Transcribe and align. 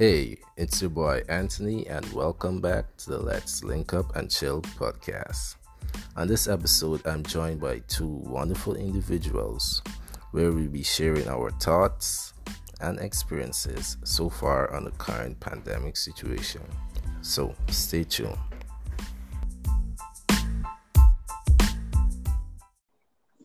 Hey, 0.00 0.38
it's 0.56 0.80
your 0.80 0.88
boy 0.88 1.22
Anthony, 1.28 1.86
and 1.86 2.10
welcome 2.14 2.58
back 2.58 2.96
to 2.96 3.10
the 3.10 3.18
Let's 3.18 3.62
Link 3.62 3.92
Up 3.92 4.16
and 4.16 4.30
Chill 4.30 4.62
podcast. 4.62 5.56
On 6.16 6.26
this 6.26 6.48
episode, 6.48 7.06
I'm 7.06 7.22
joined 7.22 7.60
by 7.60 7.80
two 7.80 8.06
wonderful 8.06 8.76
individuals 8.76 9.82
where 10.30 10.52
we'll 10.52 10.70
be 10.70 10.82
sharing 10.82 11.28
our 11.28 11.50
thoughts 11.50 12.32
and 12.80 12.98
experiences 12.98 13.98
so 14.02 14.30
far 14.30 14.72
on 14.74 14.84
the 14.84 14.90
current 14.92 15.38
pandemic 15.38 15.98
situation. 15.98 16.62
So, 17.20 17.54
stay 17.68 18.04
tuned. 18.04 18.38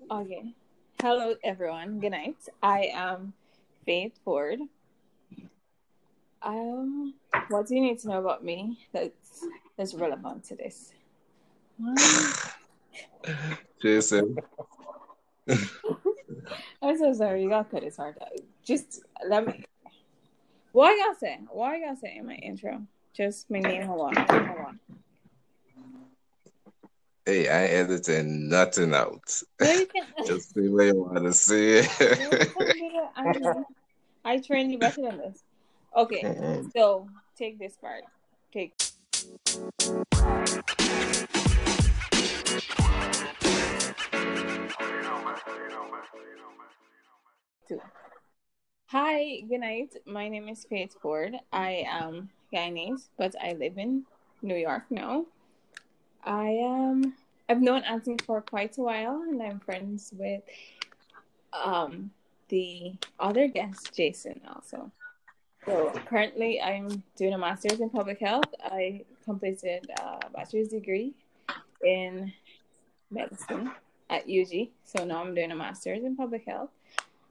Okay. 0.10 0.54
Hello, 1.02 1.36
everyone. 1.44 2.00
Good 2.00 2.12
night. 2.12 2.38
I 2.64 2.92
am 2.94 3.34
Faith 3.86 4.14
Ford. 4.24 4.60
Um, 6.46 7.16
what 7.50 7.68
do 7.68 7.76
you 7.76 7.82
need 7.82 8.00
to 8.00 8.08
know 8.08 8.20
about 8.20 8.44
me 8.44 8.78
that's 8.94 9.46
that's 9.78 9.96
relevant 9.96 10.44
to 10.46 10.56
this? 10.56 10.94
Jason. 13.82 14.38
I'm 16.82 16.98
so 16.98 17.14
sorry. 17.14 17.42
You 17.42 17.50
gotta 17.50 17.68
cut 17.70 17.82
this 17.82 17.98
hard 17.98 18.18
out. 18.22 18.30
Just 18.64 19.02
let 19.28 19.48
me. 19.48 19.66
What 20.72 20.92
y'all 20.92 21.16
say? 21.20 21.40
What 21.50 21.80
y'all 21.80 21.96
say 21.96 22.18
in 22.18 22.28
my 22.28 22.36
intro? 22.36 22.84
Just 23.14 23.50
my 23.50 23.60
name. 23.60 23.84
Hold 23.84 24.02
on. 24.02 24.16
Hold 24.16 24.60
on. 24.60 24.80
Hey, 27.26 27.48
I 27.50 27.64
editing 27.66 28.50
nothing 28.50 28.94
out. 28.94 29.42
No, 29.60 29.72
you 29.72 29.88
can. 29.88 30.06
Just 30.28 30.54
see 30.54 30.70
what 30.70 30.86
you 30.86 30.96
want 30.96 31.24
to 31.24 31.34
see. 31.34 31.80
I, 31.80 33.34
mean, 33.34 33.66
I 34.24 34.38
train 34.38 34.70
you 34.70 34.78
better 34.78 35.02
than 35.02 35.18
this. 35.18 35.42
Okay, 35.96 36.24
Mm-mm. 36.24 36.70
so 36.74 37.08
take 37.38 37.58
this 37.58 37.78
part. 37.78 38.04
Take. 38.52 38.76
Two. 47.66 47.80
Hi, 48.88 49.40
good 49.48 49.62
night. 49.62 49.96
My 50.06 50.28
name 50.28 50.50
is 50.50 50.66
Faith 50.66 50.98
Ford. 51.02 51.36
I 51.54 51.86
am 51.88 52.30
Guyanese, 52.52 53.08
but 53.18 53.34
I 53.42 53.54
live 53.54 53.78
in 53.78 54.04
New 54.42 54.58
York 54.58 54.84
now. 54.90 55.26
I 56.26 56.50
am. 56.50 57.14
I've 57.48 57.62
known 57.62 57.84
Anthony 57.84 58.18
for 58.26 58.42
quite 58.42 58.78
a 58.78 58.82
while, 58.82 59.22
and 59.30 59.42
I'm 59.42 59.62
friends 59.62 60.12
with 60.18 60.44
um 61.54 62.12
the 62.50 62.96
other 63.18 63.48
guest, 63.48 63.96
Jason, 63.96 64.42
also. 64.54 64.92
So 65.66 65.92
currently, 66.06 66.62
I'm 66.62 67.04
doing 67.18 67.34
a 67.34 67.38
master's 67.38 67.80
in 67.80 67.90
public 67.90 68.20
health. 68.20 68.46
I 68.64 69.04
completed 69.24 69.88
a 70.00 70.30
bachelor's 70.30 70.68
degree 70.68 71.14
in 71.84 72.32
medicine 73.10 73.72
at 74.10 74.24
UG. 74.30 74.70
So 74.84 75.06
now 75.06 75.24
I'm 75.24 75.34
doing 75.34 75.52
a 75.52 75.56
master's 75.56 76.04
in 76.04 76.16
public 76.16 76.46
health, 76.46 76.70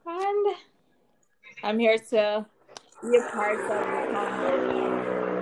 and 0.05 0.57
I'm 1.63 1.79
here 1.79 1.97
to 2.11 2.45
be 3.03 3.17
a 3.19 3.31
part 3.31 3.61
of 3.61 3.69
the 3.69 4.13
conversation. 4.13 4.95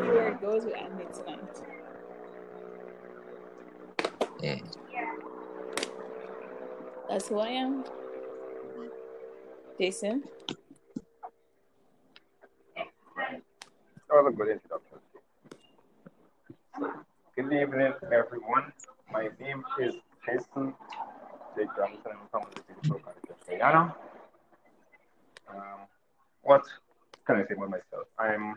Where 0.08 0.28
it 0.28 0.40
goes 0.42 0.64
with 0.64 0.76
Andy 0.76 1.04
tonight. 1.14 1.62
Mm. 4.42 4.76
That's 7.08 7.28
who 7.28 7.38
I 7.38 7.48
am. 7.48 7.84
Jason. 9.78 10.24
That 14.12 14.26
a 14.26 14.30
good 14.30 14.48
introduction. 14.50 14.98
Good 17.34 17.50
evening, 17.50 17.94
everyone. 18.12 18.70
My 19.10 19.30
name 19.40 19.64
is 19.80 19.94
Jason 20.26 20.74
J. 21.56 21.64
Johnson. 21.74 22.20
From 22.30 22.42
the 22.52 22.92
of 22.92 23.00
Guyana. 23.48 23.96
Um, 25.48 25.88
what 26.42 26.62
can 27.26 27.36
I 27.36 27.46
say 27.46 27.54
about 27.56 27.70
myself? 27.70 28.06
I'm 28.18 28.54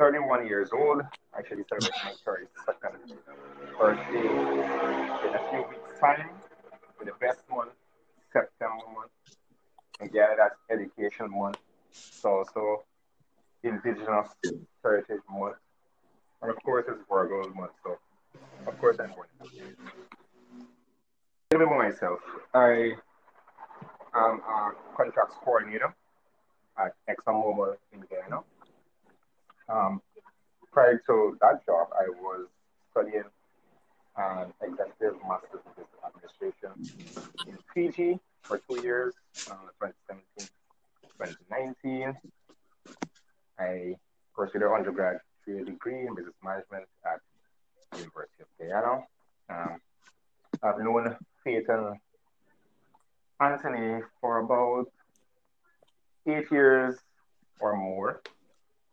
31 0.00 0.48
years 0.48 0.70
old. 0.72 1.02
Actually, 1.38 1.62
celebrating 1.68 2.00
my 2.04 2.14
32nd 2.26 3.78
birthday 3.78 4.26
in 5.28 5.34
a 5.36 5.50
few 5.50 5.64
weeks' 5.70 6.00
time. 6.00 6.30
With 6.98 7.06
the 7.06 7.14
best 7.20 7.38
month, 7.48 7.70
September 8.32 8.82
month. 8.92 9.12
And 10.00 10.10
yeah, 10.12 10.34
that's 10.36 10.56
education 10.68 11.30
month. 11.30 11.58
So, 12.20 12.38
also 12.38 12.82
Indigenous 13.62 14.28
Heritage 14.82 15.22
Month. 15.30 15.56
And 16.40 16.50
of 16.50 16.62
course, 16.64 16.84
it's 16.88 17.00
Virgo 17.08 17.48
month, 17.54 17.72
so 17.84 17.98
of 18.66 18.78
course 18.80 18.96
I'm 18.98 19.10
little 21.50 21.68
bit 21.68 21.68
about 21.68 21.78
myself. 21.78 22.18
I 22.54 22.94
am 24.14 24.40
a 24.40 24.72
contracts 24.96 25.36
coordinator 25.44 25.94
at 26.78 26.94
ExxonMobil 27.08 27.76
in 27.92 28.00
Guyana. 28.10 28.42
Um, 29.68 30.02
prior 30.72 31.00
to 31.06 31.38
that 31.40 31.64
job, 31.64 31.88
I 31.94 32.08
was 32.08 32.46
studying 32.90 33.24
an 34.16 34.52
executive 34.62 35.16
master's 35.28 35.60
in 35.64 35.72
business 35.76 36.02
administration 36.04 37.16
in 37.46 37.58
Fiji 37.72 38.18
for 38.42 38.58
two 38.68 38.82
years, 38.82 39.14
uh, 39.48 39.54
2017 39.80 40.48
2019. 41.18 42.16
I 43.62 43.94
pursued 44.34 44.62
an 44.62 44.68
undergraduate 44.68 45.22
degree 45.46 46.06
in 46.06 46.14
business 46.14 46.34
management 46.42 46.84
at 47.04 47.20
University 47.98 48.42
of 48.42 48.48
Guyana. 48.58 49.02
Um, 49.50 49.80
I've 50.62 50.78
known 50.78 51.16
Faith 51.44 51.68
and 51.68 51.96
Anthony 53.40 54.02
for 54.20 54.38
about 54.38 54.86
eight 56.26 56.50
years 56.50 56.96
or 57.60 57.76
more. 57.76 58.22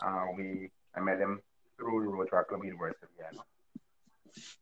Uh, 0.02 0.26
we 0.36 0.70
I 0.96 1.00
met 1.02 1.20
him 1.20 1.42
through 1.78 2.04
the 2.04 2.10
Rotary 2.10 2.46
Club 2.46 2.64
University 2.64 3.06
of 3.06 3.10
Guyana. 3.18 3.44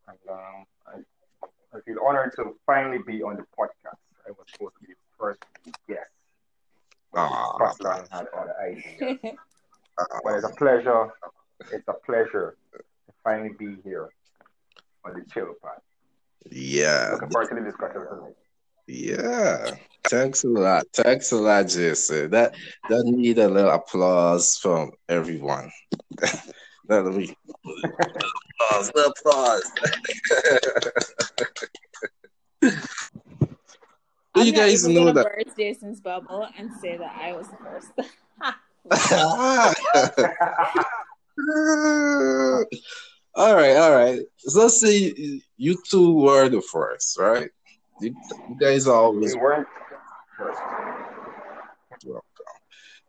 And 0.07 0.18
um, 0.29 0.66
I, 0.88 1.78
I 1.78 1.81
feel 1.81 1.97
honored 2.06 2.34
to 2.35 2.56
finally 2.66 3.00
be 3.06 3.24
on 3.24 3.38
the 3.38 3.45
podcast. 3.57 4.00
I 4.28 4.31
was 4.31 4.45
supposed 4.51 4.75
to 4.75 4.88
be 4.88 4.94
the 4.94 5.18
first 5.18 5.39
guest. 5.88 6.12
Aw. 7.16 7.72
Scotland 7.72 8.07
had 8.12 8.28
other 8.38 8.56
ideas. 8.62 9.35
But 10.23 10.35
it's 10.35 10.45
a 10.45 10.49
pleasure. 10.55 11.09
It's 11.71 11.87
a 11.87 11.93
pleasure 12.05 12.55
to 12.73 12.79
finally 13.23 13.51
be 13.57 13.77
here 13.83 14.09
on 15.05 15.13
the 15.13 15.25
chill 15.33 15.53
pod. 15.61 15.79
Yeah, 16.51 17.09
Looking 17.13 17.29
forward 17.31 17.49
to 17.49 17.55
the 17.55 17.61
discussion 17.61 18.01
tonight. 18.07 18.35
yeah. 18.87 19.71
Thanks 20.09 20.43
a 20.45 20.47
lot. 20.47 20.85
Thanks 20.93 21.31
a 21.33 21.35
lot, 21.37 21.67
Jason. 21.67 22.29
That 22.31 22.55
that 22.89 23.03
need 23.05 23.39
a 23.39 23.49
little 23.49 23.71
applause 23.71 24.57
from 24.57 24.91
everyone. 25.09 25.69
Let 26.87 27.03
me 27.05 27.35
applause. 28.61 28.91
Little 28.95 29.11
applause. 29.17 29.63
Do 32.61 32.71
I'm 34.35 34.45
you 34.45 34.51
not 34.53 34.59
guys 34.59 34.83
even 34.83 34.95
know 34.95 35.01
gonna 35.11 35.23
that? 35.23 35.25
burst 35.45 35.57
Jason's 35.57 35.99
bubble 35.99 36.47
and 36.57 36.69
say 36.81 36.95
that 36.97 37.15
I 37.19 37.33
was 37.33 37.47
the 37.49 37.57
first. 37.57 37.91
all 43.35 43.55
right, 43.55 43.75
all 43.75 43.95
right. 43.95 44.21
So 44.37 44.61
let's 44.61 44.79
say 44.79 45.41
you 45.57 45.77
two 45.89 46.13
were 46.13 46.47
the 46.47 46.61
first, 46.61 47.19
right? 47.19 47.49
You, 47.99 48.15
you 48.49 48.55
guys 48.57 48.88
always 48.88 49.35
we 49.35 49.41
weren't 49.41 49.67
welcome. 52.06 52.23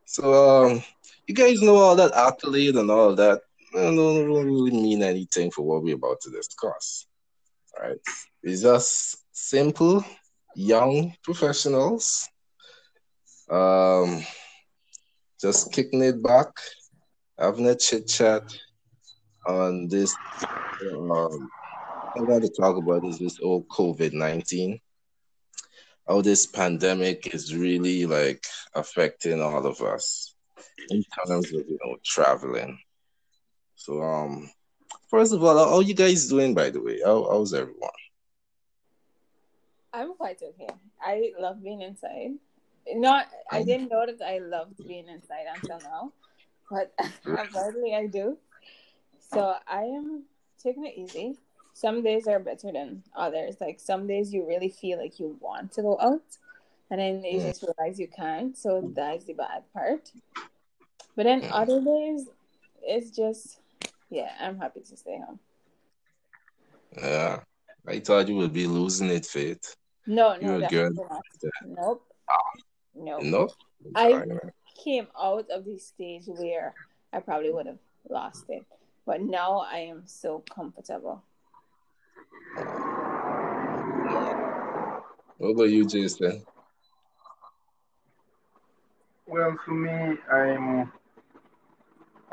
So, 0.04 0.66
um, 0.66 0.82
you 1.28 1.34
guys 1.34 1.62
know 1.62 1.76
all 1.76 1.94
that 1.94 2.14
accolade 2.14 2.74
and 2.74 2.90
all 2.90 3.14
that. 3.14 3.42
I 3.74 3.82
don't 3.82 4.26
really 4.26 4.70
mean 4.72 5.02
anything 5.02 5.52
for 5.52 5.62
what 5.62 5.84
we're 5.84 5.94
about 5.94 6.20
to 6.22 6.30
discuss. 6.30 7.06
All 7.76 7.88
right, 7.88 8.00
it's 8.42 8.62
just 8.62 9.18
simple, 9.30 10.04
young 10.56 11.14
professionals. 11.22 12.28
Um, 13.48 14.24
just 15.40 15.72
kicking 15.72 16.02
it 16.02 16.22
back, 16.22 16.48
having 17.38 17.66
a 17.66 17.74
chit 17.74 18.08
chat 18.08 18.42
on 19.46 19.88
this. 19.88 20.14
Um, 20.82 21.48
I 22.16 22.20
want 22.22 22.42
to 22.42 22.50
talk 22.50 22.76
about 22.76 23.04
is 23.04 23.18
this 23.18 23.38
old 23.40 23.68
COVID 23.68 24.12
nineteen. 24.12 24.80
How 26.08 26.22
this 26.22 26.46
pandemic 26.46 27.34
is 27.34 27.54
really 27.54 28.06
like 28.06 28.44
affecting 28.74 29.42
all 29.42 29.66
of 29.66 29.80
us 29.82 30.34
in 30.90 31.04
terms 31.26 31.46
of 31.46 31.52
you 31.52 31.78
know 31.84 31.96
traveling. 32.04 32.78
So 33.76 34.02
um, 34.02 34.50
first 35.08 35.32
of 35.32 35.42
all, 35.44 35.56
how 35.56 35.70
how 35.70 35.80
you 35.80 35.94
guys 35.94 36.28
doing? 36.28 36.54
By 36.54 36.70
the 36.70 36.82
way, 36.82 37.00
how, 37.04 37.28
how's 37.30 37.54
everyone? 37.54 37.90
I'm 39.92 40.14
quite 40.14 40.40
okay. 40.42 40.68
I 41.00 41.32
love 41.38 41.62
being 41.62 41.82
inside. 41.82 42.38
Not, 42.94 43.26
I 43.50 43.62
didn't 43.62 43.90
know 43.90 44.06
that 44.06 44.24
I 44.24 44.38
loved 44.38 44.86
being 44.86 45.08
inside 45.08 45.46
until 45.54 45.78
now. 45.80 46.12
but 46.70 46.92
apparently 47.26 47.94
I 47.94 48.06
do. 48.06 48.38
So 49.32 49.54
I 49.66 49.82
am 49.82 50.24
taking 50.62 50.86
it 50.86 50.96
easy. 50.96 51.36
Some 51.72 52.02
days 52.02 52.26
are 52.26 52.40
better 52.40 52.72
than 52.72 53.02
others. 53.14 53.56
Like 53.60 53.78
some 53.78 54.06
days 54.06 54.32
you 54.32 54.46
really 54.46 54.68
feel 54.68 54.98
like 54.98 55.20
you 55.20 55.36
want 55.40 55.72
to 55.72 55.82
go 55.82 55.98
out, 56.00 56.22
and 56.90 57.00
then 57.00 57.22
you 57.24 57.40
mm. 57.40 57.46
just 57.46 57.62
realize 57.62 58.00
you 58.00 58.08
can't. 58.08 58.56
So 58.56 58.90
that's 58.94 59.24
the 59.24 59.34
bad 59.34 59.62
part. 59.72 60.10
But 61.14 61.24
then 61.24 61.42
mm. 61.42 61.50
other 61.52 61.80
days, 61.80 62.28
it's 62.82 63.10
just, 63.10 63.60
yeah, 64.10 64.30
I'm 64.40 64.58
happy 64.58 64.80
to 64.80 64.96
stay 64.96 65.18
home. 65.18 65.38
Yeah. 66.96 67.40
I 67.86 68.00
thought 68.00 68.28
you 68.28 68.36
would 68.36 68.52
be 68.52 68.66
losing 68.66 69.08
it, 69.08 69.26
Faith. 69.26 69.76
No, 70.06 70.36
no, 70.36 70.40
You're 70.40 70.58
no, 70.58 70.66
a 70.66 70.70
girl. 70.70 71.22
Nope. 71.66 72.04
Ah. 72.30 72.34
Nope. 72.98 73.22
No? 73.22 73.48
I 73.94 74.24
came 74.82 75.06
out 75.18 75.46
of 75.50 75.64
the 75.64 75.78
stage 75.78 76.24
where 76.26 76.74
I 77.12 77.20
probably 77.20 77.50
would 77.50 77.66
have 77.66 77.78
lost 78.08 78.44
it. 78.48 78.64
But 79.06 79.22
now 79.22 79.58
I 79.60 79.78
am 79.78 80.02
so 80.06 80.44
comfortable. 80.54 81.22
What 85.38 85.50
about 85.50 85.70
you, 85.70 85.86
Jason? 85.86 86.44
Well, 89.26 89.56
for 89.64 89.72
me, 89.72 90.18
I'm 90.32 90.92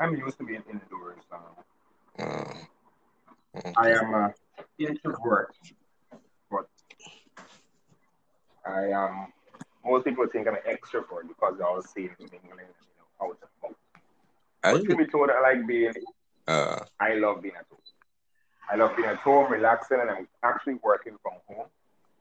I'm 0.00 0.16
used 0.16 0.38
to 0.38 0.44
being 0.44 0.62
indoors. 0.70 1.22
Um, 1.32 1.42
Uh, 2.18 3.72
I 3.76 3.90
am 3.90 4.14
a 4.14 4.34
introvert, 4.78 5.54
but 6.50 6.66
I 8.66 8.88
am. 8.88 9.32
Most 9.86 10.04
people 10.04 10.26
think 10.26 10.48
I'm 10.48 10.54
an 10.54 10.60
extrovert 10.68 11.28
because 11.28 11.54
they 11.58 11.64
all 11.64 11.82
see 11.82 12.02
me 12.02 12.10
mingling, 12.20 12.66
you 12.66 12.94
know, 12.98 13.26
out 13.26 13.38
and 13.40 13.50
about. 13.62 13.76
I 14.64 14.72
But 14.72 14.88
to 14.90 14.96
be 14.96 15.06
told, 15.06 15.30
I 15.30 15.40
like 15.40 15.66
being. 15.66 15.94
uh, 16.48 16.80
I 16.98 17.14
love 17.14 17.42
being 17.42 17.54
at 17.54 17.66
home. 17.70 17.80
I 18.70 18.76
love 18.76 18.96
being 18.96 19.08
at 19.08 19.16
home, 19.18 19.50
relaxing, 19.52 19.98
and 20.00 20.10
I'm 20.10 20.28
actually 20.42 20.74
working 20.82 21.16
from 21.22 21.34
home 21.46 21.66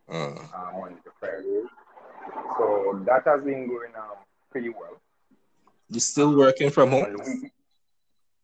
uh, 0.10 0.14
um, 0.14 0.76
on 0.84 0.98
the 1.04 1.12
Fridays. 1.20 1.66
So 2.58 3.02
that 3.06 3.24
has 3.26 3.44
been 3.44 3.68
going 3.68 3.96
um, 3.98 4.18
pretty 4.52 4.70
well. 4.70 5.02
You're 5.90 6.00
still 6.02 6.36
working 6.36 6.70
from 6.70 6.92
home? 6.92 7.06
week, 7.26 7.52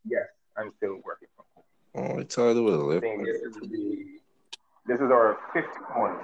yes, 0.07 0.27
I'm 0.57 0.71
still 0.77 0.99
working 1.05 1.27
from 1.35 1.45
home. 1.55 1.63
Oh, 1.95 2.19
I 2.19 2.23
thought 2.23 2.57
it 2.57 2.61
was 2.61 2.75
I 2.75 2.77
left. 2.77 3.01
think 3.01 3.25
this 3.25 3.41
is 3.41 3.55
the 3.55 4.05
this 4.87 4.99
is 4.99 5.11
our 5.11 5.37
fifth 5.53 5.77
month 5.95 6.21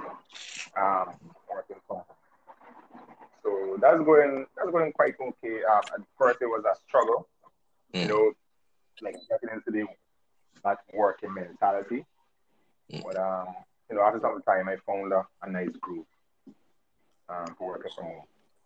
um, 0.77 1.13
working 1.51 1.77
from 1.88 1.97
home. 1.97 2.06
So 3.47 3.77
that's 3.81 4.03
going 4.03 4.45
that's 4.57 4.71
going 4.71 4.91
quite 4.91 5.13
okay. 5.19 5.63
Um, 5.71 5.81
at 5.95 6.01
first 6.17 6.39
it 6.41 6.47
was 6.47 6.63
a 6.69 6.75
struggle, 6.88 7.27
you 7.94 8.01
Mm. 8.03 8.09
know, 8.09 8.33
like 9.01 9.15
getting 9.29 9.49
into 9.55 9.71
the 9.71 9.88
that 10.65 10.79
working 10.94 11.33
mentality. 11.33 12.05
Mm. 12.91 13.03
But 13.03 13.15
um, 13.15 13.55
you 13.89 13.95
know, 13.95 14.03
after 14.03 14.19
some 14.19 14.41
time, 14.41 14.67
I 14.67 14.75
found 14.85 15.13
a, 15.13 15.25
a 15.44 15.49
nice 15.49 15.75
group 15.79 16.05
um, 17.29 17.55
for 17.57 17.69
working 17.69 17.91
from 17.95 18.05
home. 18.05 18.23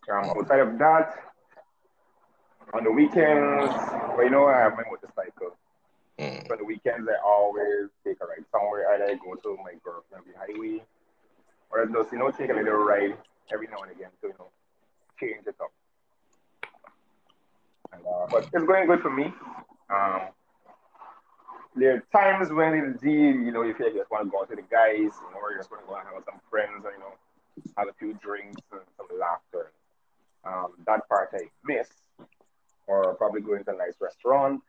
Um, 0.09 0.29
outside 0.37 0.59
of 0.61 0.79
that, 0.79 1.13
on 2.73 2.83
the 2.83 2.91
weekends, 2.91 3.71
well, 4.17 4.23
you 4.23 4.31
know, 4.31 4.47
I 4.47 4.57
have 4.65 4.73
my 4.73 4.83
motorcycle. 4.89 5.57
Mm. 6.17 6.47
So 6.47 6.53
on 6.53 6.57
the 6.57 6.65
weekends, 6.65 7.07
I 7.07 7.21
always 7.23 7.89
take 8.03 8.17
a 8.21 8.25
ride 8.25 8.45
somewhere. 8.51 8.89
Either 8.95 9.05
I 9.13 9.15
go 9.23 9.35
to 9.35 9.57
my 9.63 9.73
girlfriend 9.83 10.25
the 10.25 10.33
highway, 10.39 10.81
or 11.69 11.83
I 11.83 11.85
just, 11.85 12.11
you 12.11 12.17
know, 12.17 12.31
take 12.31 12.49
a 12.49 12.53
little 12.53 12.73
ride 12.81 13.15
every 13.53 13.67
now 13.67 13.83
and 13.83 13.91
again 13.91 14.09
to, 14.21 14.27
you 14.27 14.33
know, 14.39 14.49
change 15.21 15.45
it 15.45 15.55
up. 15.61 15.71
And, 17.93 18.01
uh, 18.05 18.27
but 18.31 18.49
it's 18.51 18.65
going 18.65 18.87
good 18.87 19.01
for 19.01 19.11
me. 19.11 19.25
Um, 19.89 20.21
there 21.75 21.95
are 21.95 22.03
times 22.11 22.51
when 22.51 22.73
indeed, 22.73 23.45
you 23.45 23.51
know, 23.51 23.61
if 23.61 23.79
you 23.79 23.93
just 23.93 24.11
want 24.11 24.25
to 24.25 24.31
go 24.31 24.41
out 24.41 24.49
to 24.49 24.55
the 24.55 24.63
guys, 24.63 24.97
you 24.97 25.09
know, 25.31 25.39
or 25.41 25.51
you 25.51 25.57
just 25.57 25.71
want 25.71 25.83
to 25.83 25.87
go 25.87 25.95
and 25.95 26.05
hang 26.05 26.15
with 26.15 26.25
some 26.25 26.41
friends, 26.49 26.83
and 26.83 26.93
you 26.95 26.99
know, 26.99 27.13
have 27.77 27.87
a 27.87 27.93
few 27.93 28.13
drinks 28.15 28.61
and 28.71 28.81
some 28.97 29.07
laughter. 29.19 29.71
Um, 30.43 30.73
that 30.87 31.07
part 31.07 31.29
I 31.33 31.49
miss, 31.63 31.87
or 32.87 33.13
probably 33.15 33.41
going 33.41 33.63
to 33.65 33.71
a 33.71 33.77
nice 33.77 33.95
restaurant 34.01 34.61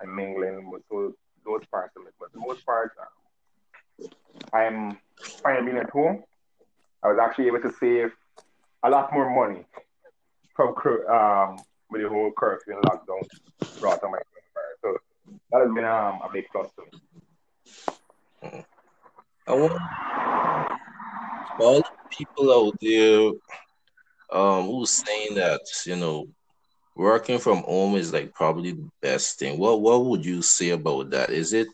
and 0.00 0.14
mingling 0.14 0.70
with 0.70 0.82
those, 0.90 1.12
those 1.44 1.64
parts 1.70 1.94
of 1.96 2.06
it. 2.06 2.14
But 2.18 2.32
the 2.32 2.40
most 2.40 2.64
part, 2.64 2.92
um, 3.00 4.08
I'm 4.52 4.98
fine 5.42 5.64
being 5.64 5.76
at 5.76 5.90
home. 5.90 6.24
I 7.02 7.08
was 7.08 7.18
actually 7.20 7.48
able 7.48 7.60
to 7.60 7.72
save 7.78 8.12
a 8.82 8.90
lot 8.90 9.12
more 9.12 9.30
money 9.34 9.64
from 10.54 10.74
um, 11.08 11.58
with 11.90 12.02
the 12.02 12.08
whole 12.08 12.32
curfew 12.36 12.74
and 12.74 12.84
lockdown 12.84 13.80
brought 13.80 14.02
on 14.02 14.12
my. 14.12 14.18
So 14.82 14.96
that 15.50 15.60
has 15.60 15.74
been 15.74 15.84
um, 15.84 16.20
a 16.22 16.28
big 16.32 16.46
plus 16.50 16.68
to 16.76 16.82
me. 18.52 18.64
I 19.46 19.54
want 19.54 19.80
all 21.60 21.76
the 21.78 21.84
people 22.10 22.52
out 22.52 22.76
there 22.80 23.32
um 24.32 24.66
who's 24.66 24.90
saying 24.90 25.34
that 25.34 25.60
you 25.84 25.96
know 25.96 26.26
working 26.96 27.38
from 27.38 27.58
home 27.58 27.96
is 27.96 28.12
like 28.12 28.32
probably 28.34 28.72
the 28.72 28.88
best 29.00 29.38
thing. 29.38 29.58
What 29.58 29.80
what 29.80 30.04
would 30.06 30.24
you 30.24 30.42
say 30.42 30.70
about 30.70 31.10
that? 31.10 31.30
Is 31.30 31.52
it 31.52 31.68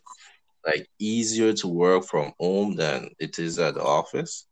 like 0.66 0.88
easier 0.98 1.52
to 1.54 1.68
work 1.68 2.04
from 2.04 2.32
home 2.38 2.74
than 2.74 3.10
it 3.18 3.38
is 3.38 3.58
at 3.58 3.74
the 3.74 3.82
office? 3.82 4.47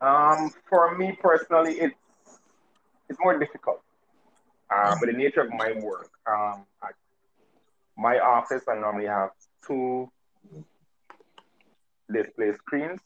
Um, 0.00 0.50
for 0.68 0.96
me 0.96 1.16
personally, 1.20 1.74
it's 1.80 1.94
it's 3.08 3.18
more 3.20 3.38
difficult. 3.38 3.82
Um, 4.74 4.98
with 5.00 5.10
the 5.10 5.16
nature 5.16 5.42
of 5.42 5.50
my 5.50 5.72
work, 5.80 6.10
um, 6.26 6.66
at 6.82 6.94
my 7.96 8.18
office, 8.18 8.62
I 8.68 8.74
normally 8.74 9.06
have 9.06 9.30
two 9.66 10.10
display 12.12 12.52
screens, 12.52 13.00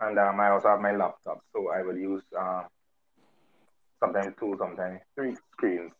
and 0.00 0.18
um, 0.18 0.40
I 0.40 0.50
also 0.50 0.68
have 0.68 0.80
my 0.80 0.94
laptop. 0.94 1.42
So 1.52 1.70
I 1.70 1.82
will 1.82 1.96
use 1.96 2.22
um, 2.38 2.64
sometimes 4.00 4.34
two, 4.38 4.56
sometimes 4.58 5.00
three 5.14 5.36
screens 5.52 5.92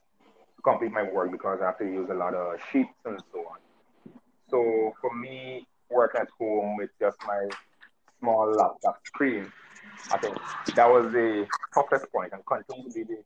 to 0.57 0.63
complete 0.63 0.93
my 0.93 1.05
work 1.05 1.31
because 1.31 1.61
I 1.63 1.67
have 1.67 1.79
to 1.79 1.85
use 1.85 2.11
a 2.11 2.15
lot 2.15 2.35
of 2.35 2.59
sheets 2.73 2.91
and 3.05 3.23
so 3.33 3.39
on. 3.41 3.59
So 4.51 4.93
for 5.01 5.15
me, 5.15 5.67
working 5.89 6.21
at 6.21 6.29
home 6.39 6.77
with 6.77 6.91
just 7.01 7.17
my 7.27 7.49
small 8.19 8.53
laptop 8.53 9.01
screen, 9.07 9.53
I 10.11 10.19
think 10.19 10.37
that 10.75 10.91
was 10.91 11.13
the 11.13 11.47
toughest 11.75 12.11
point 12.13 12.33
and 12.33 12.45
continues 12.45 12.95
to 12.95 13.05
be 13.05 13.15
the 13.15 13.23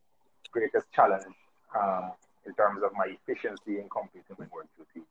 greatest 0.53 0.87
challenge 0.93 1.25
um, 1.79 2.13
in 2.47 2.55
terms 2.55 2.83
of 2.83 2.93
my 2.97 3.07
efficiency 3.07 3.81
in 3.81 3.89
completing 3.89 4.37
my 4.39 4.47
work 4.53 4.67
duties. 4.77 5.09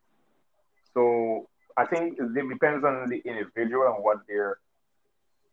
So 0.93 1.47
I 1.77 1.85
think 1.85 2.17
it 2.19 2.50
depends 2.50 2.85
on 2.85 3.09
the 3.09 3.21
individual 3.25 3.88
and 3.93 4.03
what 4.03 4.19
their 4.27 4.57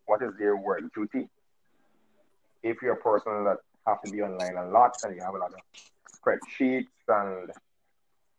what 0.07 0.23
is 0.23 0.33
their 0.39 0.57
work 0.57 0.83
duty. 0.95 1.29
If 2.63 2.83
you're 2.83 2.95
a 2.95 2.97
person 2.97 3.45
that 3.45 3.59
have 3.87 4.03
to 4.03 4.11
be 4.11 4.23
online 4.23 4.57
a 4.57 4.69
lot 4.69 4.93
and 5.03 5.17
you 5.17 5.23
have 5.23 5.35
a 5.35 5.39
lot 5.39 5.53
of 5.53 5.61
spreadsheets 6.17 6.87
and 7.09 7.51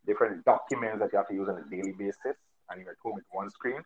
different 0.06 0.44
documents 0.46 1.00
that 1.00 1.12
you 1.12 1.18
have 1.18 1.28
to 1.28 1.34
use 1.34 1.50
on 1.50 1.58
a 1.58 1.70
daily 1.70 1.94
basis 1.94 2.38
and 2.70 2.82
you're 2.82 2.92
at 2.92 2.98
home 3.04 3.16
with 3.16 3.26
one 3.32 3.50
screen, 3.50 3.82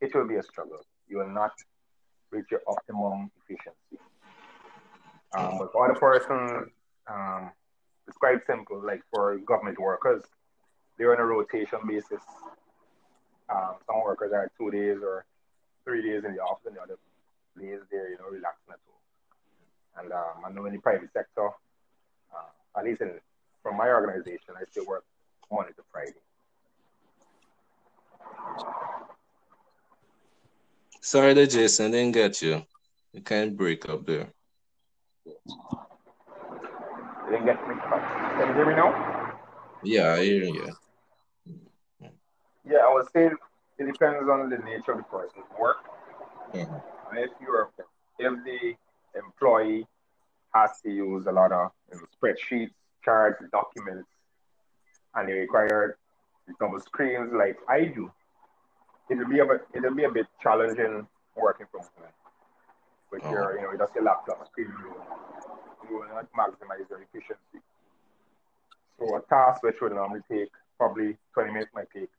it 0.00 0.14
will 0.14 0.26
be 0.26 0.36
a 0.36 0.42
struggle. 0.42 0.80
You 1.08 1.18
will 1.18 1.28
not 1.28 1.52
reach 2.34 2.50
your 2.50 2.62
optimum 2.66 3.30
efficiency. 3.42 3.98
Um, 5.36 5.58
but 5.58 5.72
for 5.72 5.90
other 5.90 5.98
person, 5.98 6.70
um, 7.08 7.50
it's 8.06 8.16
quite 8.16 8.44
simple. 8.46 8.82
Like 8.84 9.02
for 9.12 9.38
government 9.38 9.78
workers, 9.80 10.22
they're 10.98 11.12
on 11.12 11.20
a 11.20 11.24
rotation 11.24 11.78
basis. 11.86 12.22
Um, 13.48 13.74
some 13.86 14.02
workers 14.04 14.32
are 14.32 14.50
two 14.58 14.70
days 14.70 14.98
or 15.02 15.24
three 15.84 16.02
days 16.02 16.24
in 16.24 16.34
the 16.34 16.40
office, 16.40 16.66
and 16.66 16.76
the 16.76 16.80
other 16.80 16.98
days 17.60 17.80
they're 17.90 18.10
you 18.10 18.18
know 18.18 18.30
relaxing 18.30 18.72
at 18.72 18.78
home. 18.86 20.04
And 20.04 20.12
um, 20.12 20.44
I 20.46 20.52
know 20.52 20.66
in 20.66 20.72
the 20.72 20.80
private 20.80 21.12
sector, 21.12 21.48
uh, 21.48 22.78
at 22.78 22.84
least 22.84 23.00
in 23.00 23.12
from 23.62 23.76
my 23.76 23.88
organization, 23.88 24.54
I 24.56 24.64
still 24.70 24.86
work 24.86 25.04
Monday 25.50 25.72
to 25.72 25.82
Friday. 25.90 26.12
Sorry 31.04 31.34
that 31.34 31.50
Jason 31.50 31.90
didn't 31.90 32.12
get 32.12 32.40
you. 32.40 32.64
You 33.12 33.20
can't 33.20 33.54
break 33.54 33.86
up 33.90 34.06
there. 34.06 34.32
You 35.26 35.34
didn't 37.30 37.44
get 37.44 37.68
me. 37.68 37.74
Can 37.74 38.48
you 38.48 38.54
hear 38.54 38.66
me 38.66 38.74
now? 38.74 39.36
Yeah, 39.82 40.14
I 40.14 40.24
hear 40.24 40.44
you. 40.44 40.72
Yeah, 42.66 42.78
I 42.78 42.88
was 42.88 43.06
saying 43.12 43.36
it 43.76 43.84
depends 43.84 44.30
on 44.30 44.48
the 44.48 44.56
nature 44.56 44.92
of 44.92 44.96
the 44.96 45.04
person's 45.04 45.44
work. 45.60 45.84
Mhm. 46.54 46.82
If 47.12 47.32
you're 47.38 47.70
if 48.18 48.44
the 48.44 48.74
employee 49.14 49.86
has 50.54 50.80
to 50.80 50.90
use 50.90 51.26
a 51.26 51.32
lot 51.32 51.52
of 51.52 51.70
you 51.92 51.98
know, 51.98 52.06
spreadsheets, 52.16 52.72
charts, 53.04 53.44
documents, 53.52 54.08
and 55.14 55.28
they 55.28 55.34
require 55.34 55.98
double 56.58 56.80
screens 56.80 57.30
like 57.30 57.58
I 57.68 57.84
do, 57.84 58.10
it'll 59.10 59.28
be 59.28 59.38
a 59.38 59.46
bit 59.46 59.66
it'll 59.74 59.94
be 59.94 60.04
a 60.04 60.10
bit 60.10 60.26
challenging 60.42 61.06
working 61.36 61.66
from 61.70 61.80
home 61.80 62.12
with 63.10 63.22
your 63.24 63.56
you 63.56 63.62
know 63.62 63.76
just 63.76 63.94
your 63.94 64.04
laptop 64.04 64.46
screen 64.50 64.66
view. 64.66 64.94
you 65.88 65.96
will 65.96 66.08
not 66.08 66.26
maximize 66.32 66.88
your 66.88 67.02
efficiency. 67.02 67.60
So 68.98 69.16
a 69.16 69.20
task 69.22 69.62
which 69.62 69.76
would 69.80 69.92
normally 69.92 70.20
take 70.30 70.50
probably 70.78 71.16
20 71.34 71.52
minutes 71.52 71.70
might 71.74 71.88
take 71.94 72.10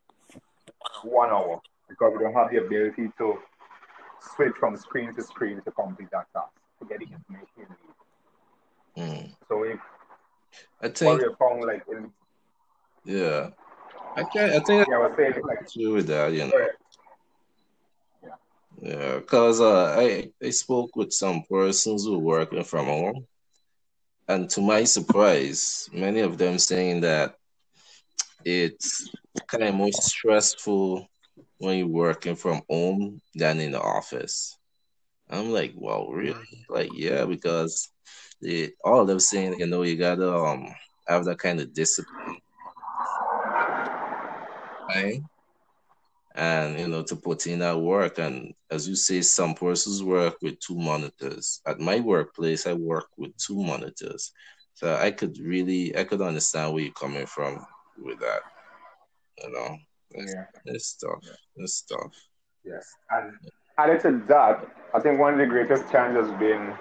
one 1.04 1.30
hour 1.30 1.62
because 1.90 2.14
we 2.18 2.24
don't 2.24 2.34
have 2.34 2.52
the 2.52 2.58
ability 2.58 3.12
to 3.18 3.38
switch 4.36 4.54
from 4.60 4.76
screen 4.76 5.14
to 5.16 5.24
screen 5.24 5.62
to 5.62 5.72
complete 5.72 6.10
that 6.12 6.28
task 6.34 6.52
to 6.80 6.86
get 6.86 7.00
the 7.00 7.06
information 7.06 7.48
you 7.58 7.66
need. 8.98 9.12
Mm. 9.12 9.36
So 9.48 9.64
if 9.64 9.80
I 10.82 10.88
what 10.88 10.98
think, 10.98 11.20
we 11.20 11.28
have 11.28 11.38
found 11.38 11.64
like 11.64 11.84
in 11.92 12.12
yeah, 13.06 13.50
I 14.16 14.24
can 14.24 14.50
I 14.50 14.60
think 14.60 14.88
yeah, 14.88 14.96
I 14.96 15.00
was 15.00 15.14
saying 15.18 15.34
like 15.44 15.62
agree 15.62 15.88
with 15.92 16.08
that. 16.08 16.32
You 16.34 16.48
know, 16.48 16.68
yeah, 18.82 19.16
because 19.18 19.62
uh, 19.62 19.96
I 19.98 20.32
I 20.44 20.50
spoke 20.52 20.96
with 20.96 21.12
some 21.12 21.44
persons 21.50 22.06
who 22.06 22.16
are 22.16 22.20
working 22.20 22.64
from 22.64 22.86
home, 22.86 23.28
and 24.28 24.50
to 24.52 24.62
my 24.62 24.84
surprise, 24.84 25.90
many 25.94 26.22
of 26.22 26.38
them 26.38 26.58
saying 26.60 27.02
that 27.02 27.36
it's 28.46 29.10
kind 29.48 29.64
of 29.64 29.76
more 29.76 29.92
stressful 29.92 31.08
when 31.58 31.80
you're 31.80 31.88
working 31.88 32.36
from 32.36 32.62
home 32.70 33.22
than 33.34 33.60
in 33.60 33.72
the 33.72 33.82
office. 33.82 34.58
I'm 35.30 35.52
like, 35.52 35.74
wow, 35.76 36.08
really? 36.08 36.66
Like, 36.70 36.92
yeah, 36.94 37.26
because 37.26 37.90
it, 38.42 38.74
all 38.84 39.02
of 39.02 39.08
them 39.08 39.20
saying, 39.20 39.60
you 39.60 39.66
know, 39.66 39.82
you 39.82 39.98
gotta 39.98 40.32
um 40.34 40.68
have 41.08 41.26
that 41.26 41.40
kind 41.40 41.60
of 41.60 41.74
discipline, 41.74 42.38
right? 44.88 45.22
And 46.36 46.80
you 46.80 46.88
know, 46.88 47.02
to 47.04 47.16
put 47.16 47.48
in 47.48 47.60
that 47.60 47.80
work. 47.80 48.20
And 48.20 48.54
as 48.70 48.88
you 48.88 48.96
say, 48.96 49.22
some 49.22 49.54
persons 49.56 50.04
work 50.04 50.36
with 50.42 50.60
two 50.60 50.78
monitors. 50.78 51.62
At 51.66 51.80
my 51.80 52.00
workplace, 52.00 52.68
I 52.68 52.74
work 52.74 53.08
with 53.18 53.36
two 53.38 53.64
monitors. 53.64 54.34
So 54.74 54.96
I 54.96 55.12
could 55.12 55.38
really 55.40 55.98
I 55.98 56.04
could 56.04 56.22
understand 56.22 56.74
where 56.74 56.84
you're 56.84 56.94
coming 56.94 57.26
from 57.26 57.66
with 57.98 58.20
that. 58.20 58.42
You 59.42 59.52
know. 59.52 59.78
It's, 60.12 60.34
yeah, 60.34 60.46
it's 60.66 60.94
tough. 60.96 61.20
yeah, 61.24 61.64
It's 61.64 61.82
tough. 61.82 62.14
yes. 62.64 62.88
And 63.10 63.34
added 63.78 64.02
to 64.02 64.24
that, 64.28 64.66
I 64.94 65.00
think 65.00 65.20
one 65.20 65.34
of 65.34 65.40
the 65.40 65.46
greatest 65.46 65.92
challenges 65.92 66.30
has 66.30 66.40
been 66.40 66.74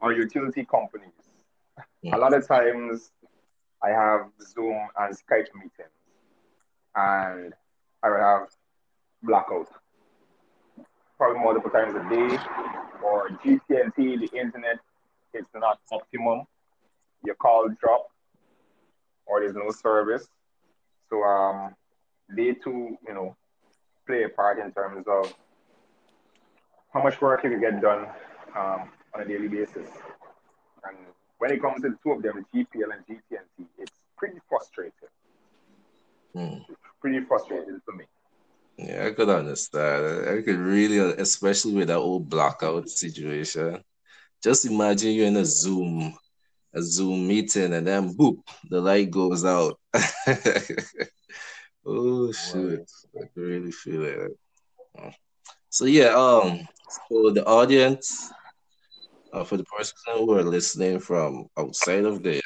our 0.00 0.12
utility 0.12 0.64
companies. 0.64 1.12
A 1.78 2.08
mm. 2.08 2.18
lot 2.18 2.34
of 2.34 2.46
times 2.46 3.12
I 3.82 3.90
have 3.90 4.22
Zoom 4.40 4.76
and 4.98 5.14
Skype 5.14 5.46
meetings 5.54 6.01
and 6.94 7.52
I 8.02 8.08
will 8.08 8.18
have 8.18 8.48
blackouts. 9.24 9.68
probably 11.16 11.40
multiple 11.40 11.70
times 11.70 11.94
a 11.94 12.02
day 12.08 12.38
or 13.04 13.28
GT&T, 13.44 14.16
the 14.16 14.30
internet, 14.38 14.78
it's 15.32 15.48
not 15.54 15.78
optimum. 15.90 16.44
Your 17.24 17.36
call 17.36 17.68
drop 17.80 18.08
or 19.26 19.40
there's 19.40 19.54
no 19.54 19.70
service. 19.70 20.26
So 21.08 21.22
um, 21.22 21.74
they 22.28 22.52
too, 22.54 22.98
you 23.06 23.14
know, 23.14 23.36
play 24.06 24.24
a 24.24 24.28
part 24.28 24.58
in 24.58 24.72
terms 24.72 25.06
of 25.06 25.32
how 26.92 27.02
much 27.02 27.20
work 27.20 27.44
you 27.44 27.50
can 27.50 27.60
get 27.60 27.80
done 27.80 28.06
um, 28.56 28.90
on 29.14 29.22
a 29.22 29.24
daily 29.24 29.48
basis. 29.48 29.88
And 30.84 30.96
when 31.38 31.52
it 31.52 31.60
comes 31.60 31.82
to 31.82 31.90
the 31.90 31.98
two 32.02 32.12
of 32.12 32.22
them, 32.22 32.44
GPL 32.54 32.92
and 32.94 33.06
GT&T, 33.06 33.66
it's 33.78 33.92
pretty 34.16 34.38
frustrating. 34.48 34.92
Mm. 36.34 36.64
Pretty 37.02 37.20
frustrating 37.26 37.80
for 37.84 37.96
me. 37.96 38.04
Yeah, 38.78 39.06
I 39.08 39.10
could 39.10 39.28
understand. 39.28 40.28
I 40.28 40.40
could 40.42 40.56
really, 40.56 40.98
especially 41.18 41.74
with 41.74 41.88
that 41.88 41.98
old 41.98 42.30
blackout 42.30 42.88
situation. 42.88 43.82
Just 44.42 44.66
imagine 44.66 45.10
you're 45.10 45.26
in 45.26 45.36
a 45.36 45.44
Zoom, 45.44 46.14
a 46.72 46.80
Zoom 46.80 47.26
meeting, 47.26 47.74
and 47.74 47.86
then 47.86 48.14
boop, 48.14 48.38
the 48.70 48.80
light 48.80 49.10
goes 49.10 49.44
out. 49.44 49.78
oh 51.84 52.30
shoot, 52.32 52.88
I 53.16 53.26
could 53.34 53.42
really 53.42 53.72
feel 53.72 54.04
it. 54.04 54.32
So 55.68 55.86
yeah, 55.86 56.14
um, 56.14 56.60
for 57.08 57.32
the 57.32 57.44
audience, 57.44 58.30
uh, 59.32 59.42
for 59.42 59.56
the 59.56 59.64
person 59.64 59.96
who 60.14 60.32
are 60.34 60.44
listening 60.44 61.00
from 61.00 61.46
outside 61.58 62.04
of 62.04 62.22
there, 62.22 62.40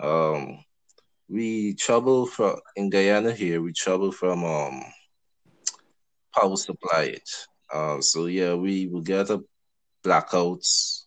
um, 0.00 0.64
we 1.28 1.74
travel 1.74 2.26
from 2.26 2.56
in 2.76 2.90
Guyana 2.90 3.32
here. 3.32 3.60
We 3.62 3.72
travel 3.72 4.12
from 4.12 4.44
um 4.44 4.82
power 6.34 6.56
supply. 6.56 7.14
It. 7.16 7.30
Um, 7.72 8.02
so 8.02 8.26
yeah, 8.26 8.54
we 8.54 8.86
will 8.86 9.02
get 9.02 9.30
a 9.30 9.42
blackouts 10.04 11.04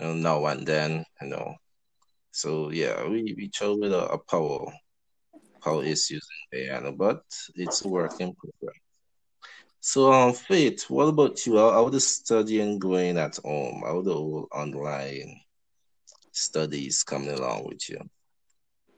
you 0.00 0.06
know, 0.06 0.14
now 0.14 0.46
and 0.46 0.66
then, 0.66 1.04
you 1.20 1.28
know. 1.28 1.54
So 2.30 2.70
yeah, 2.70 3.06
we 3.06 3.34
we 3.36 3.48
travel 3.48 3.80
with 3.80 3.92
a, 3.92 4.06
a 4.06 4.18
power 4.18 4.72
power 5.62 5.84
issues 5.84 6.26
in 6.52 6.66
Guyana, 6.66 6.92
but 6.92 7.22
it's 7.54 7.84
working 7.84 8.34
progress. 8.34 8.80
So 9.80 10.12
um, 10.12 10.32
Faith, 10.32 10.88
what 10.88 11.08
about 11.08 11.44
you? 11.44 11.58
How, 11.58 11.72
how 11.72 11.88
the 11.88 12.00
studying 12.00 12.78
going 12.78 13.18
at 13.18 13.36
home? 13.44 13.82
How 13.84 14.00
the 14.00 14.14
whole 14.14 14.48
online 14.52 15.40
studies 16.30 17.02
coming 17.02 17.30
along 17.30 17.64
with 17.66 17.88
you? 17.90 17.98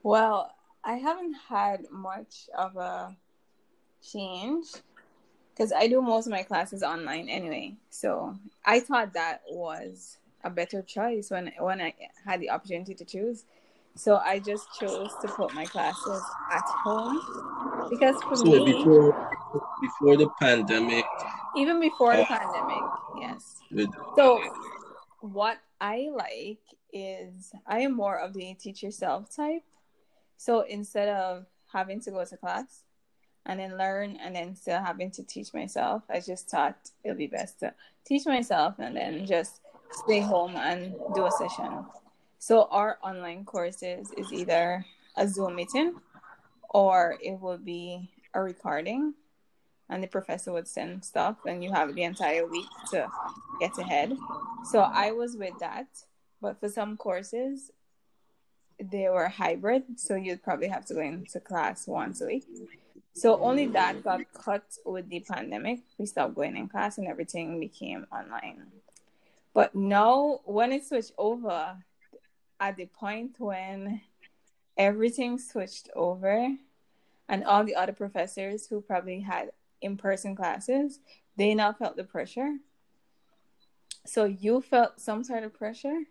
Well, 0.05 0.51
I 0.83 0.97
haven't 0.97 1.33
had 1.49 1.87
much 1.89 2.47
of 2.55 2.77
a 2.77 3.17
change 4.03 4.67
because 5.49 5.73
I 5.73 5.87
do 5.87 5.99
most 5.99 6.27
of 6.27 6.31
my 6.31 6.43
classes 6.43 6.83
online 6.83 7.27
anyway. 7.27 7.73
So 7.89 8.35
I 8.63 8.81
thought 8.81 9.13
that 9.13 9.41
was 9.49 10.19
a 10.43 10.51
better 10.51 10.83
choice 10.83 11.31
when 11.31 11.51
when 11.57 11.81
I 11.81 11.95
had 12.23 12.39
the 12.39 12.51
opportunity 12.51 12.93
to 12.93 13.03
choose. 13.03 13.45
So 13.95 14.17
I 14.17 14.37
just 14.37 14.67
chose 14.79 15.09
to 15.23 15.27
put 15.27 15.55
my 15.55 15.65
classes 15.65 16.21
at 16.51 16.65
home 16.83 17.19
because 17.89 18.21
for 18.21 18.35
So 18.35 18.43
me, 18.43 18.73
before 18.73 19.39
before 19.81 20.17
the 20.17 20.29
pandemic, 20.39 21.05
even 21.57 21.79
before 21.79 22.15
the 22.15 22.21
uh, 22.21 22.37
pandemic, 22.37 22.83
yes. 23.19 23.55
So 24.15 24.39
what 25.21 25.57
I 25.81 26.09
like 26.13 26.61
is 26.93 27.51
I 27.65 27.79
am 27.79 27.95
more 27.95 28.19
of 28.19 28.33
the 28.33 28.53
teach 28.53 28.83
yourself 28.83 29.35
type. 29.35 29.63
So 30.37 30.61
instead 30.61 31.09
of 31.09 31.45
having 31.71 31.99
to 32.01 32.11
go 32.11 32.25
to 32.25 32.37
class 32.37 32.83
and 33.45 33.59
then 33.59 33.77
learn 33.77 34.17
and 34.23 34.35
then 34.35 34.55
still 34.55 34.81
having 34.81 35.11
to 35.11 35.23
teach 35.23 35.53
myself, 35.53 36.03
I 36.09 36.19
just 36.19 36.49
thought 36.49 36.77
it'll 37.03 37.17
be 37.17 37.27
best 37.27 37.59
to 37.59 37.73
teach 38.05 38.25
myself 38.25 38.75
and 38.79 38.95
then 38.95 39.25
just 39.25 39.61
stay 39.91 40.19
home 40.19 40.55
and 40.55 40.95
do 41.13 41.25
a 41.25 41.31
session. 41.31 41.85
So 42.39 42.67
our 42.71 42.97
online 43.03 43.45
courses 43.45 44.11
is 44.17 44.31
either 44.31 44.85
a 45.15 45.27
Zoom 45.27 45.55
meeting 45.55 45.95
or 46.69 47.17
it 47.21 47.39
will 47.39 47.57
be 47.57 48.09
a 48.33 48.41
recording 48.41 49.13
and 49.89 50.03
the 50.03 50.07
professor 50.07 50.51
would 50.51 50.67
send 50.67 51.05
stuff 51.05 51.37
and 51.45 51.63
you 51.63 51.71
have 51.71 51.95
the 51.95 52.03
entire 52.03 52.45
week 52.45 52.67
to 52.91 53.07
get 53.59 53.77
ahead. 53.77 54.17
So 54.71 54.79
I 54.79 55.11
was 55.11 55.37
with 55.37 55.57
that, 55.59 55.87
but 56.41 56.59
for 56.59 56.69
some 56.69 56.97
courses 56.97 57.71
they 58.79 59.07
were 59.09 59.27
hybrid, 59.27 59.83
so 59.99 60.15
you'd 60.15 60.43
probably 60.43 60.67
have 60.67 60.85
to 60.87 60.93
go 60.93 61.01
into 61.01 61.39
class 61.39 61.87
once 61.87 62.21
a 62.21 62.25
week. 62.25 62.45
So 63.13 63.39
only 63.39 63.67
that 63.67 64.03
got 64.03 64.21
cut 64.33 64.65
with 64.85 65.09
the 65.09 65.21
pandemic. 65.21 65.79
We 65.97 66.05
stopped 66.05 66.35
going 66.35 66.57
in 66.57 66.67
class 66.67 66.97
and 66.97 67.07
everything 67.07 67.59
became 67.59 68.05
online. 68.11 68.67
But 69.53 69.73
now 69.73 70.41
when 70.43 70.73
it 70.73 70.85
switched 70.85 71.13
over, 71.17 71.77
at 72.59 72.75
the 72.75 72.87
point 72.87 73.35
when 73.37 74.01
everything 74.77 75.39
switched 75.39 75.89
over 75.95 76.55
and 77.29 77.43
all 77.45 77.63
the 77.63 77.75
other 77.75 77.93
professors 77.93 78.67
who 78.67 78.81
probably 78.81 79.21
had 79.21 79.51
in-person 79.81 80.35
classes, 80.35 80.99
they 81.37 81.53
now 81.53 81.71
felt 81.71 81.95
the 81.95 82.03
pressure. 82.03 82.57
So 84.05 84.25
you 84.25 84.61
felt 84.61 84.99
some 84.99 85.23
sort 85.23 85.43
of 85.43 85.53
pressure 85.53 86.01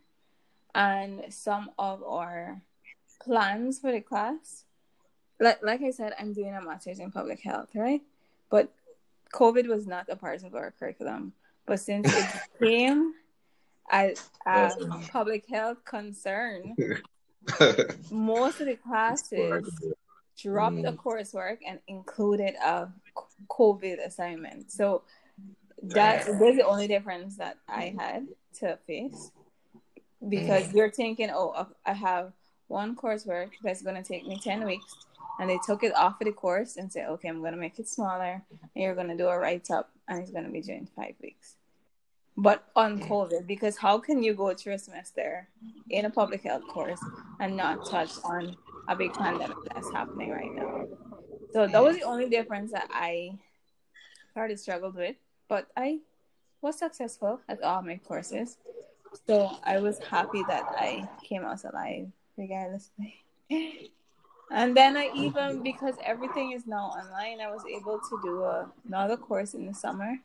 and 0.74 1.24
some 1.32 1.70
of 1.78 2.02
our 2.02 2.60
plans 3.22 3.78
for 3.78 3.92
the 3.92 4.00
class. 4.00 4.64
Like 5.40 5.62
like 5.62 5.82
I 5.82 5.90
said, 5.90 6.14
I'm 6.18 6.32
doing 6.32 6.54
a 6.54 6.62
master's 6.62 7.00
in 7.00 7.10
public 7.10 7.40
health, 7.40 7.70
right? 7.74 8.02
But 8.50 8.72
COVID 9.32 9.66
was 9.66 9.86
not 9.86 10.08
a 10.08 10.16
part 10.16 10.42
of 10.44 10.54
our 10.54 10.72
curriculum. 10.78 11.32
But 11.66 11.80
since 11.80 12.06
it 12.06 12.26
came 12.60 13.14
as 13.90 14.20
a 14.46 14.70
public 15.10 15.46
health 15.48 15.84
concern, 15.84 16.76
most 18.10 18.60
of 18.60 18.66
the 18.66 18.76
classes 18.76 19.70
dropped 20.40 20.82
the 20.82 20.92
Mm. 20.92 20.96
coursework 20.96 21.58
and 21.66 21.78
included 21.86 22.54
a 22.56 22.88
COVID 23.48 24.04
assignment. 24.04 24.70
So 24.70 25.02
that 25.82 26.26
was 26.38 26.56
the 26.56 26.66
only 26.66 26.86
difference 26.88 27.36
that 27.36 27.58
I 27.68 27.94
had 27.98 28.26
to 28.60 28.78
face 28.86 29.30
because 30.28 30.68
mm. 30.68 30.74
you're 30.74 30.90
thinking, 30.90 31.30
oh, 31.32 31.66
I 31.84 31.92
have 31.92 32.32
one 32.68 32.96
coursework 32.96 33.50
that's 33.62 33.82
going 33.82 33.96
to 33.96 34.02
take 34.02 34.26
me 34.26 34.38
10 34.42 34.64
weeks. 34.64 34.94
And 35.40 35.50
they 35.50 35.58
took 35.66 35.82
it 35.82 35.94
off 35.96 36.20
of 36.20 36.26
the 36.26 36.32
course 36.32 36.76
and 36.76 36.92
said, 36.92 37.08
okay, 37.08 37.28
I'm 37.28 37.40
going 37.40 37.52
to 37.52 37.58
make 37.58 37.78
it 37.78 37.88
smaller. 37.88 38.42
And 38.50 38.82
you're 38.82 38.94
going 38.94 39.08
to 39.08 39.16
do 39.16 39.26
a 39.28 39.38
write 39.38 39.70
up 39.70 39.90
and 40.08 40.20
it's 40.20 40.30
going 40.30 40.44
to 40.44 40.50
be 40.50 40.60
due 40.60 40.74
in 40.74 40.86
five 40.86 41.14
weeks. 41.20 41.56
So 41.56 41.56
it 41.56 41.56
was 41.56 41.56
a 41.62 41.64
little 41.64 41.64
bit 41.64 41.66
different. 41.66 41.70
So 41.70 41.70
I 41.70 41.70
was 41.70 41.70
thinking, 41.70 41.70
oh, 41.70 41.72
I 41.72 41.72
have 41.72 41.72
one 41.76 41.76
coursework 41.76 41.80
that's 41.82 41.82
going 41.82 41.82
to 41.82 41.82
take 41.82 41.82
me 41.82 41.84
10 41.84 41.84
weeks. 41.84 41.84
And 41.84 41.84
they 41.84 41.84
took 41.84 41.84
it 41.84 41.84
off 41.84 41.84
of 41.84 41.86
the 41.86 41.92
course 41.92 41.96
and 41.96 41.98
said, 41.98 41.98
okay, 41.98 41.98
I'm 41.98 42.00
going 42.00 42.08
to 42.08 42.08
make 42.08 42.08
it 42.08 42.08
smaller. 42.08 42.10
And 42.10 42.10
you're 42.14 42.14
going 42.14 42.14
to 42.14 42.16
do 42.16 42.16
a 42.16 42.18
write 42.18 42.18
up 42.18 42.18
and 42.18 42.18
it's 42.18 42.18
going 42.18 42.18
to 42.18 42.18
be 42.18 42.20
due 42.20 42.24
in 42.24 42.24
five 42.24 42.24
weeks. 42.32 42.36
but 42.36 42.64
on 42.74 43.00
COVID, 43.00 43.46
because 43.46 43.76
how 43.76 43.98
can 43.98 44.22
you 44.22 44.34
go 44.34 44.54
through 44.54 44.74
a 44.74 44.78
semester 44.78 45.48
in 45.90 46.04
a 46.04 46.10
public 46.10 46.42
health 46.42 46.66
course 46.68 47.00
and 47.40 47.56
not 47.56 47.88
touch 47.88 48.12
on 48.24 48.56
a 48.88 48.96
big 48.96 49.12
pandemic 49.12 49.56
that's 49.72 49.90
happening 49.92 50.30
right 50.30 50.52
now? 50.54 50.86
So 51.52 51.66
that 51.66 51.82
was 51.82 51.96
the 51.96 52.02
only 52.02 52.28
difference 52.28 52.72
that 52.72 52.88
I 52.92 53.38
started 54.32 54.58
struggled 54.58 54.96
with, 54.96 55.16
but 55.48 55.68
I 55.76 56.00
was 56.60 56.78
successful 56.78 57.40
at 57.48 57.62
all 57.62 57.82
my 57.82 57.98
courses. 57.98 58.56
So 59.26 59.56
I 59.64 59.78
was 59.80 59.98
happy 59.98 60.42
that 60.48 60.64
I 60.76 61.08
came 61.22 61.44
out 61.44 61.64
alive, 61.64 62.08
regardless. 62.36 62.90
And 64.50 64.76
then 64.76 64.96
I 64.96 65.10
even 65.16 65.62
because 65.62 65.94
everything 66.04 66.52
is 66.52 66.66
now 66.66 66.86
online, 66.86 67.40
I 67.40 67.50
was 67.50 67.64
able 67.66 67.98
to 67.98 68.20
do 68.22 68.42
a, 68.44 68.70
another 68.86 69.16
course 69.16 69.54
in 69.54 69.66
the 69.66 69.74
summer. 69.74 70.18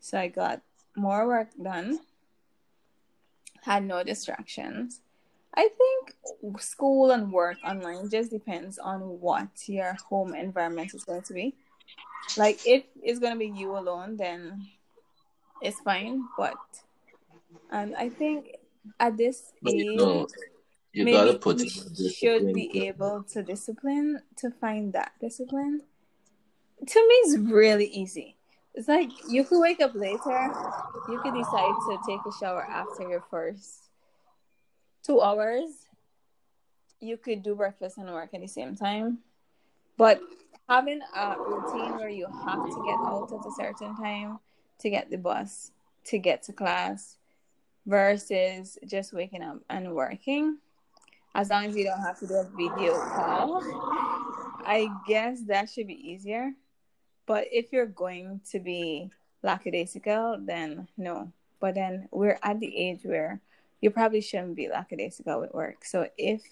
So 0.00 0.18
I 0.18 0.28
got 0.28 0.62
more 0.96 1.26
work 1.26 1.48
done. 1.62 2.00
Had 3.62 3.84
no 3.84 4.02
distractions. 4.02 5.00
I 5.54 5.68
think 5.76 6.60
school 6.60 7.10
and 7.10 7.32
work 7.32 7.58
online 7.66 8.08
just 8.10 8.30
depends 8.30 8.78
on 8.78 9.00
what 9.20 9.48
your 9.66 9.96
home 10.08 10.34
environment 10.34 10.94
is 10.94 11.04
going 11.04 11.22
to 11.22 11.34
be. 11.34 11.54
Like 12.36 12.60
if 12.64 12.84
it's 13.02 13.18
going 13.18 13.32
to 13.32 13.38
be 13.38 13.48
you 13.48 13.76
alone, 13.76 14.16
then 14.16 14.68
it's 15.60 15.80
fine. 15.80 16.24
But 16.36 16.56
and 17.70 17.96
I 17.96 18.08
think 18.08 18.56
at 18.98 19.16
this 19.16 19.52
But 19.62 19.74
age, 19.74 19.84
you 19.84 19.96
know, 19.96 20.26
you 20.92 21.04
maybe 21.04 21.16
gotta 21.16 21.38
put 21.38 21.60
you 21.60 22.10
should 22.10 22.52
be 22.52 22.86
able 22.86 23.22
to 23.32 23.42
discipline 23.42 24.22
to 24.36 24.50
find 24.50 24.92
that 24.94 25.12
discipline. 25.20 25.82
To 26.86 27.08
me, 27.08 27.14
it's 27.24 27.38
really 27.38 27.86
easy. 27.86 28.36
It's 28.74 28.88
like 28.88 29.10
you 29.28 29.44
could 29.44 29.60
wake 29.60 29.80
up 29.80 29.94
later. 29.94 30.52
You 31.08 31.20
could 31.20 31.34
decide 31.34 31.74
to 31.88 31.98
take 32.06 32.20
a 32.26 32.32
shower 32.38 32.62
after 32.62 33.08
your 33.08 33.24
first 33.30 33.90
two 35.04 35.20
hours. 35.20 35.70
You 37.00 37.16
could 37.16 37.42
do 37.42 37.54
breakfast 37.54 37.98
and 37.98 38.10
work 38.10 38.30
at 38.34 38.40
the 38.40 38.46
same 38.48 38.76
time. 38.76 39.18
But 39.96 40.20
having 40.68 41.00
a 41.14 41.36
routine 41.38 41.96
where 41.96 42.08
you 42.08 42.26
have 42.26 42.64
to 42.64 42.82
get 42.86 42.98
out 43.06 43.32
at 43.32 43.46
a 43.46 43.52
certain 43.56 43.96
time 43.96 44.38
to 44.80 44.90
get 44.90 45.10
the 45.10 45.18
bus, 45.18 45.72
to 46.06 46.18
get 46.18 46.44
to 46.44 46.52
class, 46.52 47.17
versus 47.88 48.78
just 48.86 49.14
waking 49.14 49.42
up 49.42 49.56
and 49.70 49.94
working, 49.94 50.58
as 51.34 51.48
long 51.48 51.64
as 51.64 51.74
you 51.74 51.84
don't 51.84 52.00
have 52.00 52.18
to 52.20 52.26
do 52.26 52.34
a 52.34 52.44
video 52.44 52.92
call, 52.92 53.62
I 54.64 54.88
guess 55.08 55.42
that 55.46 55.70
should 55.70 55.86
be 55.86 56.10
easier. 56.10 56.52
But 57.26 57.46
if 57.50 57.72
you're 57.72 57.86
going 57.86 58.42
to 58.52 58.60
be 58.60 59.10
lackadaisical, 59.42 60.40
then 60.44 60.86
no. 60.98 61.32
But 61.60 61.74
then 61.74 62.08
we're 62.12 62.38
at 62.42 62.60
the 62.60 62.76
age 62.76 63.00
where 63.02 63.40
you 63.80 63.90
probably 63.90 64.20
shouldn't 64.20 64.56
be 64.56 64.68
lackadaisical 64.68 65.40
with 65.40 65.54
work. 65.54 65.84
So 65.84 66.08
if 66.18 66.42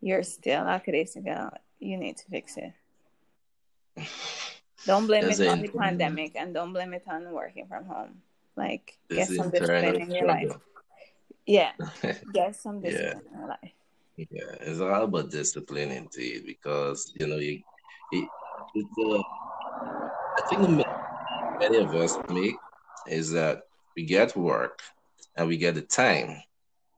you're 0.00 0.24
still 0.24 0.64
lackadaisical, 0.64 1.50
you 1.78 1.96
need 1.96 2.16
to 2.16 2.24
fix 2.26 2.56
it. 2.56 2.72
Don't 4.86 5.06
blame 5.06 5.30
it 5.30 5.40
on 5.46 5.62
the 5.62 5.68
pandemic 5.68 6.32
and 6.36 6.52
don't 6.52 6.72
blame 6.72 6.94
it 6.94 7.04
on 7.08 7.30
working 7.32 7.66
from 7.66 7.84
home. 7.86 8.22
Like, 8.56 8.98
there's 9.08 9.28
get 9.28 9.36
some 9.36 9.50
discipline 9.50 10.00
in 10.00 10.10
your 10.10 10.26
life. 10.26 10.56
Yeah, 11.46 11.72
get 12.32 12.56
some 12.56 12.80
Yeah. 12.80 12.90
discipline 12.90 13.22
in 13.32 13.38
your 13.38 13.48
life. 13.48 13.72
Yeah, 14.16 14.56
it's 14.60 14.80
all 14.80 15.04
about 15.04 15.30
discipline 15.30 15.90
indeed, 15.90 16.44
because 16.46 17.12
you 17.20 17.26
know 17.26 17.36
you, 17.36 17.62
it's 18.12 18.98
uh, 18.98 19.22
I 20.38 20.42
think 20.48 20.84
many 21.60 21.78
of 21.78 21.94
us 21.94 22.16
make 22.30 22.56
is 23.06 23.32
that 23.32 23.62
we 23.94 24.04
get 24.04 24.34
work 24.34 24.80
and 25.36 25.46
we 25.48 25.58
get 25.58 25.74
the 25.74 25.82
time. 25.82 26.40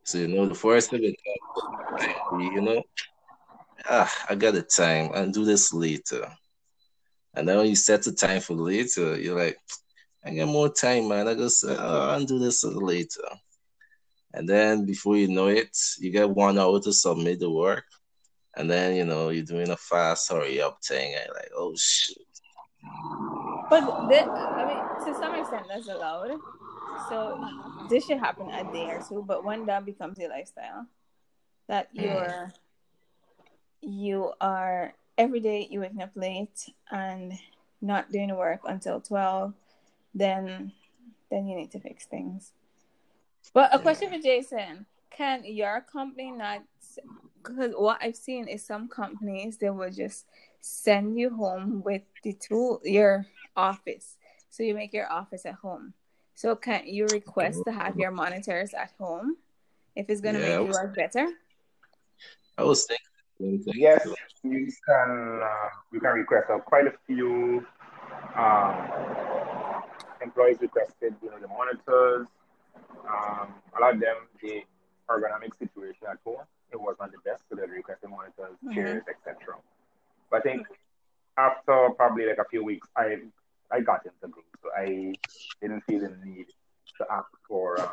So 0.04 0.18
you 0.18 0.28
know 0.28 0.46
the 0.46 0.54
first 0.54 0.90
thing 0.90 1.02
you 1.02 2.61
know, 2.61 2.82
ah, 3.88 4.12
I 4.28 4.37
got 4.37 4.54
the 4.54 4.62
time 4.62 5.11
and 5.14 5.35
do 5.35 5.44
this 5.44 5.72
later. 5.72 6.30
And 7.35 7.48
then 7.48 7.59
when 7.59 7.66
you 7.66 7.76
set 7.76 8.02
the 8.02 8.12
time 8.12 8.40
for 8.40 8.54
later, 8.54 9.18
you're 9.18 9.38
like, 9.38 9.59
I 10.24 10.35
got 10.35 10.48
more 10.48 10.68
time, 10.68 11.09
man. 11.09 11.28
I 11.28 11.35
just 11.35 11.64
uh, 11.64 12.09
I'll 12.11 12.24
do 12.24 12.38
this 12.38 12.64
later. 12.64 13.22
And 14.35 14.48
then 14.48 14.85
before 14.85 15.16
you 15.16 15.28
know 15.28 15.48
it, 15.48 15.76
you 15.98 16.11
get 16.11 16.28
one 16.28 16.59
hour 16.59 16.81
to 16.81 16.92
submit 16.92 17.40
the 17.40 17.50
work. 17.50 17.85
And 18.57 18.70
then, 18.70 18.96
you 18.96 19.04
know, 19.04 19.31
you're 19.31 19.44
doing 19.44 19.70
a 19.70 19.76
fast 19.76 20.31
hurry 20.31 20.61
up 20.61 20.78
thing. 20.85 21.14
And 21.14 21.31
like, 21.35 21.50
oh, 21.57 21.74
shit. 21.76 22.18
But 23.70 23.85
I 23.85 24.64
mean, 24.66 25.07
to 25.07 25.20
some 25.20 25.35
extent, 25.35 25.66
that's 25.68 25.88
allowed. 25.88 26.38
So 27.09 27.40
this 27.88 28.07
should 28.07 28.18
happen 28.18 28.50
a 28.50 28.64
day 28.72 28.90
or 28.90 29.02
two. 29.09 29.24
But 29.26 29.44
when 29.44 29.66
that 29.66 29.85
becomes 29.85 30.18
your 30.18 30.31
lifestyle, 30.31 30.87
that 31.68 31.88
you're 31.92 32.52
you 33.81 34.33
are 34.40 34.92
every 35.16 35.40
day 35.40 35.68
you 35.70 35.81
waking 35.81 36.02
up 36.02 36.11
late 36.14 36.68
and 36.90 37.33
not 37.81 38.11
doing 38.11 38.35
work 38.35 38.61
until 38.64 39.00
twelve, 39.00 39.54
then 40.14 40.72
then 41.30 41.46
you 41.46 41.56
need 41.56 41.70
to 41.72 41.80
fix 41.80 42.06
things. 42.06 42.52
But 43.52 43.74
a 43.74 43.78
question 43.78 44.10
for 44.10 44.18
Jason: 44.18 44.86
Can 45.10 45.44
your 45.44 45.80
company 45.80 46.30
not? 46.30 46.62
Because 47.42 47.72
what 47.76 47.98
I've 48.02 48.16
seen 48.16 48.48
is 48.48 48.64
some 48.64 48.88
companies 48.88 49.58
they 49.58 49.70
will 49.70 49.90
just 49.90 50.26
send 50.60 51.18
you 51.18 51.30
home 51.30 51.82
with 51.84 52.02
the 52.22 52.32
tool 52.34 52.80
your 52.84 53.26
office, 53.56 54.16
so 54.50 54.62
you 54.62 54.74
make 54.74 54.92
your 54.92 55.10
office 55.10 55.46
at 55.46 55.54
home. 55.54 55.94
So 56.34 56.54
can 56.54 56.86
you 56.86 57.06
request 57.06 57.64
to 57.66 57.72
have 57.72 57.98
your 57.98 58.10
monitors 58.10 58.72
at 58.74 58.92
home 58.98 59.36
if 59.96 60.08
it's 60.08 60.20
gonna 60.20 60.38
Yeah, 60.38 60.46
I 60.46 60.58
make 60.58 60.68
you 60.68 60.72
work 60.72 60.94
better? 60.94 61.28
I 62.56 62.62
was 62.62 62.86
thinking 62.86 63.04
the 63.38 63.44
same 63.44 63.62
thing. 63.64 63.74
Yes, 63.76 64.06
you 64.42 64.68
can. 64.86 65.40
Uh, 65.42 65.68
you 65.92 66.00
can 66.00 66.10
request. 66.10 66.46
Uh, 66.50 66.58
quite 66.58 66.86
a 66.86 66.92
few 67.06 67.66
um, 68.36 68.88
employees 70.22 70.59
requested, 70.61 71.14
you 71.22 71.31
know, 71.31 71.38
the 71.38 71.48
monitors. 71.48 72.26
Um, 73.09 73.54
a 73.76 73.81
lot 73.81 73.94
of 73.94 74.00
them, 74.00 74.16
the 74.42 74.62
ergonomic 75.09 75.57
situation 75.59 76.07
at 76.11 76.18
home, 76.24 76.44
it 76.70 76.81
was 76.81 76.96
not 77.00 77.11
the 77.12 77.18
best, 77.24 77.42
so 77.48 77.57
they 77.57 77.66
requested 77.66 78.11
monitors, 78.11 78.57
Mhm. 78.64 78.74
chairs, 78.74 79.02
etc. 79.09 79.57
But 80.31 80.38
I 80.38 80.40
think 80.42 80.66
after 81.37 81.90
probably 81.96 82.26
like 82.26 82.38
a 82.38 82.44
few 82.44 82.64
weeks, 82.64 82.88
I 82.96 83.22
I 83.70 83.81
got 83.81 84.04
into 84.07 84.16
the 84.20 84.28
group, 84.28 84.46
so 84.62 84.70
I 84.74 85.14
didn't 85.61 85.83
feel 85.83 86.00
the 86.00 86.09
need 86.24 86.46
to 86.96 87.07
ask 87.11 87.28
for 87.46 87.78
um, 87.78 87.87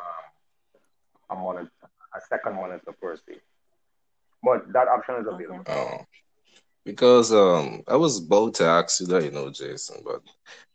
a 1.30 1.34
monitor, 1.36 1.70
a 2.14 2.20
second 2.22 2.54
monitor 2.56 2.92
per 2.92 3.16
se. 3.16 3.40
But 4.42 4.72
that 4.72 4.88
option 4.88 5.16
is 5.16 5.26
available. 5.26 5.60
Okay. 5.60 5.72
Oh, 5.72 6.06
because 6.86 7.32
um, 7.32 7.82
I 7.88 7.96
was 7.96 8.24
about 8.24 8.54
to 8.54 8.64
ask 8.64 9.00
you 9.00 9.06
that, 9.08 9.24
you 9.24 9.32
know, 9.32 9.50
Jason, 9.50 9.96
but 10.04 10.22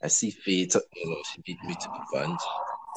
I 0.03 0.07
see 0.07 0.29
Faith, 0.29 0.75
you 0.93 1.09
know, 1.09 1.15
she 1.23 1.41
beat 1.41 1.63
me 1.63 1.73
to 1.73 1.87
the 1.87 2.17
punch. 2.17 2.39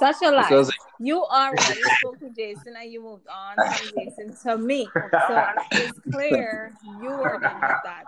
Such 0.00 0.16
a 0.24 0.33
lie. 0.33 0.42
Because, 0.48 0.72
You 0.98 1.24
already 1.24 1.83
spoke 2.00 2.18
to 2.18 2.31
Jason 2.31 2.74
and 2.77 2.90
you 2.90 3.00
moved 3.00 3.29
on 3.29 3.55
from 3.55 3.88
Jason 3.96 4.37
to 4.42 4.59
me. 4.59 4.90
So 5.29 5.46
it's 5.70 6.00
clear 6.11 6.72
you 7.00 7.11
were 7.11 7.38
done 7.38 7.61
with 7.61 7.83
that. 7.85 8.05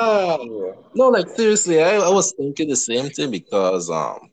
Ah, 0.00 0.38
no, 0.94 1.08
like, 1.08 1.28
seriously, 1.28 1.82
I, 1.82 1.96
I 1.96 2.08
was 2.08 2.32
thinking 2.38 2.70
the 2.70 2.76
same 2.76 3.10
thing 3.10 3.30
because 3.30 3.90
um, 3.90 4.30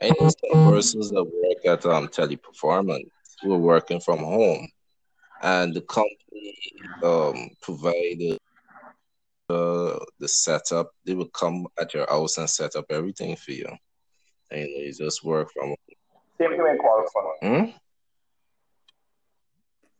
I 0.00 0.08
know 0.08 0.30
some 0.30 0.72
persons 0.72 1.10
that 1.10 1.22
work 1.22 1.66
at 1.66 1.84
um, 1.84 2.08
Teleperformance 2.08 3.10
who 3.42 3.52
are 3.52 3.58
working 3.58 4.00
from 4.00 4.20
home, 4.20 4.66
and 5.42 5.74
the 5.74 5.82
company 5.82 6.56
um, 7.02 7.50
provided 7.60 8.38
uh, 9.48 9.98
the 10.18 10.28
setup. 10.28 10.90
They 11.04 11.14
will 11.14 11.28
come 11.28 11.66
at 11.78 11.94
your 11.94 12.06
house 12.08 12.38
and 12.38 12.48
set 12.48 12.76
up 12.76 12.86
everything 12.90 13.36
for 13.36 13.52
you. 13.52 13.68
And 14.50 14.60
you, 14.60 14.66
know, 14.66 14.84
you 14.84 14.92
just 14.92 15.24
work 15.24 15.50
from 15.52 15.74
Same 16.38 16.50
thing 16.50 16.62
with 16.62 16.80
Qualfon. 16.80 17.32
Hmm? 17.42 17.70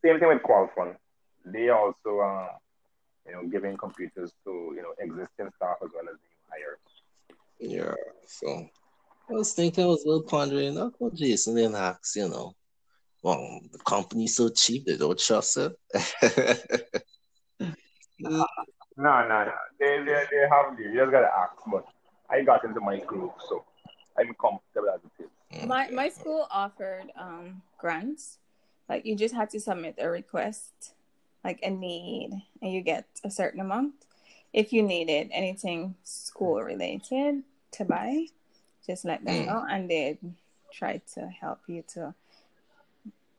Same 0.03 0.19
thing 0.19 0.29
with 0.29 0.43
Qualfon. 0.43 0.95
They 1.45 1.69
also, 1.69 2.19
uh, 2.19 2.49
you 3.25 3.33
know, 3.33 3.47
giving 3.47 3.77
computers 3.77 4.31
to 4.45 4.73
you 4.75 4.81
know 4.81 4.93
existing 4.99 5.51
staff 5.55 5.77
as 5.83 5.89
well 5.93 6.09
as 6.09 6.17
new 6.19 6.37
hires. 6.49 6.79
Yeah. 7.59 7.93
So 8.27 8.67
I 9.29 9.33
was 9.33 9.53
thinking, 9.53 9.83
I 9.83 9.87
was 9.87 10.03
a 10.03 10.07
little 10.07 10.23
pondering, 10.23 10.77
oh, 10.77 10.91
well, 10.99 11.11
Jason 11.11 11.55
didn't 11.55 11.75
ask, 11.75 12.15
you 12.15 12.29
know, 12.29 12.55
well, 13.23 13.59
the 13.71 13.79
company's 13.79 14.35
so 14.35 14.49
cheap, 14.49 14.85
they 14.85 14.97
don't 14.97 15.17
trust 15.17 15.57
it. 15.57 15.73
No, 18.97 19.27
no, 19.27 19.45
no. 19.45 19.51
They, 19.79 19.99
they, 20.03 20.23
they 20.31 20.47
have 20.49 20.79
you. 20.79 20.89
You 20.91 20.99
just 20.99 21.11
gotta 21.11 21.31
ask. 21.33 21.53
But 21.67 21.85
I 22.29 22.41
got 22.43 22.63
into 22.63 22.79
my 22.79 22.99
group, 22.99 23.33
so 23.47 23.63
I'm 24.17 24.33
comfortable 24.35 24.89
as 24.89 25.01
it 25.19 25.23
is. 25.25 25.67
My 25.67 25.89
my 25.89 26.09
school 26.09 26.47
offered 26.49 27.11
um 27.17 27.61
grants. 27.77 28.37
Like 28.87 29.05
you 29.05 29.15
just 29.15 29.33
had 29.35 29.49
to 29.51 29.59
submit 29.59 29.95
a 29.97 30.09
request, 30.09 30.93
like 31.43 31.59
a 31.63 31.69
need, 31.69 32.41
and 32.61 32.71
you 32.71 32.81
get 32.81 33.05
a 33.23 33.31
certain 33.31 33.59
amount. 33.59 33.93
If 34.53 34.71
you 34.71 34.83
needed 34.83 35.29
anything 35.33 35.95
school 36.03 36.61
related 36.61 37.43
to 37.73 37.85
buy, 37.85 38.27
just 38.87 39.03
let 39.03 39.25
them 39.25 39.43
Mm. 39.43 39.45
know 39.47 39.65
and 39.69 39.89
they 39.89 40.17
try 40.71 41.01
to 41.15 41.27
help 41.27 41.59
you 41.67 41.83
to 41.93 42.13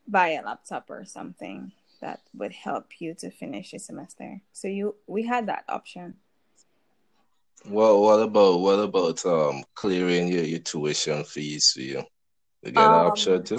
buy 0.09 0.31
a 0.31 0.43
laptop 0.43 0.91
or 0.91 1.05
something 1.05 1.73
that 2.01 2.21
would 2.35 2.53
help 2.53 3.01
you 3.01 3.15
to 3.15 3.31
finish 3.31 3.73
your 3.73 3.81
semester. 3.81 4.41
So 4.53 4.69
you 4.69 4.97
we 5.07 5.25
had 5.25 5.47
that 5.47 5.65
option. 5.69 6.15
Well, 7.69 8.01
what 8.01 8.21
about 8.21 8.61
what 8.61 8.79
about 8.79 9.25
um 9.27 9.65
clearing 9.75 10.29
your, 10.29 10.45
your 10.45 10.61
tuition 10.61 11.25
fees 11.25 11.73
for 11.73 11.81
you? 11.81 12.05
You 12.63 12.73
get 12.73 12.85
um, 12.85 12.93
an 12.93 13.07
option 13.07 13.43
too? 13.43 13.59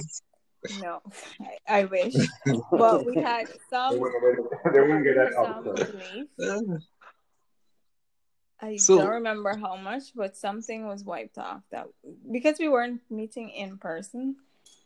No, 0.82 1.02
I, 1.42 1.82
I 1.82 1.86
wish. 1.86 2.16
but 2.72 3.06
we 3.06 3.16
had 3.22 3.48
some. 3.70 3.94
They 3.94 4.80
wouldn't 4.80 5.04
get 5.04 5.16
that 5.16 5.34
option. 5.38 6.84
I 8.60 8.78
so, 8.78 8.98
don't 8.98 9.10
remember 9.10 9.56
how 9.56 9.76
much, 9.76 10.16
but 10.16 10.36
something 10.36 10.88
was 10.88 11.04
wiped 11.04 11.38
off 11.38 11.62
that 11.72 11.88
because 12.32 12.58
we 12.58 12.68
weren't 12.68 13.02
meeting 13.10 13.50
in 13.50 13.78
person 13.78 14.38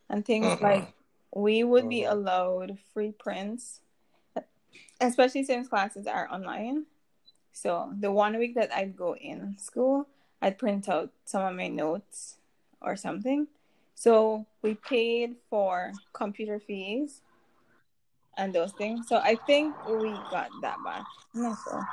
and 0.10 0.26
things 0.26 0.46
uh-huh. 0.46 0.62
like 0.62 0.94
we 1.34 1.64
would 1.64 1.90
be 1.90 2.06
uh-huh. 2.06 2.16
allowed 2.16 2.78
free 2.94 3.14
prints, 3.18 3.80
especially 5.00 5.44
since 5.44 5.68
classes 5.68 6.08
are 6.08 6.30
online. 6.32 6.86
So 7.54 7.94
the 8.00 8.12
one 8.12 8.38
week 8.38 8.56
that 8.56 8.74
I'd 8.74 8.96
go 8.96 9.16
in 9.16 9.56
school, 9.58 10.08
I'd 10.42 10.58
print 10.58 10.90
out 10.90 11.12
some 11.26 11.44
of 11.44 11.56
my 11.56 11.68
notes 11.68 12.38
or 12.82 12.96
something. 12.96 13.48
So 13.96 14.46
we 14.62 14.76
paid 14.76 15.36
for 15.50 15.92
computer 16.14 16.60
fees 16.60 17.22
and 18.38 18.54
those 18.54 18.72
things. 18.74 19.08
So 19.08 19.18
I 19.18 19.36
think 19.36 19.76
we 19.88 20.12
got 20.32 20.50
that 20.62 20.78
back. 20.84 21.04
I'm 21.36 21.44
not 21.44 21.58
sure. 21.64 21.88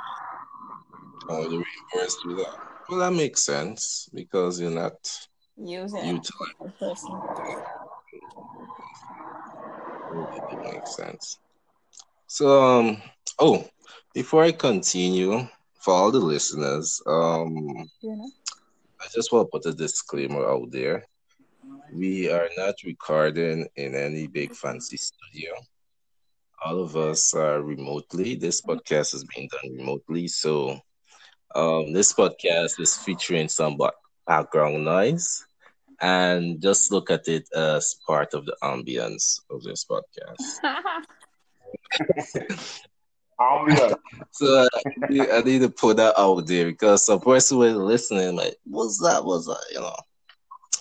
Oh, 1.28 1.42
you 1.42 1.62
reimbursed 1.92 2.24
you 2.24 2.36
that. 2.36 2.54
Well, 2.88 3.00
that 3.00 3.12
makes 3.12 3.44
sense 3.44 4.08
because 4.14 4.58
you're 4.58 4.70
not 4.70 4.96
using 5.56 5.98
utilizing. 6.06 6.72
It 10.10 10.72
makes 10.72 10.96
sense. 10.96 11.38
So, 12.26 12.62
um, 12.62 13.02
oh, 13.38 13.66
before 14.14 14.44
I 14.44 14.52
continue, 14.52 15.46
for 15.80 15.94
all 15.94 16.10
the 16.10 16.18
listeners, 16.18 17.00
um, 17.06 17.88
yeah. 18.00 18.26
I 19.00 19.06
just 19.14 19.32
want 19.32 19.46
to 19.46 19.50
put 19.58 19.66
a 19.66 19.76
disclaimer 19.76 20.44
out 20.48 20.70
there. 20.70 21.04
We 21.92 22.30
are 22.30 22.48
not 22.56 22.74
recording 22.84 23.66
in 23.76 23.94
any 23.94 24.26
big 24.26 24.54
fancy 24.54 24.96
studio. 24.96 25.52
All 26.64 26.82
of 26.82 26.96
us 26.96 27.34
are 27.34 27.62
remotely. 27.62 28.34
This 28.34 28.60
podcast 28.60 29.14
is 29.14 29.24
being 29.24 29.48
done 29.48 29.76
remotely, 29.76 30.26
so 30.28 30.80
um, 31.54 31.92
this 31.92 32.12
podcast 32.12 32.80
is 32.80 32.96
featuring 32.96 33.48
some 33.48 33.78
background 34.26 34.84
noise, 34.84 35.46
and 36.00 36.62
just 36.62 36.92
look 36.92 37.10
at 37.10 37.28
it 37.28 37.48
as 37.54 37.96
part 38.06 38.34
of 38.34 38.46
the 38.46 38.56
ambience 38.62 39.40
of 39.50 39.62
this 39.62 39.84
podcast. 39.84 40.62
ambience. 43.40 43.96
so 44.32 44.46
uh, 44.46 44.68
I 45.10 45.42
need 45.42 45.62
to 45.62 45.70
put 45.70 45.96
that 45.98 46.18
out 46.18 46.46
there 46.46 46.66
because 46.66 47.04
some 47.04 47.20
person 47.20 47.58
was 47.58 47.74
listening, 47.74 48.36
like, 48.36 48.56
what's 48.64 48.98
that? 48.98 49.24
What's 49.24 49.46
that? 49.46 49.64
You 49.72 49.80
know. 49.80 49.96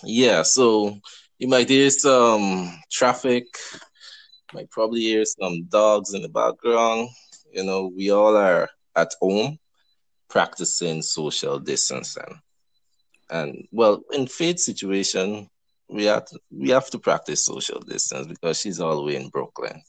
Yeah, 0.04 0.42
so 0.42 0.98
you 1.38 1.48
might 1.48 1.68
hear 1.68 1.90
some 1.90 2.78
traffic, 2.90 3.46
might 4.52 4.70
probably 4.70 5.00
hear 5.00 5.24
some 5.24 5.64
dogs 5.64 6.14
in 6.14 6.22
the 6.22 6.28
background. 6.28 7.08
You 7.52 7.64
know, 7.64 7.90
we 7.94 8.10
all 8.10 8.36
are 8.36 8.68
at 8.94 9.14
home 9.20 9.58
practicing 10.28 11.02
social 11.02 11.58
distancing. 11.58 12.40
And 13.30 13.66
well, 13.72 14.02
in 14.12 14.26
Faith's 14.26 14.64
situation, 14.64 15.48
we 15.88 16.04
have 16.04 16.26
to, 16.26 16.38
we 16.50 16.70
have 16.70 16.88
to 16.90 16.98
practice 16.98 17.44
social 17.44 17.80
distance 17.80 18.26
because 18.26 18.60
she's 18.60 18.80
all 18.80 18.96
the 18.96 19.02
way 19.02 19.16
in 19.16 19.28
Brooklyn. 19.28 19.82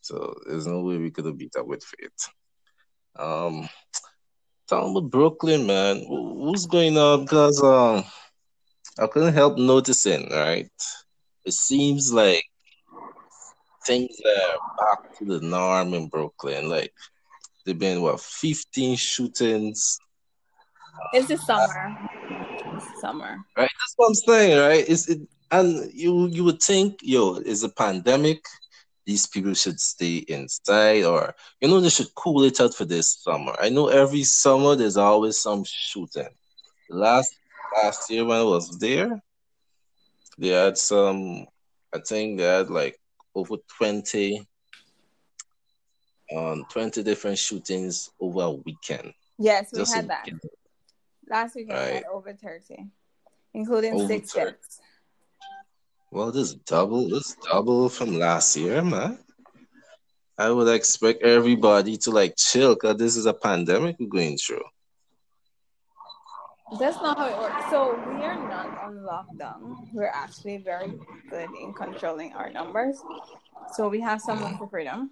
So 0.00 0.34
there's 0.46 0.66
no 0.66 0.82
way 0.82 0.98
we 0.98 1.10
could 1.10 1.26
have 1.26 1.38
beat 1.38 1.56
up 1.56 1.66
with 1.66 1.82
Faith. 1.82 2.28
Um, 3.18 3.68
talking 4.68 4.90
about 4.90 5.10
Brooklyn, 5.10 5.66
man, 5.66 6.02
what's 6.06 6.66
going 6.66 6.96
on? 6.96 7.22
Because 7.22 7.62
um, 7.62 8.04
I 8.98 9.06
couldn't 9.06 9.34
help 9.34 9.58
noticing, 9.58 10.30
right? 10.30 10.70
It 11.44 11.54
seems 11.54 12.12
like 12.12 12.44
things 13.84 14.16
are 14.24 14.58
back 14.78 15.16
to 15.18 15.24
the 15.24 15.40
norm 15.40 15.94
in 15.94 16.08
Brooklyn. 16.08 16.68
Like 16.68 16.92
There've 17.66 17.76
been 17.76 18.00
what 18.00 18.20
15 18.20 18.94
shootings. 18.94 19.98
It's 21.12 21.26
the 21.26 21.36
summer. 21.36 21.98
It's 22.76 23.00
summer. 23.00 23.38
Right. 23.56 23.68
That's 23.68 23.94
what 23.96 24.08
I'm 24.08 24.14
saying, 24.14 24.58
right? 24.58 24.84
It's 24.88 25.08
it 25.08 25.20
and 25.50 25.92
you 25.92 26.26
you 26.26 26.44
would 26.44 26.62
think, 26.62 27.00
yo, 27.02 27.36
is 27.36 27.62
a 27.62 27.68
pandemic. 27.68 28.44
These 29.04 29.26
people 29.28 29.54
should 29.54 29.78
stay 29.78 30.16
inside, 30.28 31.04
or 31.04 31.34
you 31.60 31.68
know, 31.68 31.80
they 31.80 31.88
should 31.88 32.12
cool 32.16 32.42
it 32.42 32.60
out 32.60 32.74
for 32.74 32.84
this 32.84 33.22
summer. 33.22 33.54
I 33.60 33.68
know 33.68 33.88
every 33.88 34.24
summer 34.24 34.74
there's 34.74 34.96
always 34.96 35.38
some 35.38 35.64
shooting. 35.64 36.28
Last 36.90 37.32
last 37.82 38.10
year 38.10 38.24
when 38.24 38.38
I 38.38 38.42
was 38.42 38.78
there, 38.78 39.22
they 40.38 40.48
had 40.48 40.76
some. 40.76 41.46
I 41.94 42.00
think 42.00 42.38
they 42.38 42.44
had 42.44 42.68
like 42.68 42.98
over 43.34 43.56
twenty 43.78 44.46
on 46.32 46.64
20 46.70 47.04
different 47.04 47.38
shootings 47.38 48.10
over 48.20 48.42
a 48.42 48.50
weekend. 48.50 49.12
Yes, 49.38 49.70
we 49.72 49.78
had 49.78 50.08
that. 50.08 50.24
Weekend. 50.24 50.40
Last 51.28 51.56
weekend 51.56 51.78
right. 51.78 51.88
we 51.88 51.94
had 51.94 52.04
over 52.12 52.32
30, 52.32 52.86
including 53.54 53.94
over 53.94 54.06
six 54.06 54.32
30. 54.32 54.50
deaths. 54.50 54.80
Well, 56.10 56.30
this 56.30 56.54
double, 56.54 57.08
this 57.08 57.36
double 57.50 57.88
from 57.88 58.18
last 58.18 58.56
year, 58.56 58.82
man. 58.82 59.18
I 60.38 60.50
would 60.50 60.68
expect 60.68 61.22
everybody 61.22 61.96
to 61.98 62.10
like 62.10 62.34
chill 62.36 62.74
because 62.74 62.96
this 62.98 63.16
is 63.16 63.26
a 63.26 63.32
pandemic 63.32 63.96
we're 63.98 64.08
going 64.08 64.36
through. 64.36 64.64
That's 66.78 66.96
not 66.96 67.16
how 67.16 67.28
it 67.28 67.38
works. 67.38 67.70
So 67.70 67.94
we 68.08 68.22
are 68.24 68.48
not 68.48 68.82
on 68.82 68.96
lockdown. 68.98 69.88
We're 69.92 70.12
actually 70.12 70.58
very 70.58 70.92
good 71.30 71.48
in 71.62 71.72
controlling 71.72 72.34
our 72.34 72.50
numbers. 72.50 73.00
So 73.72 73.88
we 73.88 74.00
have 74.00 74.20
some 74.20 74.42
of 74.42 74.58
the 74.58 74.66
freedom 74.66 75.10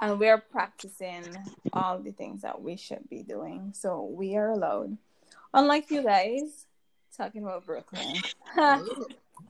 and 0.00 0.18
we're 0.18 0.38
practicing 0.38 1.24
all 1.72 1.98
the 1.98 2.12
things 2.12 2.42
that 2.42 2.60
we 2.60 2.76
should 2.76 3.08
be 3.08 3.22
doing. 3.22 3.72
So 3.74 4.04
we 4.04 4.36
are 4.36 4.50
allowed. 4.50 4.96
Unlike 5.54 5.90
you 5.90 6.02
guys, 6.02 6.66
talking 7.16 7.42
about 7.42 7.66
Brooklyn. 7.66 8.16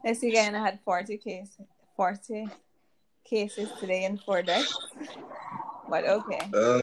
this 0.04 0.22
weekend 0.22 0.56
I 0.56 0.60
had 0.60 0.80
40 0.84 1.18
cases, 1.18 1.66
40 1.96 2.48
cases 3.24 3.68
today 3.78 4.04
in 4.04 4.18
four 4.18 4.42
days. 4.42 4.74
But 5.88 6.04
okay. 6.04 6.50
Uh, 6.54 6.80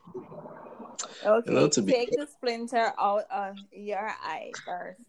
okay, 1.25 1.51
you 1.51 1.55
know, 1.55 1.67
take 1.67 2.11
be... 2.11 2.17
the 2.17 2.27
splinter 2.27 2.93
out 2.99 3.25
of 3.31 3.55
your 3.71 4.11
eye 4.23 4.51
first 4.65 5.01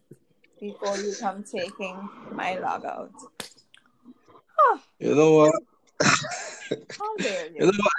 before 0.59 0.97
you 0.97 1.13
come 1.19 1.43
taking 1.43 2.09
my 2.31 2.57
log 2.57 2.85
out. 2.85 3.11
You 4.99 5.15
know 5.15 5.33
what? 5.33 5.55
How 6.01 7.15
dare 7.17 7.47
you? 7.47 7.53
you 7.59 7.65
know 7.65 7.71
what? 7.77 7.93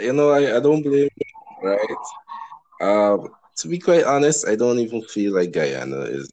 You 0.00 0.12
know, 0.12 0.30
I, 0.30 0.56
I 0.56 0.60
don't 0.60 0.82
blame 0.82 1.08
you, 1.16 1.68
right? 1.68 1.96
Um, 2.80 3.28
to 3.56 3.68
be 3.68 3.78
quite 3.78 4.04
honest, 4.04 4.46
I 4.46 4.56
don't 4.56 4.78
even 4.78 5.02
feel 5.02 5.34
like 5.34 5.52
Guyana 5.52 6.00
is. 6.00 6.30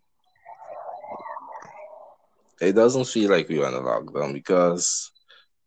It 2.61 2.73
doesn't 2.73 3.07
feel 3.07 3.29
like 3.29 3.49
we're 3.49 3.65
on 3.65 3.73
a 3.73 3.81
lockdown 3.81 4.33
because 4.33 5.11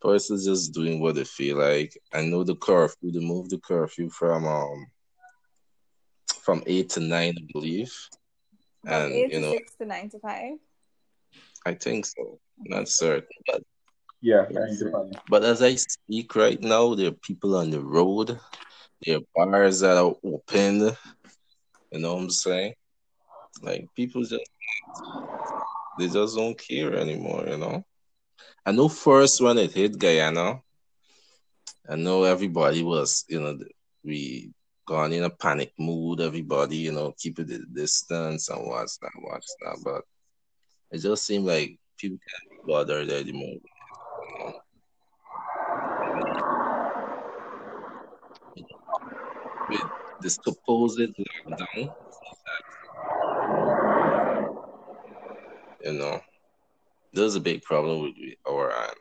persons 0.01 0.45
just 0.47 0.73
doing 0.73 1.01
what 1.01 1.15
they 1.15 1.25
feel 1.25 1.59
like. 1.59 1.97
I 2.13 2.23
know 2.23 2.45
the 2.45 2.57
curfew, 2.57 3.13
they 3.13 3.21
moved 3.21 3.51
the 3.51 3.59
curfew 3.59 4.09
from 4.11 4.47
um 4.47 4.87
from 6.43 6.63
eight 6.67 6.91
to 6.91 7.01
nine, 7.01 7.35
I 7.37 7.47
believe. 7.53 7.93
and 8.87 9.13
eight 9.13 9.33
you 9.33 9.41
know, 9.41 9.53
six 9.53 9.75
to 9.77 9.87
nine 9.87 10.09
to 10.11 10.19
five. 10.21 10.59
I 11.67 11.75
think 11.75 12.07
so. 12.07 12.39
Not 12.59 12.89
certain, 12.89 13.27
but 13.47 13.63
yeah, 14.21 14.47
But 15.29 15.45
as 15.45 15.63
I 15.63 15.75
speak 15.75 16.35
right 16.35 16.61
now, 16.61 16.95
there 16.95 17.09
are 17.09 17.13
people 17.23 17.57
on 17.57 17.71
the 17.71 17.81
road. 17.81 18.39
There 19.05 19.19
are 19.19 19.21
bars 19.35 19.81
that 19.81 19.97
are 19.97 20.15
open. 20.25 20.97
You 21.93 21.99
know 22.01 22.15
what 22.15 22.23
I'm 22.23 22.31
saying? 22.31 22.75
Like 23.63 23.89
people 23.95 24.23
just 24.23 24.51
they 25.99 26.09
just 26.09 26.37
don't 26.37 26.59
care 26.59 26.95
anymore, 26.95 27.45
you 27.49 27.57
know. 27.57 27.85
I 28.65 28.73
know 28.73 28.89
first 28.89 29.41
when 29.41 29.59
it 29.59 29.73
hit 29.73 29.99
Guyana, 29.99 30.61
I 31.89 31.97
know 31.97 32.25
everybody 32.25 32.83
was, 32.83 33.25
you 33.29 33.41
know, 33.41 33.59
we 34.05 34.53
gone 34.87 35.13
in 35.13 35.25
a 35.25 35.31
panic 35.31 35.73
mood. 35.79 36.21
Everybody, 36.21 36.77
you 36.77 36.93
know, 36.93 37.15
keeping 37.17 37.47
the 37.47 37.65
distance 37.73 38.49
and 38.49 38.67
what's 38.67 38.99
that, 38.99 39.13
what's 39.21 39.57
that. 39.63 39.79
But 39.85 40.03
it 40.91 40.99
just 40.99 41.25
seemed 41.25 41.47
like 41.47 41.79
people 41.97 42.19
can't 42.19 42.51
be 42.51 42.73
bothered 42.73 43.11
anymore 43.11 43.57
with 49.69 49.81
the 50.21 50.31
supposed 50.31 50.99
lockdown. 50.99 51.95
You 55.85 55.93
know, 55.93 56.21
there's 57.13 57.37
a 57.37 57.41
big 57.41 57.63
problem 57.63 58.03
with 58.03 58.15
our 58.49 58.73
um, 58.73 58.95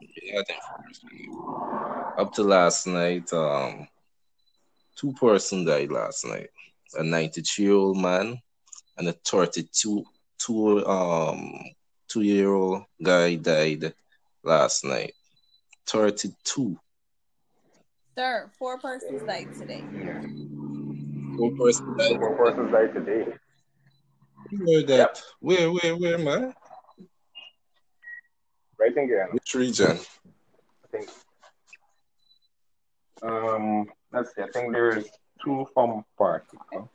enforcement. 0.00 2.18
Up 2.18 2.32
to 2.34 2.42
last 2.42 2.86
night, 2.86 3.32
um, 3.32 3.88
two 4.96 5.12
person 5.14 5.64
died 5.64 5.90
last 5.90 6.24
night. 6.24 6.50
A 6.94 7.02
93 7.02 7.64
year 7.64 7.74
old 7.74 7.98
man 7.98 8.40
and 8.98 9.08
a 9.08 9.12
32 9.12 10.04
two 10.38 10.86
um 10.86 11.52
two 12.08 12.22
year 12.22 12.52
old 12.52 12.82
guy 13.02 13.36
died 13.36 13.92
last 14.42 14.84
night. 14.84 15.12
32. 15.86 16.78
Sir, 18.16 18.50
four 18.58 18.78
persons 18.78 19.22
died 19.22 19.48
today. 19.58 19.84
Died. 21.40 22.16
Four 22.18 22.36
persons 22.36 22.72
died 22.72 22.94
today. 22.94 23.32
Where 24.58 24.82
that? 24.82 24.98
Yep. 24.98 25.18
Where 25.40 25.72
where 25.72 25.96
where 25.96 26.18
man? 26.18 26.54
Right 28.78 28.96
in 28.96 29.08
Guyana. 29.08 29.32
Which 29.32 29.54
region? 29.54 29.98
I 29.98 30.86
think. 30.90 31.08
Um, 33.22 33.86
let's 34.12 34.34
see. 34.34 34.42
I 34.42 34.48
think 34.52 34.72
there's 34.72 35.04
two 35.44 35.66
from 35.74 36.04
Rico. 36.18 36.90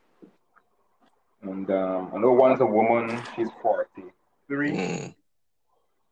And 1.44 1.70
um, 1.70 2.12
I 2.14 2.18
know 2.18 2.32
one's 2.32 2.62
a 2.62 2.66
woman. 2.66 3.22
She's 3.36 3.50
43. 3.62 4.72
Mm. 4.72 5.16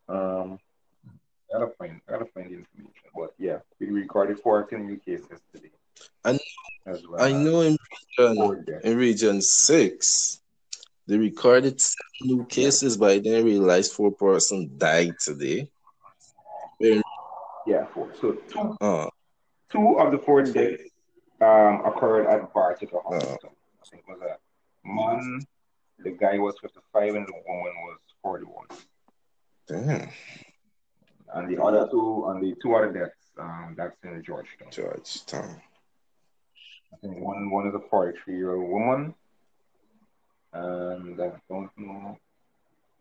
Um, 0.08 0.60
I 1.54 1.60
gotta 1.60 1.72
find, 1.78 2.02
I 2.08 2.12
gotta 2.12 2.26
find 2.26 2.52
the 2.52 2.58
information. 2.58 2.93
But 3.15 3.34
yeah, 3.39 3.58
we 3.80 3.88
recorded 3.88 4.39
14 4.39 4.86
new 4.86 4.98
cases 4.98 5.39
today. 5.54 5.72
I- 6.25 6.39
as 6.86 7.06
well. 7.08 7.21
I 7.23 7.32
know 7.32 7.62
in 7.62 7.77
region 8.17 8.65
in 8.84 8.97
region 8.97 9.41
six, 9.41 10.41
they 11.08 11.17
recorded 11.17 11.79
seven 11.82 12.21
new 12.21 12.45
cases, 12.45 12.97
but 12.97 13.12
I 13.12 13.19
didn't 13.19 13.45
realize 13.45 13.91
four 13.91 14.12
person 14.12 14.77
died 14.77 15.13
today. 15.19 15.69
Yeah, 17.65 17.86
four. 17.93 18.12
So 18.19 18.34
two, 18.34 18.77
Uh, 18.82 19.10
two 19.69 19.97
of 19.99 20.12
the 20.12 20.17
four 20.19 20.43
deaths 20.43 20.84
um, 21.41 21.86
occurred 21.86 22.27
at 22.27 22.53
Bartica 22.53 23.01
Hospital. 23.03 23.56
I 23.82 23.86
think 23.89 24.03
it 24.08 24.12
was 24.12 24.21
a 24.21 24.38
man. 24.88 25.45
The 25.99 26.12
guy 26.12 26.38
was 26.39 26.56
55 26.62 27.15
and 27.15 27.27
the 27.27 27.34
woman 27.47 27.73
was 27.86 27.99
41. 28.21 28.67
damn, 29.67 30.10
And 31.34 31.49
the 31.49 31.62
other 31.63 31.88
two, 31.89 32.25
and 32.27 32.43
the 32.43 32.56
two 32.62 32.75
other 32.75 32.91
deaths, 32.91 33.32
um, 33.38 33.75
that's 33.77 33.95
in 34.03 34.21
Georgetown. 34.23 34.69
Georgetown. 34.71 35.62
I 36.93 36.95
think 37.01 37.19
one 37.19 37.49
one 37.49 37.67
is 37.67 37.73
a 37.73 37.79
43 37.89 38.38
year 38.38 38.56
old 38.56 38.69
woman, 38.69 39.15
and 40.53 41.19
I 41.19 41.32
don't 41.49 41.69
know 41.77 42.17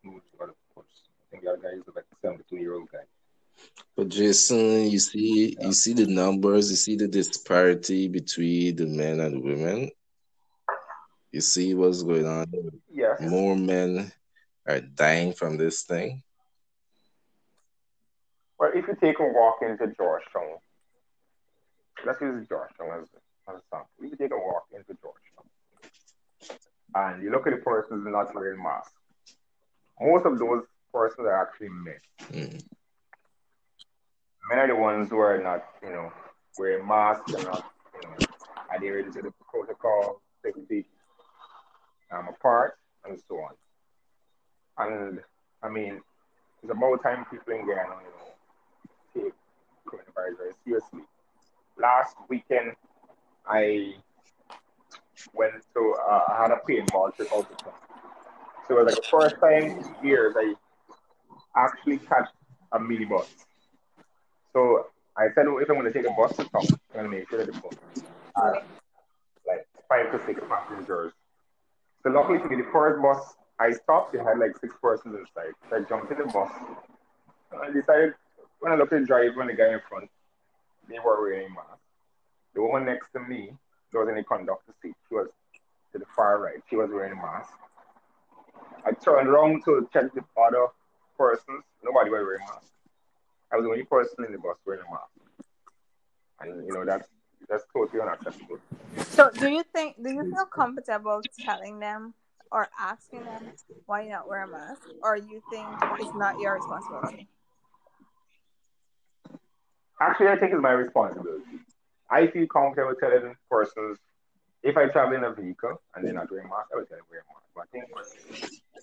who's 0.02 0.22
the 0.32 0.44
other 0.44 0.54
person. 0.74 0.88
I 1.10 1.30
think 1.30 1.44
the 1.44 1.50
other 1.50 1.62
guy 1.62 1.68
is 1.76 1.82
like 1.94 2.04
a 2.10 2.26
72 2.26 2.56
year 2.56 2.74
old 2.74 2.88
guy. 2.90 3.00
But 3.96 4.08
Jason, 4.08 4.90
you 4.90 4.98
see, 4.98 5.56
you 5.60 5.72
see 5.72 5.92
the 5.92 6.06
numbers, 6.06 6.70
you 6.70 6.76
see 6.76 6.96
the 6.96 7.06
disparity 7.06 8.08
between 8.08 8.76
the 8.76 8.86
men 8.86 9.20
and 9.20 9.34
the 9.34 9.40
women. 9.40 9.90
You 11.30 11.40
see 11.40 11.74
what's 11.74 12.02
going 12.02 12.26
on. 12.26 12.46
Yes. 12.90 13.20
More 13.20 13.56
men 13.56 14.10
are 14.66 14.80
dying 14.80 15.32
from 15.32 15.56
this 15.56 15.82
thing. 15.82 16.22
Well, 18.58 18.70
if 18.74 18.86
you 18.86 18.96
take 19.00 19.18
a 19.18 19.24
walk 19.24 19.58
into 19.62 19.92
Georgetown, 19.94 20.58
let's 22.06 22.20
use 22.20 22.46
Georgetown 22.48 23.00
as, 23.02 23.08
a 23.48 23.60
sample. 23.70 24.16
Take 24.18 24.32
a 24.32 24.36
walk 24.36 24.66
into 24.72 24.96
Georgetown 25.00 25.22
and 26.94 27.22
you 27.22 27.30
look 27.30 27.46
at 27.46 27.54
the 27.54 27.60
persons 27.60 28.06
not 28.06 28.34
wearing 28.34 28.62
masks, 28.62 28.92
most 30.00 30.26
of 30.26 30.38
those 30.38 30.64
persons 30.92 31.26
are 31.26 31.42
actually 31.42 31.68
men. 31.68 31.96
Mm. 32.30 32.64
Men 34.50 34.58
are 34.58 34.66
the 34.66 34.76
ones 34.76 35.08
who 35.08 35.18
are 35.18 35.42
not, 35.42 35.64
you 35.82 35.90
know, 35.90 36.12
wearing 36.58 36.86
masks 36.86 37.32
and 37.32 37.44
not, 37.44 37.64
you 37.94 38.08
know, 38.08 38.16
adhering 38.74 39.12
to 39.12 39.22
the 39.22 39.32
protocol, 39.50 40.20
feet 40.68 40.86
um, 42.10 42.28
apart, 42.28 42.76
and 43.06 43.18
so 43.28 43.36
on. 43.36 43.54
And 44.78 45.20
I 45.62 45.68
mean, 45.68 46.00
it's 46.62 46.72
about 46.72 47.02
time 47.02 47.24
people 47.30 47.54
in 47.54 47.66
Guyana, 47.66 47.94
you 49.14 49.22
know, 49.22 49.24
take 49.24 49.34
coronavirus 49.86 50.38
very 50.38 50.52
seriously. 50.64 51.00
Last 51.78 52.16
weekend, 52.28 52.72
I 53.46 53.94
went 55.34 55.54
to, 55.74 55.94
uh, 56.08 56.24
I 56.28 56.42
had 56.42 56.50
a 56.50 56.60
paintball 56.68 57.14
trip 57.16 57.28
out 57.34 57.48
to 57.50 57.64
town. 57.64 57.74
So 58.68 58.78
it 58.78 58.84
was 58.84 58.94
like 58.94 59.02
the 59.02 59.08
first 59.10 59.36
time 59.40 59.64
in 59.64 60.06
years 60.06 60.34
I 60.36 60.54
actually 61.56 61.98
catch 61.98 62.28
a 62.72 62.78
mini 62.80 63.04
bus. 63.04 63.28
So 64.52 64.86
I 65.16 65.24
said, 65.34 65.46
if 65.46 65.68
I'm 65.68 65.76
going 65.76 65.84
to 65.84 65.92
take 65.92 66.10
a 66.10 66.14
bus 66.14 66.36
to 66.36 66.44
town, 66.44 66.66
I'm 66.94 67.00
going 67.00 67.10
to 67.10 67.16
make 67.16 67.28
sure 67.28 67.44
that 67.44 67.52
the 67.52 67.60
bus 67.60 67.74
like 69.46 69.66
five 69.88 70.10
to 70.12 70.24
six 70.26 70.40
passengers. 70.48 71.12
So 72.02 72.10
luckily 72.10 72.38
for 72.38 72.48
me, 72.48 72.56
the 72.56 72.68
first 72.72 73.02
bus 73.02 73.34
I 73.58 73.72
stopped, 73.72 74.14
it 74.14 74.18
had 74.18 74.38
like 74.38 74.56
six 74.60 74.74
persons 74.82 75.14
inside. 75.14 75.52
So 75.68 75.76
I 75.76 75.80
jumped 75.88 76.10
in 76.10 76.18
the 76.18 76.24
bus. 76.32 76.50
And 77.52 77.60
I 77.62 77.70
decided, 77.72 78.14
when 78.60 78.72
I 78.72 78.76
looked 78.76 78.92
at 78.92 79.00
the 79.00 79.06
driver 79.06 79.40
and 79.40 79.50
the 79.50 79.54
guy 79.54 79.72
in 79.72 79.80
front, 79.88 80.08
they 80.88 80.98
were 80.98 81.22
wearing 81.22 81.52
masks. 81.54 81.78
The 82.54 82.62
woman 82.62 82.84
next 82.84 83.12
to 83.12 83.20
me, 83.20 83.52
was 83.92 84.08
in 84.08 84.14
the 84.16 84.24
conductor 84.24 84.72
seat. 84.82 84.94
She 85.08 85.14
was 85.14 85.28
to 85.92 85.98
the 85.98 86.06
far 86.16 86.40
right. 86.40 86.62
She 86.68 86.76
was 86.76 86.90
wearing 86.90 87.12
a 87.12 87.16
mask. 87.16 87.52
I 88.86 88.92
turned 88.92 89.28
around 89.28 89.64
to 89.64 89.88
check 89.92 90.12
the 90.14 90.24
other 90.40 90.68
persons. 91.16 91.62
Nobody 91.84 92.10
was 92.10 92.22
wearing 92.22 92.42
a 92.48 92.52
mask. 92.52 92.72
I 93.52 93.56
was 93.56 93.64
the 93.64 93.70
only 93.70 93.84
person 93.84 94.24
in 94.24 94.32
the 94.32 94.38
bus 94.38 94.56
wearing 94.66 94.82
a 94.88 94.90
mask. 94.90 95.12
And 96.40 96.66
you 96.66 96.72
know 96.72 96.84
that's 96.84 97.06
that's 97.48 97.64
totally 97.72 98.00
unacceptable. 98.00 98.58
So, 98.96 99.30
do 99.30 99.48
you 99.48 99.62
think? 99.62 100.02
Do 100.02 100.10
you 100.10 100.24
feel 100.24 100.46
comfortable 100.46 101.20
telling 101.44 101.78
them 101.78 102.14
or 102.50 102.68
asking 102.78 103.24
them 103.24 103.52
why 103.86 104.06
not 104.08 104.28
wear 104.28 104.44
a 104.44 104.48
mask, 104.48 104.82
or 105.02 105.16
you 105.16 105.42
think 105.50 105.66
it's 105.98 106.14
not 106.14 106.40
your 106.40 106.54
responsibility? 106.54 107.28
Actually, 110.00 110.28
I 110.28 110.36
think 110.36 110.52
it's 110.52 110.62
my 110.62 110.72
responsibility. 110.72 111.60
I 112.12 112.26
feel 112.26 112.46
comfortable 112.46 112.94
telling 113.00 113.34
persons 113.50 113.98
if 114.62 114.76
I 114.76 114.86
travel 114.88 115.16
in 115.16 115.24
a 115.24 115.32
vehicle 115.32 115.80
and 115.94 116.04
they're 116.04 116.12
not 116.12 116.30
wearing 116.30 116.48
mask, 116.48 116.68
I 116.72 116.76
will 116.76 116.84
tell 116.84 116.98
them 116.98 117.06
wear 117.10 117.24
mask. 117.26 117.46
But 117.54 117.62
I 117.62 117.68
think 117.72 117.84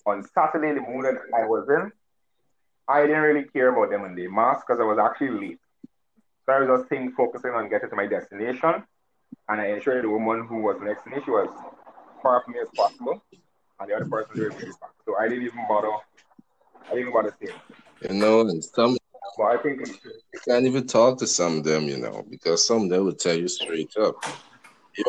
on 0.05 0.27
Saturday, 0.33 0.73
the 0.73 0.81
mood 0.81 1.05
that 1.05 1.15
I 1.33 1.45
was 1.45 1.69
in, 1.69 1.91
I 2.87 3.01
didn't 3.03 3.21
really 3.21 3.45
care 3.47 3.69
about 3.69 3.91
them 3.91 4.03
and 4.03 4.17
the 4.17 4.27
mask 4.27 4.65
because 4.67 4.81
I 4.81 4.83
was 4.83 4.97
actually 4.97 5.47
late. 5.47 5.59
So 6.45 6.53
I 6.53 6.59
was 6.61 6.79
just 6.79 6.89
think, 6.89 7.15
focusing 7.15 7.51
on 7.51 7.69
getting 7.69 7.89
to 7.89 7.95
my 7.95 8.07
destination, 8.07 8.83
and 9.47 9.61
I 9.61 9.67
ensured 9.67 10.03
the 10.03 10.09
woman 10.09 10.47
who 10.47 10.61
was 10.61 10.77
next 10.81 11.03
to 11.03 11.11
me, 11.11 11.17
she 11.23 11.29
was 11.29 11.49
far 12.23 12.41
from 12.43 12.53
me 12.53 12.59
as 12.59 12.69
possible, 12.75 13.21
and 13.79 13.89
the 13.89 13.95
other 13.95 14.05
person 14.05 14.31
was 14.33 14.39
very 14.39 14.71
back. 14.81 14.91
So 15.05 15.15
I 15.17 15.29
didn't 15.29 15.43
even 15.45 15.65
bother. 15.67 15.91
I 16.87 16.95
didn't 16.95 17.01
even 17.01 17.13
bother 17.13 17.35
saying. 17.39 17.59
You 18.01 18.19
know, 18.19 18.41
and 18.41 18.63
some 18.63 18.97
I 19.43 19.57
think 19.57 19.87
you 19.87 20.39
can't 20.47 20.65
even 20.65 20.87
talk 20.87 21.17
to 21.19 21.27
some 21.27 21.57
of 21.57 21.63
them, 21.63 21.83
you 21.87 21.97
know, 21.97 22.25
because 22.29 22.67
some 22.67 22.83
of 22.83 22.89
them 22.89 23.05
will 23.05 23.13
tell 23.13 23.35
you 23.35 23.47
straight 23.47 23.95
up, 23.97 24.15
yo, 24.97 25.05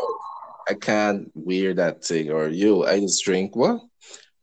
I 0.69 0.73
can't 0.73 1.31
wear 1.35 1.73
that 1.73 2.03
thing, 2.03 2.29
or 2.31 2.47
yo, 2.47 2.83
I 2.83 2.99
just 2.99 3.23
drink 3.23 3.55
what? 3.55 3.81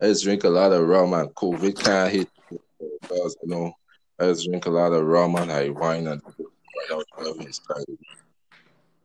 I 0.00 0.06
just 0.06 0.24
drink 0.24 0.44
a 0.44 0.48
lot 0.48 0.72
of 0.72 0.86
rum 0.86 1.12
and 1.14 1.34
COVID 1.34 1.82
can't 1.82 2.12
hit 2.12 2.28
because 3.00 3.36
you 3.42 3.48
know 3.48 3.72
I 4.18 4.24
just 4.26 4.46
drink 4.46 4.66
a 4.66 4.70
lot 4.70 4.92
of 4.92 5.04
rum 5.04 5.36
and 5.36 5.50
I 5.50 5.70
wine 5.70 6.06
and. 6.06 6.22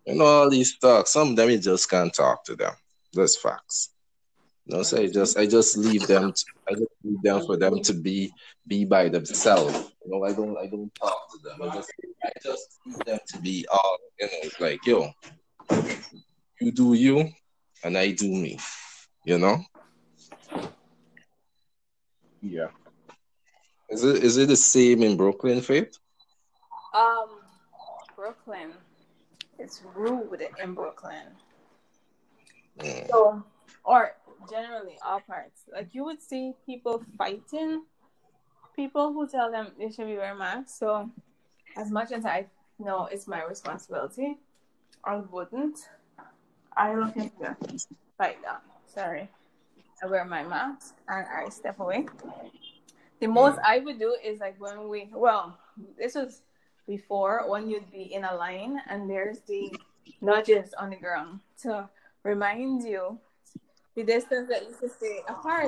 You 0.05 0.15
know 0.15 0.25
all 0.25 0.49
these 0.49 0.77
talk. 0.77 1.07
Some 1.07 1.29
of 1.29 1.36
them 1.36 1.49
you 1.49 1.59
just 1.59 1.89
can't 1.89 2.13
talk 2.13 2.43
to 2.45 2.55
them. 2.55 2.73
That's 3.13 3.38
facts. 3.38 3.92
You 4.65 4.78
know, 4.78 4.84
so 4.84 4.97
I 4.97 5.08
just 5.08 5.38
I 5.38 5.45
just 5.45 5.78
leave 5.78 6.08
them. 6.08 6.32
To, 6.32 6.45
I 6.69 6.73
just 6.73 6.91
leave 7.04 7.21
them 7.21 7.45
for 7.45 7.58
them 7.58 7.82
to 7.82 7.93
be 7.93 8.32
be 8.65 8.86
by 8.86 9.10
themselves. 9.10 9.91
You 10.06 10.12
know, 10.12 10.23
I 10.23 10.32
don't 10.32 10.58
I 10.58 10.67
don't 10.67 10.93
talk 10.95 11.30
to 11.32 11.38
them. 11.43 11.69
I 11.69 11.76
just 11.76 11.91
I 12.23 12.32
just 12.41 12.80
leave 12.86 12.99
them 12.99 13.19
to 13.28 13.39
be 13.39 13.65
all 13.71 13.97
you 14.19 14.28
know. 14.28 14.32
It's 14.43 14.60
like 14.62 14.86
yo, 14.86 15.12
you 16.62 16.71
do 16.71 16.93
you, 16.93 17.30
and 17.84 17.97
I 17.97 18.12
do 18.12 18.30
me. 18.30 18.58
You 19.26 19.38
know, 19.38 19.62
yeah. 22.41 22.67
is 23.89 24.04
it 24.04 24.23
is 24.23 24.38
it 24.38 24.47
the 24.47 24.56
same 24.56 25.04
in 25.04 25.17
Brooklyn, 25.17 25.62
Faith? 25.62 25.97
Um, 26.93 27.41
Brooklyn. 28.15 28.71
It's 29.60 29.82
rude 29.95 30.45
in 30.62 30.73
Brooklyn. 30.73 31.28
Mm. 32.80 33.10
So, 33.10 33.43
or 33.84 34.13
generally 34.49 34.97
all 35.06 35.19
parts. 35.21 35.63
Like 35.71 35.93
you 35.93 36.03
would 36.06 36.21
see 36.21 36.53
people 36.65 37.03
fighting 37.17 37.84
people 38.75 39.13
who 39.13 39.27
tell 39.27 39.51
them 39.51 39.71
they 39.77 39.89
should 39.89 40.08
be 40.08 40.17
wearing 40.17 40.39
masks. 40.39 40.79
So, 40.79 41.10
as 41.77 41.91
much 41.91 42.12
as 42.12 42.25
I 42.25 42.47
know 42.79 43.08
it's 43.12 43.27
my 43.27 43.43
responsibility, 43.43 44.38
I 45.03 45.17
wouldn't. 45.17 45.79
I 46.75 46.95
look 46.95 47.15
into 47.15 47.32
the 47.39 47.86
fight 48.17 48.41
down. 48.41 48.58
Sorry. 48.88 49.29
I 50.01 50.08
wear 50.08 50.25
my 50.25 50.43
mask 50.43 50.95
and 51.08 51.25
I 51.27 51.49
step 51.49 51.79
away. 51.79 52.08
The 53.19 53.27
most 53.27 53.60
I 53.65 53.79
would 53.79 53.99
do 53.99 54.15
is 54.23 54.39
like 54.39 54.60
when 54.60 54.89
we 54.89 55.10
well, 55.13 55.58
this 55.97 56.15
was 56.15 56.41
before 56.88 57.43
when 57.47 57.69
you'd 57.69 57.89
be 57.91 58.13
in 58.13 58.25
a 58.25 58.36
line 58.36 58.82
and 58.89 59.10
there's 59.10 59.39
the 59.47 59.73
nudges 60.19 60.73
on 60.77 60.89
the 60.89 60.97
ground 60.97 61.39
to 61.62 61.88
remind 62.23 62.84
you 62.84 63.19
the 63.95 64.03
distance 64.03 64.49
that 64.49 64.63
you 64.63 64.75
should 64.79 64.91
stay 64.91 65.21
apart. 65.27 65.67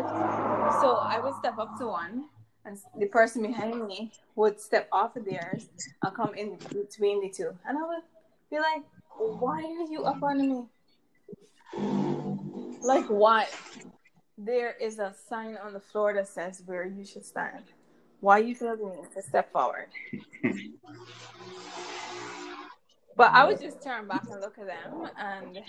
So 0.82 0.96
I 0.96 1.20
would 1.24 1.36
step 1.36 1.58
up 1.58 1.78
to 1.80 1.88
one 1.88 2.26
and 2.66 2.78
the 2.98 3.06
person 3.06 3.44
behind 3.44 3.86
me 3.88 4.12
would 4.36 4.60
step 4.60 4.88
off 4.92 5.16
of 5.16 5.26
theirs 5.26 5.70
and 6.04 6.16
come 6.16 6.34
in 6.36 6.58
between 6.74 7.22
the 7.22 7.30
two. 7.30 7.56
And 7.68 7.78
I 7.78 7.82
would 7.82 8.04
be 8.50 8.58
like, 8.58 8.84
Why 9.18 9.60
are 9.60 9.92
you 9.92 10.04
up 10.04 10.22
on 10.24 10.38
me? 10.38 10.66
Like 12.82 13.06
why? 13.06 13.48
There 14.38 14.74
is 14.74 15.00
a 15.00 15.14
sign 15.30 15.58
on 15.58 15.74
the 15.74 15.80
floor 15.80 16.14
that 16.14 16.28
says 16.28 16.62
where 16.66 16.86
you 16.86 17.06
should 17.06 17.26
stand. 17.26 17.64
Why 18.20 18.40
are 18.40 18.44
you 18.44 18.56
feel 18.56 18.76
the 18.76 18.86
need 18.86 19.12
to 19.16 19.22
step 19.22 19.52
forward? 19.52 19.88
but 23.16 23.32
I 23.32 23.46
would 23.46 23.62
just 23.62 23.82
turn 23.82 24.08
back 24.08 24.24
and 24.30 24.42
look 24.42 24.58
at 24.58 24.68
them 24.68 25.10
and 25.18 25.60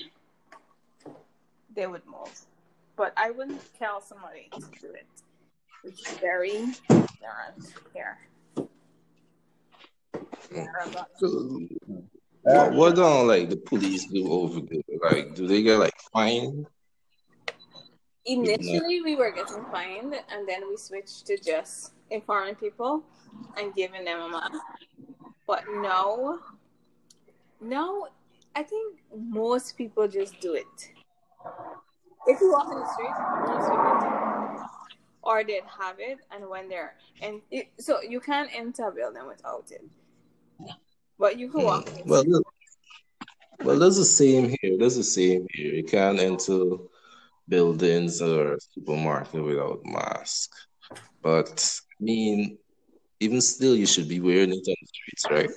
they 1.77 1.87
would 1.87 2.05
move. 2.07 2.41
But 2.97 3.13
I 3.17 3.31
wouldn't 3.31 3.63
tell 3.79 4.01
somebody 4.01 4.49
to 4.53 4.61
do 4.81 4.91
it. 4.93 5.07
It's 5.85 6.19
very 6.19 6.65
ignorant 6.91 7.75
here. 7.95 8.19
What, 12.43 12.73
what 12.73 12.97
don't 12.97 13.29
like 13.29 13.51
the 13.51 13.57
police 13.57 14.07
do 14.07 14.31
over 14.31 14.61
there? 14.61 14.83
Like, 15.03 15.35
do 15.35 15.47
they 15.47 15.63
get 15.63 15.79
like 15.79 15.95
fined? 16.13 16.67
Initially, 18.25 19.03
we 19.03 19.15
were 19.15 19.31
getting 19.31 19.65
fined, 19.71 20.15
and 20.33 20.49
then 20.49 20.69
we 20.69 20.77
switched 20.77 21.27
to 21.27 21.39
just 21.39 21.93
informing 22.11 22.57
people 22.57 23.05
and 23.57 23.73
giving 23.75 24.05
them 24.05 24.21
a 24.21 24.29
mask. 24.29 24.59
But 25.47 25.65
no, 25.69 26.41
no, 27.61 28.09
I 28.57 28.65
think 28.65 28.99
most 29.17 29.77
people 29.77 30.09
just 30.09 30.41
do 30.41 30.55
it. 30.55 30.91
If 32.27 32.41
you 32.41 32.53
walk 32.53 32.73
in 32.73 32.79
the 32.81 32.87
street. 32.93 33.15
Or 35.23 35.43
they'd 35.43 35.63
have 35.81 35.97
it, 35.99 36.19
and 36.31 36.49
when 36.49 36.69
they're 36.69 36.95
and 37.21 37.43
it, 37.51 37.73
so 37.81 38.01
you 38.01 38.21
can't 38.21 38.49
enter 38.55 38.87
a 38.87 38.93
building 38.93 39.27
without 39.27 39.65
it. 39.73 39.85
But 41.19 41.37
you 41.37 41.51
can 41.51 41.63
walk. 41.65 41.87
Mm. 41.87 42.07
Well, 42.07 42.25
look, 42.25 42.47
well, 43.65 43.79
there's 43.79 43.97
the 43.97 44.05
same 44.05 44.55
here. 44.61 44.79
There's 44.79 44.95
the 44.95 45.03
same 45.03 45.49
here. 45.51 45.75
You 45.75 45.83
can't 45.83 46.21
enter 46.21 46.77
buildings 47.49 48.23
or 48.23 48.57
supermarket 48.73 49.43
without 49.43 49.81
mask. 49.85 50.53
But 51.23 51.81
I 52.01 52.05
mean, 52.05 52.59
even 53.19 53.41
still, 53.41 53.75
you 53.75 53.87
should 53.87 54.09
be 54.09 54.21
wearing 54.21 54.51
it 54.51 54.69
on 54.69 54.77
the 54.81 54.87
streets, 54.87 55.27
right? 55.29 55.51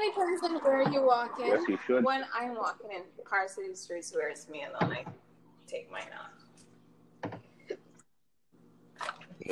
Any 0.00 0.12
person 0.12 0.54
where 0.62 0.88
you 0.90 1.02
walk 1.02 1.38
in, 1.40 1.48
Yes, 1.48 1.62
you 1.68 1.78
should. 1.86 2.04
when 2.04 2.24
I'm 2.34 2.54
walking 2.54 2.90
in 2.90 3.02
Car 3.24 3.46
City 3.48 3.74
streets 3.74 4.14
where 4.14 4.30
it's 4.30 4.48
me 4.48 4.64
alone, 4.64 4.92
I 4.92 5.04
take 5.66 5.90
mine 5.90 6.04
off. 6.18 7.32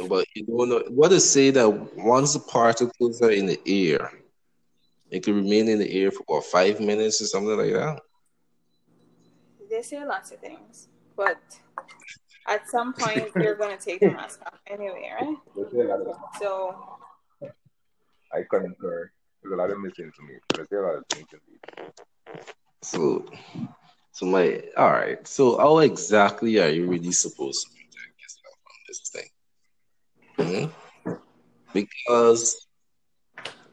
But 0.08 0.26
you 0.34 0.46
don't 0.46 0.70
know 0.70 0.82
what 0.88 1.08
to 1.10 1.20
say 1.20 1.50
that 1.50 1.68
once 1.96 2.32
the 2.32 2.40
particles 2.40 3.20
are 3.20 3.30
in 3.30 3.44
the 3.46 3.60
air, 3.66 4.10
it 5.10 5.22
can 5.22 5.34
remain 5.34 5.68
in 5.68 5.78
the 5.80 5.90
air 5.90 6.10
for 6.10 6.22
what 6.26 6.44
five 6.44 6.80
minutes 6.80 7.20
or 7.20 7.26
something 7.26 7.56
like 7.56 7.72
that. 7.72 8.00
They 9.68 9.82
say 9.82 10.02
lots 10.04 10.30
of 10.30 10.38
things, 10.38 10.88
but 11.14 11.38
at 12.46 12.68
some 12.70 12.94
point 12.94 13.32
you're 13.40 13.56
gonna 13.56 13.76
take 13.76 14.00
the 14.00 14.10
mask 14.12 14.40
off 14.46 14.58
anyway, 14.66 15.10
right? 15.20 15.36
There's 15.54 15.72
a 15.74 15.76
lot 15.76 16.00
of, 16.00 16.16
So 16.38 16.74
I 18.32 18.44
concur. 18.48 19.10
There's 19.48 19.58
a 19.58 19.62
lot 19.62 19.70
of 19.70 19.80
misinformation. 19.80 20.40
There's 20.54 20.68
a 20.72 20.76
lot 20.76 20.96
of 20.96 21.04
things 21.08 21.28
indeed. 21.32 21.94
So, 22.82 23.24
so 24.12 24.26
my 24.26 24.62
all 24.76 24.90
right. 24.90 25.26
So 25.26 25.56
how 25.56 25.78
exactly 25.78 26.58
are 26.60 26.68
you 26.68 26.86
really 26.86 27.12
supposed 27.12 27.64
to 27.64 27.70
protect 27.72 28.20
yourself 28.20 28.54
from 28.64 28.76
this 28.86 29.00
thing? 29.14 30.70
Hmm? 31.40 31.72
Because, 31.72 32.66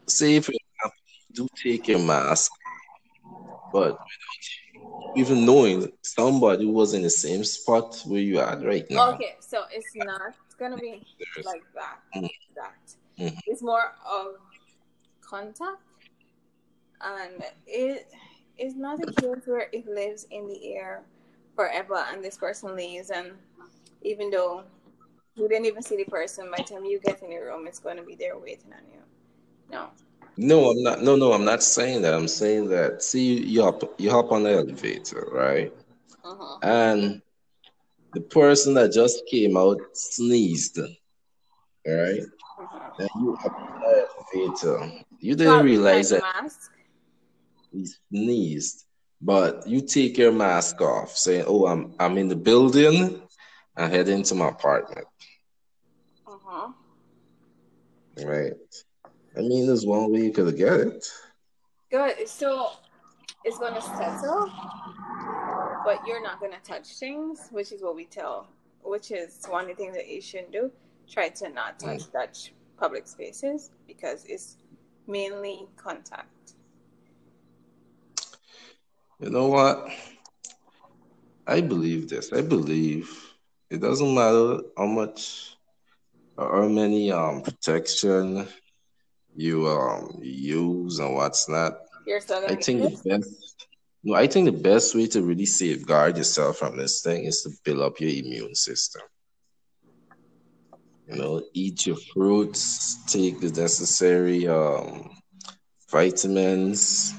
say 0.08 0.40
for 0.40 0.52
example, 0.52 1.00
you 1.28 1.34
do 1.34 1.48
take 1.62 1.88
your 1.88 1.98
mask, 1.98 2.50
but 3.70 3.92
without 3.92 5.16
even 5.16 5.44
knowing 5.44 5.92
somebody 6.02 6.64
was 6.64 6.94
in 6.94 7.02
the 7.02 7.10
same 7.10 7.44
spot 7.44 8.02
where 8.06 8.20
you 8.20 8.40
are 8.40 8.58
right 8.60 8.86
now. 8.90 9.12
okay, 9.14 9.34
so 9.40 9.64
it's 9.70 9.94
not 9.94 10.32
gonna 10.58 10.78
be 10.78 11.02
like 11.44 11.64
that. 11.74 11.98
Mhm. 12.14 12.28
That 12.54 12.72
Mhm. 13.18 13.38
it's 13.46 13.62
more 13.62 13.92
of 14.06 14.36
contact, 15.28 15.82
and 17.00 17.44
it 17.66 18.08
is 18.58 18.74
not 18.76 19.00
a 19.02 19.12
case 19.12 19.42
where 19.46 19.68
it 19.72 19.86
lives 19.86 20.26
in 20.30 20.48
the 20.48 20.74
air 20.74 21.02
forever, 21.54 22.04
and 22.10 22.22
this 22.24 22.36
person 22.36 22.76
leaves, 22.76 23.10
and 23.10 23.32
even 24.02 24.30
though 24.30 24.62
you 25.34 25.48
didn't 25.48 25.66
even 25.66 25.82
see 25.82 25.96
the 25.96 26.04
person, 26.04 26.50
by 26.50 26.58
the 26.58 26.74
time 26.74 26.84
you 26.84 26.98
get 27.00 27.22
in 27.22 27.30
the 27.30 27.36
room, 27.36 27.66
it's 27.66 27.78
going 27.78 27.96
to 27.96 28.02
be 28.02 28.14
there 28.14 28.38
waiting 28.38 28.72
on 28.72 28.80
you. 28.92 29.00
No. 29.70 29.88
No, 30.38 30.70
I'm 30.70 30.82
not. 30.82 31.02
No, 31.02 31.16
no, 31.16 31.32
I'm 31.32 31.44
not 31.44 31.62
saying 31.62 32.02
that. 32.02 32.12
I'm 32.12 32.28
saying 32.28 32.68
that. 32.68 33.02
See, 33.02 33.42
you, 33.42 33.62
hop, 33.62 33.98
you 33.98 34.10
hop 34.10 34.32
on 34.32 34.42
the 34.42 34.52
elevator, 34.52 35.28
right? 35.32 35.72
Uh-huh. 36.24 36.58
And 36.62 37.22
the 38.12 38.20
person 38.20 38.74
that 38.74 38.92
just 38.92 39.26
came 39.26 39.56
out 39.56 39.78
sneezed, 39.94 40.78
all 40.78 40.86
right? 41.86 42.22
Uh-huh. 42.60 42.90
And 42.98 43.08
you 43.16 43.36
hop 43.36 43.58
on 43.58 43.80
the 43.80 44.06
elevator. 44.44 45.04
You 45.20 45.34
didn't 45.34 45.64
realize 45.64 46.10
that 46.10 46.22
mask. 46.22 46.72
he 47.72 47.86
sneezed, 48.10 48.84
but 49.20 49.66
you 49.66 49.80
take 49.80 50.18
your 50.18 50.32
mask 50.32 50.80
off, 50.80 51.16
saying, 51.16 51.44
"Oh, 51.46 51.66
I'm 51.66 51.94
I'm 51.98 52.18
in 52.18 52.28
the 52.28 52.36
building. 52.36 53.22
I 53.76 53.86
head 53.88 54.08
into 54.08 54.34
my 54.34 54.48
apartment." 54.48 55.06
Uh-huh. 56.26 56.72
Right? 58.24 58.52
I 59.36 59.40
mean, 59.40 59.66
there's 59.66 59.84
one 59.86 60.12
way 60.12 60.20
you 60.20 60.32
could 60.32 60.56
get 60.56 60.72
it. 60.72 61.06
Good. 61.90 62.28
So 62.28 62.70
it's 63.44 63.58
gonna 63.58 63.82
settle, 63.82 64.50
but 65.84 66.00
you're 66.06 66.22
not 66.22 66.40
gonna 66.40 66.60
touch 66.64 66.88
things, 66.98 67.48
which 67.50 67.72
is 67.72 67.82
what 67.82 67.94
we 67.94 68.06
tell. 68.06 68.48
Which 68.82 69.10
is 69.10 69.44
one 69.48 69.62
of 69.64 69.68
the 69.68 69.74
things 69.74 69.94
that 69.94 70.08
you 70.08 70.20
shouldn't 70.20 70.52
do. 70.52 70.70
Try 71.08 71.28
to 71.30 71.48
not 71.50 71.78
touch 71.78 72.10
touch 72.10 72.52
public 72.78 73.06
spaces 73.06 73.70
because 73.86 74.24
it's 74.26 74.56
mainly 75.06 75.66
contact. 75.76 76.28
You 79.20 79.30
know 79.30 79.48
what? 79.48 79.88
I 81.46 81.60
believe 81.60 82.08
this. 82.08 82.32
I 82.32 82.42
believe 82.42 83.10
it 83.70 83.80
doesn't 83.80 84.14
matter 84.14 84.60
how 84.76 84.86
much 84.86 85.56
or 86.36 86.62
how 86.62 86.68
many 86.68 87.10
um 87.12 87.42
protection 87.42 88.46
you 89.34 89.66
um 89.68 90.18
use 90.22 90.98
and 90.98 91.14
what's 91.14 91.48
not. 91.48 91.78
I 92.46 92.54
think 92.56 92.82
the 92.82 93.00
best 93.04 93.66
no, 94.04 94.14
I 94.14 94.28
think 94.28 94.46
the 94.46 94.52
best 94.52 94.94
way 94.94 95.06
to 95.08 95.22
really 95.22 95.46
safeguard 95.46 96.16
yourself 96.16 96.58
from 96.58 96.76
this 96.76 97.02
thing 97.02 97.24
is 97.24 97.42
to 97.42 97.50
build 97.64 97.80
up 97.80 98.00
your 98.00 98.10
immune 98.10 98.54
system. 98.54 99.02
You 101.08 101.16
know, 101.16 101.42
eat 101.54 101.86
your 101.86 101.96
fruits, 102.12 103.04
take 103.06 103.40
the 103.40 103.50
necessary 103.60 104.46
um 104.48 105.10
vitamins, 105.90 107.14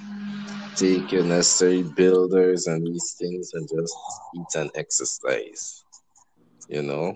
take 0.75 1.11
your 1.11 1.23
necessary 1.23 1.83
builders 1.83 2.67
and 2.67 2.85
these 2.85 3.15
things 3.19 3.51
and 3.53 3.67
just 3.67 3.95
eat 4.35 4.55
and 4.55 4.71
exercise. 4.75 5.83
You 6.67 6.83
know? 6.83 7.15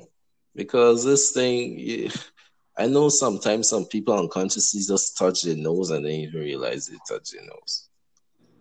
Because 0.56 1.04
this 1.04 1.32
thing 1.32 2.10
I 2.78 2.88
know 2.88 3.10
sometimes 3.10 3.70
some 3.70 3.86
people 3.86 4.18
unconsciously 4.18 4.82
just 4.88 5.18
touch 5.18 5.44
their 5.44 5.58
nose 5.58 5.92
and 5.92 6.06
they 6.06 6.16
even 6.16 6.40
realize 6.40 6.88
they 6.88 6.98
touch 7.08 7.32
their 7.32 7.44
nose. 7.44 7.90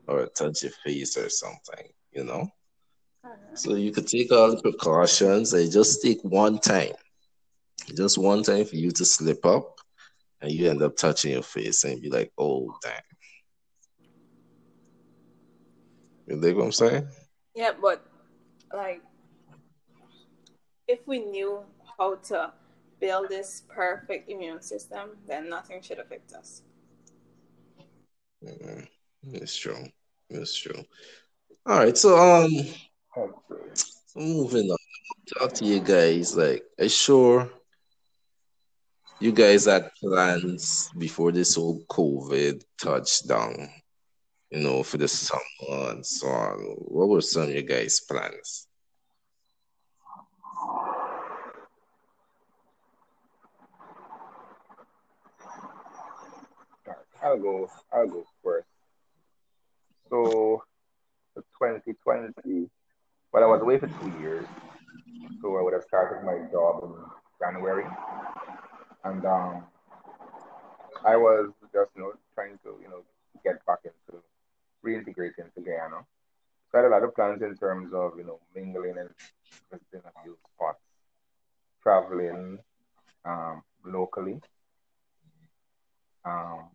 Or 0.09 0.27
touch 0.27 0.65
your 0.65 0.73
face 0.85 1.17
or 1.17 1.29
something, 1.29 1.87
you 2.13 2.25
know? 2.25 2.49
Uh-huh. 3.25 3.37
So 3.55 3.75
you 3.77 3.93
could 3.93 4.09
take 4.09 4.33
all 4.33 4.51
the 4.51 4.61
precautions 4.61 5.53
and 5.55 5.71
just 5.71 6.03
take 6.03 6.21
one 6.25 6.59
time. 6.59 6.93
Just 7.87 8.19
one 8.19 8.43
time 8.43 8.65
for 8.65 8.77
you 8.77 8.91
to 8.93 9.05
slip 9.05 9.45
up 9.45 9.81
and 10.41 10.51
you 10.51 10.71
end 10.71 10.83
up 10.83 10.97
touching 10.97 11.33
your 11.33 11.43
face 11.43 11.85
and 11.85 12.01
be 12.01 12.11
like, 12.11 12.33
oh 12.39 12.75
damn. 12.83 13.01
You 16.27 16.41
dig 16.41 16.57
what 16.57 16.67
I'm 16.67 16.73
saying? 16.73 17.09
Yeah, 17.55 17.73
but 17.81 18.07
like 18.73 19.03
if 20.87 21.01
we 21.07 21.21
knew 21.21 21.61
how 21.99 22.17
to 22.17 22.53
build 23.01 23.29
this 23.29 23.63
perfect 23.69 24.29
immune 24.29 24.61
system, 24.61 25.11
then 25.27 25.49
nothing 25.49 25.83
should 25.83 25.99
affect 25.99 26.33
us. 26.33 26.63
Mhm. 28.45 28.87
It's 29.33 29.57
true. 29.57 29.87
It's 30.31 30.55
true. 30.57 30.85
All 31.67 31.79
right, 31.79 31.97
so 31.97 32.17
um 32.17 32.51
Absolutely. 33.17 33.73
moving 34.17 34.71
on. 34.71 34.77
Talk 35.39 35.53
to 35.55 35.65
you 35.65 35.81
guys. 35.81 36.37
Like, 36.37 36.65
I 36.81 36.87
sure 36.89 37.51
you 39.21 39.33
guys 39.33 39.67
had 39.67 39.91
plans 39.97 40.91
before 40.97 41.31
this 41.31 41.55
whole 41.55 41.85
COVID 41.91 42.63
touchdown, 42.83 43.69
you 44.51 44.63
know, 44.63 44.83
for 44.83 44.97
the 44.97 45.07
summer 45.07 45.91
and 45.91 46.05
so 46.05 46.27
on. 46.27 46.59
What 46.79 47.11
were 47.11 47.21
some 47.21 47.43
of 47.43 47.51
your 47.51 47.63
guys' 47.63 48.01
plans? 48.01 48.67
I'll 57.23 57.39
go. 57.39 57.71
I'll 57.93 58.09
go 58.09 58.25
first. 58.43 58.67
So, 60.09 60.63
2020. 61.37 62.71
Well, 63.33 63.45
I 63.45 63.47
was 63.47 63.61
away 63.61 63.79
for 63.79 63.87
two 63.87 64.13
years, 64.21 64.47
so 65.43 65.57
I 65.59 65.63
would 65.63 65.75
have 65.75 65.85
started 65.85 66.25
my 66.25 66.51
job 66.51 66.83
in 66.83 66.95
January, 67.39 67.85
and 69.05 69.25
um, 69.25 69.65
I 71.05 71.17
was 71.17 71.51
just 71.73 71.91
you 71.97 72.03
know 72.03 72.13
trying 72.35 72.59
to 72.65 72.77
you 72.83 72.89
know 72.89 73.03
get 73.45 73.65
back 73.67 73.79
into 73.85 74.23
reintegrate 74.85 75.39
into 75.39 75.61
Guyana. 75.65 76.05
So 76.73 76.79
I 76.79 76.83
had 76.83 76.87
a 76.87 76.91
lot 76.91 77.03
of 77.05 77.15
plans 77.15 77.43
in 77.43 77.57
terms 77.57 77.93
of 77.95 78.13
you 78.19 78.25
know 78.25 78.39
mingling 78.55 78.99
and 78.99 79.11
visiting 79.71 80.03
a 80.07 80.23
few 80.23 80.37
spots, 80.55 80.81
traveling 81.83 82.59
um, 83.25 83.63
locally. 83.85 84.41
Um, 86.25 86.69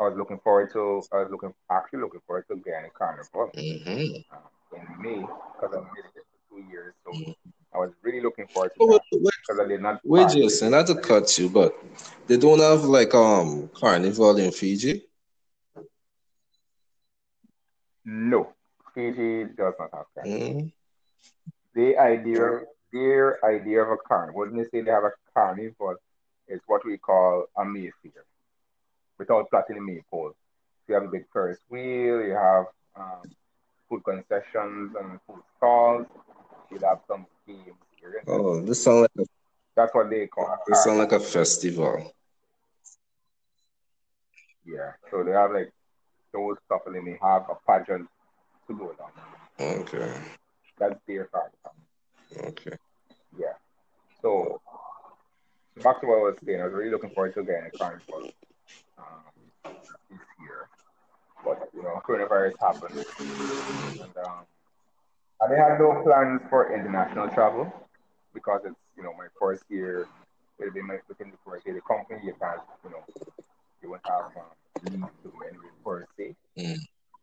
I 0.00 0.04
was 0.08 0.14
looking 0.16 0.40
forward 0.40 0.72
to. 0.72 1.02
I 1.12 1.18
was 1.22 1.28
looking 1.30 1.54
actually 1.70 2.00
looking 2.00 2.20
forward 2.26 2.46
to 2.50 2.56
Guyana 2.56 2.88
Carnival 2.96 3.50
Mm-hmm. 3.54 4.34
uh, 4.34 4.76
in 4.76 5.02
May 5.02 5.20
because 5.20 5.74
I 5.74 5.80
missed 5.94 6.16
it 6.16 6.24
for 6.48 6.56
two 6.56 6.62
years. 6.70 6.94
So 7.04 7.12
Mhm. 7.12 7.34
I 7.74 7.78
was 7.78 7.90
really 8.02 8.20
looking 8.20 8.46
forward 8.46 8.70
to 8.74 8.76
Oh, 8.80 8.92
that 8.92 9.02
wait, 9.12 9.22
wait, 9.22 9.34
because 9.46 9.60
I 9.64 9.68
did 9.68 9.82
not. 9.82 10.00
wait, 10.04 10.28
Jason, 10.28 10.70
not 10.70 10.86
to 10.86 10.94
cut 10.94 11.36
you, 11.38 11.48
but 11.48 11.74
they 12.26 12.36
don't 12.36 12.60
have 12.60 12.84
like 12.84 13.14
um 13.14 13.68
carnival 13.74 14.36
in 14.36 14.52
Fiji. 14.52 15.02
No, 18.04 18.52
Fiji 18.94 19.44
does 19.56 19.74
not 19.78 19.90
have 19.92 20.06
carnival. 20.14 20.48
Mm-hmm. 20.48 20.66
The 21.74 21.98
idea, 21.98 22.60
their 22.92 23.44
idea 23.44 23.82
of 23.82 23.90
a 23.90 23.96
carnival, 23.96 24.42
when 24.42 24.56
they 24.56 24.64
say 24.64 24.82
they 24.82 24.90
have 24.90 25.04
a 25.04 25.12
carnival, 25.34 25.96
is 26.46 26.60
what 26.66 26.84
we 26.84 26.98
call 26.98 27.46
a 27.56 27.64
Mayfair, 27.64 28.24
without 29.18 29.50
plotting 29.50 29.78
a 29.78 29.80
maypole. 29.80 30.32
You 30.86 30.94
have 30.94 31.04
a 31.04 31.08
big 31.08 31.24
Ferris 31.32 31.58
wheel, 31.68 32.22
you 32.22 32.34
have 32.34 32.66
um, 32.94 33.22
food 33.88 34.04
concessions 34.04 34.94
and 35.00 35.18
food 35.26 35.42
stalls, 35.56 36.06
you 36.70 36.78
have 36.80 37.00
some 37.08 37.20
games 37.20 37.26
here. 37.26 37.33
Oh, 38.26 38.60
this 38.60 38.82
sound 38.82 39.02
like 39.02 39.10
a, 39.18 39.24
That's 39.76 39.94
what 39.94 40.10
they 40.10 40.26
call 40.26 40.56
this 40.66 40.84
sound 40.84 40.98
like 40.98 41.12
a 41.12 41.20
festival. 41.20 42.12
Yeah, 44.64 44.92
so 45.10 45.22
they 45.22 45.32
have 45.32 45.52
like 45.52 45.70
those 46.32 46.56
stuff, 46.64 46.82
and 46.86 46.94
they 46.94 47.00
may 47.00 47.18
have 47.20 47.44
a 47.50 47.56
pageant 47.66 48.08
to 48.66 48.76
go 48.76 48.94
down. 48.94 49.10
Okay, 49.60 50.12
That's 50.78 50.98
their 51.06 51.26
carnival. 51.26 52.48
okay. 52.48 52.76
Yeah. 53.38 53.52
So 54.22 54.60
back 55.82 56.00
to 56.00 56.06
what 56.06 56.18
I 56.18 56.22
was 56.22 56.36
saying, 56.44 56.60
I 56.60 56.64
was 56.64 56.72
really 56.72 56.90
looking 56.90 57.10
forward 57.10 57.34
to 57.34 57.42
getting 57.44 57.66
a 57.66 57.70
carnival 57.76 58.30
um, 58.98 59.74
this 60.10 60.18
year, 60.40 60.68
but 61.44 61.68
you 61.74 61.82
know, 61.82 62.00
coronavirus 62.06 62.54
happened, 62.60 63.04
and 63.18 64.16
um, 64.26 64.46
I 65.42 65.48
didn't 65.48 65.64
have 65.68 65.78
no 65.80 66.02
plans 66.02 66.40
for 66.48 66.72
international 66.74 67.28
travel 67.28 67.72
because 68.32 68.60
it's 68.64 68.76
you 68.96 69.02
know 69.02 69.12
my 69.16 69.26
first 69.40 69.64
year. 69.68 70.08
It'll 70.58 70.72
be 70.72 70.82
my, 70.82 70.98
within 71.08 71.30
the 71.30 71.38
first 71.44 71.66
year. 71.66 71.74
The 71.74 71.82
company 71.82 72.20
you 72.24 72.34
can't 72.40 72.60
you 72.84 72.90
know 72.90 73.04
you 73.82 73.90
won't 73.90 74.02
have 74.06 74.30
um, 74.36 74.54
leave 74.82 75.00
to 75.22 75.32
anywhere 75.48 75.74
per 75.84 76.06
se, 76.16 76.34
Mm. 76.56 76.78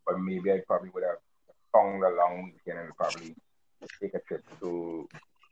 but 0.06 0.20
maybe 0.20 0.52
I 0.52 0.60
probably 0.66 0.90
would 0.90 1.04
have 1.04 1.16
found 1.72 2.02
a 2.04 2.10
long 2.10 2.52
weekend 2.52 2.84
and 2.84 2.96
probably 2.96 3.34
take 4.00 4.14
a 4.14 4.20
trip 4.28 4.44
to 4.60 5.08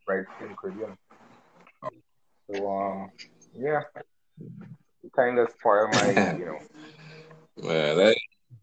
right 0.07 0.27
in 0.41 0.49
the 0.49 0.55
Caribbean. 0.55 0.97
So 2.47 2.69
um 2.71 3.11
yeah, 3.57 3.81
it 5.03 5.13
kind 5.17 5.39
of 5.39 5.49
spoiled 5.59 5.91
my 5.95 6.11
you 6.39 6.45
know 6.45 6.59
Man, 7.57 7.99
I, 8.01 8.15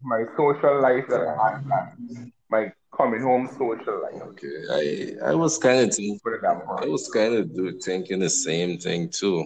my 0.02 0.24
social 0.36 0.80
life 0.80 1.04
that 1.08 1.22
I 1.22 1.50
had 1.52 1.66
planned. 1.66 2.32
My 2.50 2.72
coming 2.96 3.20
home 3.20 3.46
social 3.58 4.02
life. 4.02 4.22
okay. 4.30 5.16
I 5.22 5.30
I 5.30 5.34
was 5.34 5.58
kind 5.58 5.80
of 5.80 5.94
thinking, 5.94 6.18
Put 6.24 6.34
it 6.34 6.42
that 6.42 6.62
I 6.82 6.86
was 6.86 7.08
kind 7.08 7.34
of 7.34 7.54
do, 7.54 7.78
thinking 7.78 8.20
the 8.20 8.30
same 8.30 8.78
thing 8.78 9.10
too. 9.10 9.44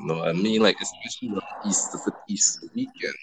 No, 0.00 0.24
I 0.24 0.32
mean 0.32 0.62
like 0.62 0.76
especially 0.80 1.28
on 1.30 1.42
Easter 1.68 1.98
for 1.98 2.12
Easter 2.28 2.66
weekend. 2.74 3.14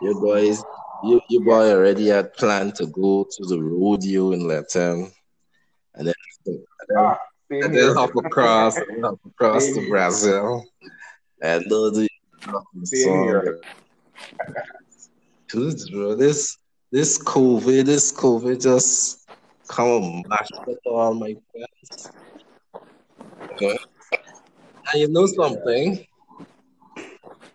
Your 0.00 0.18
boys, 0.18 0.62
you 1.04 1.20
your 1.28 1.44
boy 1.44 1.70
already 1.70 2.06
had 2.06 2.32
planned 2.34 2.74
to 2.76 2.86
go 2.86 3.26
to 3.30 3.44
the 3.46 3.60
rodeo 3.60 4.32
in 4.32 4.40
Lethem, 4.40 5.12
and 5.94 6.06
then 6.06 6.14
and 6.46 6.56
then, 6.88 6.96
Ah, 6.96 7.18
and 7.50 7.74
then 7.76 7.94
hop 7.94 8.16
across 8.16 8.76
and 8.78 9.04
hop 9.04 9.18
across 9.26 9.64
Same 9.66 9.74
to 9.74 9.80
here. 9.80 9.90
Brazil 9.90 10.64
and 11.42 11.64
do 11.68 11.90
the 11.90 12.08
Same 12.84 13.04
song. 13.04 13.24
here. 13.24 13.60
Dude, 15.48 15.80
bro, 15.92 16.14
this 16.14 16.56
this 16.90 17.22
COVID, 17.22 17.84
this 17.84 18.12
COVID 18.12 18.60
just 18.60 19.28
come 19.68 20.02
and 20.02 20.24
mash 20.28 20.48
up 20.56 20.68
all 20.86 21.14
my 21.14 21.36
plans. 21.52 22.10
And 24.92 25.00
you 25.00 25.08
know 25.08 25.26
something? 25.26 26.04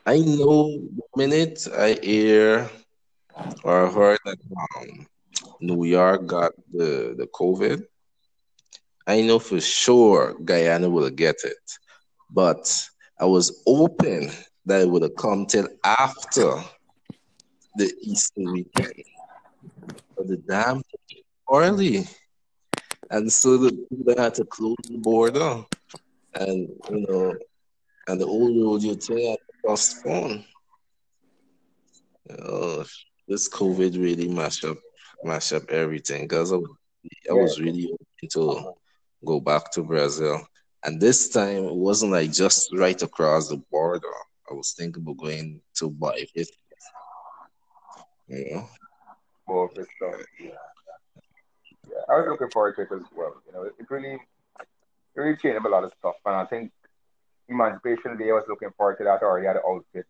I 0.06 0.20
know 0.20 0.70
the 0.70 1.04
minute 1.18 1.68
I 1.76 1.98
hear 2.02 2.70
or 3.64 3.90
heard 3.92 4.20
that 4.26 4.38
um, 4.78 5.08
New 5.60 5.84
York 5.84 6.26
got 6.28 6.54
the, 6.72 7.16
the 7.18 7.28
COVID, 7.34 7.84
I 9.08 9.22
know 9.22 9.40
for 9.40 9.60
sure 9.60 10.36
Guyana 10.46 10.90
will 10.90 11.10
get 11.10 11.38
it. 11.44 11.72
But 12.30 12.72
I 13.20 13.26
was 13.26 13.62
hoping 13.68 14.32
that 14.66 14.82
it 14.82 14.90
would 14.90 15.04
have 15.04 15.16
come 15.16 15.46
till 15.46 15.68
after 15.84 16.64
the 17.76 17.92
Easter 18.02 18.42
weekend. 18.42 19.04
But 20.16 20.28
the 20.28 20.38
dam 20.38 20.82
early. 21.52 22.06
And 23.12 23.32
so 23.32 23.58
the 23.58 23.72
people 23.72 24.16
had 24.18 24.34
to 24.36 24.46
close 24.46 24.76
the 24.90 24.98
border. 24.98 25.64
And 26.34 26.70
you 26.90 27.06
know, 27.08 27.36
and 28.08 28.20
the 28.20 28.26
old 28.26 28.82
thing 28.82 29.30
had 29.30 29.38
to 29.38 29.54
postpone. 29.66 30.44
You 32.30 32.38
know, 32.38 32.86
this 33.28 33.48
COVID 33.50 34.02
really 34.02 34.28
mash 34.28 34.64
up 34.64 34.78
mash 35.24 35.54
up 35.54 35.70
everything 35.70 36.24
because 36.24 36.54
I, 36.54 36.58
I 37.30 37.34
was 37.34 37.60
really 37.60 37.84
hoping 37.84 38.30
to 38.34 38.74
go 39.24 39.40
back 39.40 39.72
to 39.72 39.84
Brazil. 39.84 40.46
And 40.84 41.02
this 41.02 41.30
time 41.30 41.66
it 41.66 41.76
wasn't 41.76 42.12
like 42.12 42.32
just 42.32 42.70
right 42.74 43.02
across 43.02 43.50
the 43.50 43.58
border. 43.72 44.08
I 44.50 44.54
was 44.54 44.74
thinking 44.74 45.02
about 45.02 45.18
going 45.18 45.62
to 45.76 45.90
buy 45.90 46.26
it. 46.36 46.50
You 48.28 48.46
know? 48.52 48.70
More 49.48 49.66
of 49.66 49.74
this 49.76 49.88
stuff. 49.98 50.16
Yeah. 50.40 50.50
yeah. 51.90 52.04
I 52.10 52.14
was 52.14 52.28
looking 52.30 52.50
forward 52.52 52.76
to 52.76 52.82
it 52.84 52.92
as 52.92 53.04
well. 53.16 53.36
You 53.46 53.54
know, 53.54 53.64
it, 53.64 53.74
it 53.80 53.86
really 53.90 54.14
it 54.14 55.20
really 55.20 55.38
changed 55.38 55.58
up 55.58 55.66
a 55.66 55.70
lot 55.70 55.84
of 55.84 55.94
stuff. 56.00 56.16
And 56.26 56.36
I 56.36 56.46
think 56.46 56.72
Emancipation 57.48 58.18
Day 58.18 58.30
I 58.30 58.34
was 58.34 58.46
looking 58.48 58.72
forward 58.78 58.98
to 58.98 59.04
that 59.04 59.20
I 59.22 59.26
already 59.26 59.48
had 59.48 59.58
an 59.58 59.62
outfit 59.68 60.06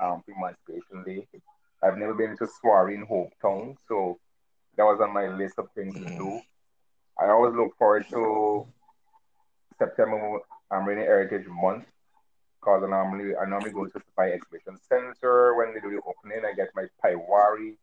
um 0.00 0.22
for 0.24 0.32
Emancipation 0.36 1.04
Day. 1.04 1.26
I've 1.82 1.98
never 1.98 2.14
been 2.14 2.36
to 2.38 2.48
soiree 2.60 2.94
in 2.94 3.04
Hope 3.06 3.32
Town, 3.42 3.76
so 3.88 4.18
that 4.76 4.84
was 4.84 5.00
on 5.00 5.12
my 5.12 5.28
list 5.28 5.58
of 5.58 5.68
things 5.74 5.94
to 5.94 6.04
do. 6.04 6.40
I 7.18 7.28
always 7.28 7.54
look 7.54 7.76
forward 7.78 8.06
to 8.10 8.66
September 9.78 10.40
um, 10.70 10.84
Rainy 10.84 11.02
Heritage 11.02 11.46
Month 11.46 11.86
because 12.60 12.82
I 12.84 12.88
normally 12.88 13.36
I 13.36 13.48
normally 13.48 13.70
go 13.70 13.86
to 13.86 13.92
the 13.92 14.00
Sophia 14.00 14.34
Exhibition 14.34 14.76
Center 14.88 15.54
when 15.54 15.74
they 15.74 15.80
do 15.80 15.90
the 15.90 16.00
opening. 16.06 16.44
I 16.44 16.54
get 16.54 16.68
my 16.74 16.86
paiwari, 17.02 17.76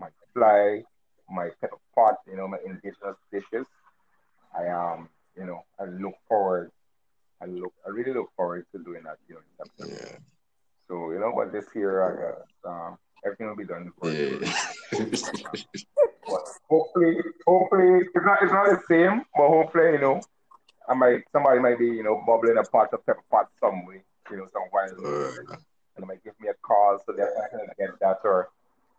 my 0.00 0.08
fly, 0.34 0.82
my 1.30 1.50
pepper 1.60 1.76
pot, 1.94 2.16
you 2.26 2.36
know, 2.36 2.48
my 2.48 2.58
indigenous 2.64 3.16
dishes. 3.30 3.66
I 4.56 4.68
um, 4.68 5.08
you 5.36 5.44
know, 5.46 5.64
I 5.78 5.84
look 5.84 6.14
forward. 6.28 6.72
I 7.42 7.46
look, 7.46 7.72
I 7.86 7.90
really 7.90 8.12
look 8.12 8.30
forward 8.36 8.66
to 8.72 8.82
doing 8.82 9.04
that, 9.04 9.16
you 9.28 9.36
know, 9.36 9.86
Yeah. 9.86 10.16
So 10.88 11.12
you 11.12 11.20
know, 11.20 11.32
but 11.34 11.52
this 11.52 11.66
year 11.74 12.02
I 12.02 12.10
got 12.20 12.70
um, 12.70 12.98
everything 13.24 13.46
will 13.48 13.56
be 13.56 13.64
done 13.64 13.92
for 13.98 14.10
Yeah. 14.10 14.52
But 16.26 16.46
hopefully, 16.68 17.16
hopefully 17.46 18.06
it's 18.14 18.24
not 18.24 18.42
it's 18.42 18.52
not 18.52 18.66
the 18.70 18.82
same, 18.88 19.24
but 19.34 19.48
hopefully, 19.48 19.92
you 19.92 19.98
know, 20.00 20.20
I 20.88 20.94
might 20.94 21.22
somebody 21.32 21.58
might 21.60 21.78
be, 21.78 21.86
you 21.86 22.02
know, 22.04 22.22
bubbling 22.26 22.58
a 22.58 22.62
pot 22.62 22.92
of 22.92 23.04
pepper 23.06 23.22
pot 23.30 23.48
somewhere, 23.58 24.02
you 24.30 24.36
know, 24.36 24.46
somewhere 24.52 24.94
Uh, 25.50 25.56
and 25.96 26.04
it 26.04 26.06
might 26.06 26.22
give 26.22 26.34
me 26.40 26.48
a 26.48 26.54
call 26.62 27.02
so 27.04 27.12
that 27.12 27.28
I 27.42 27.48
can 27.56 27.66
get 27.78 27.98
that 28.00 28.18
or 28.24 28.48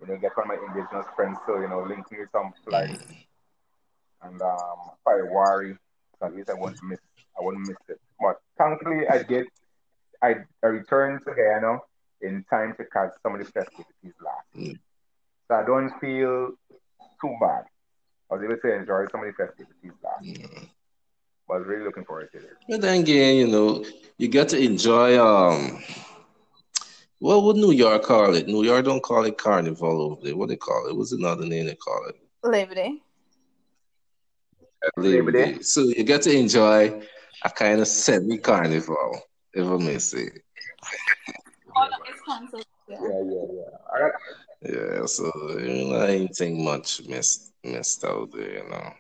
you 0.02 0.08
know, 0.08 0.18
get 0.18 0.36
one 0.36 0.50
of 0.52 0.60
my 0.60 0.68
indigenous 0.68 1.06
friends 1.16 1.38
to, 1.48 1.62
you 1.62 1.70
know, 1.70 1.84
link 1.84 2.10
me 2.12 2.20
with 2.20 2.30
some 2.32 2.54
flights 2.68 3.04
mm, 3.04 3.26
and 4.24 4.42
um 4.42 4.92
probably 5.04 5.30
worry. 5.30 5.78
So 6.20 6.28
at 6.28 6.36
least 6.36 6.50
I 6.50 6.54
won't 6.54 6.78
miss 6.84 7.00
I 7.40 7.44
won't 7.44 7.60
miss 7.60 7.78
it. 7.88 8.00
But 8.20 8.40
thankfully, 8.58 9.08
I 9.08 9.24
get 9.24 9.46
I, 10.22 10.36
I 10.64 10.68
returned 10.68 11.22
to 11.26 11.34
Guyana 11.34 11.80
in 12.22 12.44
time 12.50 12.76
to 12.78 12.86
catch 12.86 13.12
some 13.24 13.34
of 13.34 13.40
the 13.40 13.46
festivities 13.46 14.14
last. 14.24 14.48
Mm. 14.56 14.80
So 15.48 15.56
I 15.56 15.66
don't 15.66 15.92
feel 16.00 16.52
too 17.20 17.36
bad. 17.40 17.66
I 18.30 18.36
was 18.36 18.44
able 18.44 18.58
to 18.58 18.74
enjoy 18.74 19.06
some 19.12 19.22
of 19.22 19.28
the 19.28 19.34
festivities 19.34 19.92
last. 20.04 20.24
Mm. 20.24 20.70
But 21.48 21.54
I 21.56 21.58
was 21.58 21.68
really 21.68 21.84
looking 21.84 22.06
forward 22.06 22.30
to 22.34 22.38
it. 22.38 22.58
But 22.70 22.82
then 22.82 23.02
again, 23.02 23.36
you 23.36 23.48
know, 23.48 23.84
you 24.18 24.28
get 24.28 24.50
to 24.50 24.60
enjoy 24.60 25.20
um 25.20 25.82
what 27.22 27.44
would 27.44 27.56
New 27.56 27.72
York 27.72 28.02
call 28.02 28.34
it? 28.34 28.48
New 28.48 28.64
York 28.64 28.84
don't 28.84 29.04
call 29.04 29.26
it 29.26 29.38
carnival 29.38 30.02
over 30.02 30.22
there. 30.24 30.36
What 30.36 30.50
they 30.50 30.56
call 30.56 30.88
it? 30.90 30.96
What's 30.96 31.12
another 31.12 31.46
name 31.46 31.68
they 31.68 31.76
call 31.76 32.08
it? 32.10 32.16
Labor 32.44 32.74
Day. 32.74 32.98
Labor 34.98 35.32
Day. 35.32 35.60
So 35.62 35.82
you 35.82 36.04
get 36.04 36.24
to 36.24 36.36
enjoy 36.36 37.00
a 37.46 37.50
kind 37.52 37.80
of 37.80 37.88
semi 37.88 38.40
carnival, 38.40 39.22
if 39.54 39.68
I 39.68 39.78
may 39.78 40.00
say. 40.00 40.30
Oh, 41.76 41.88
no, 41.92 41.98
it's 42.10 42.22
canceled. 42.28 42.66
Yeah. 42.90 42.98
Yeah, 43.04 43.22
yeah, 43.24 43.46
yeah. 43.54 43.78
I 43.94 44.00
got, 44.00 44.12
Yeah, 44.64 45.06
so 45.06 45.32
you 45.60 45.90
know, 45.90 45.98
I 45.98 46.08
ain't 46.08 46.36
think 46.36 46.58
much 46.58 47.04
missed 47.08 47.54
missed 47.64 48.04
out 48.04 48.32
there, 48.32 48.64
you 48.64 48.68
know. 48.68 48.94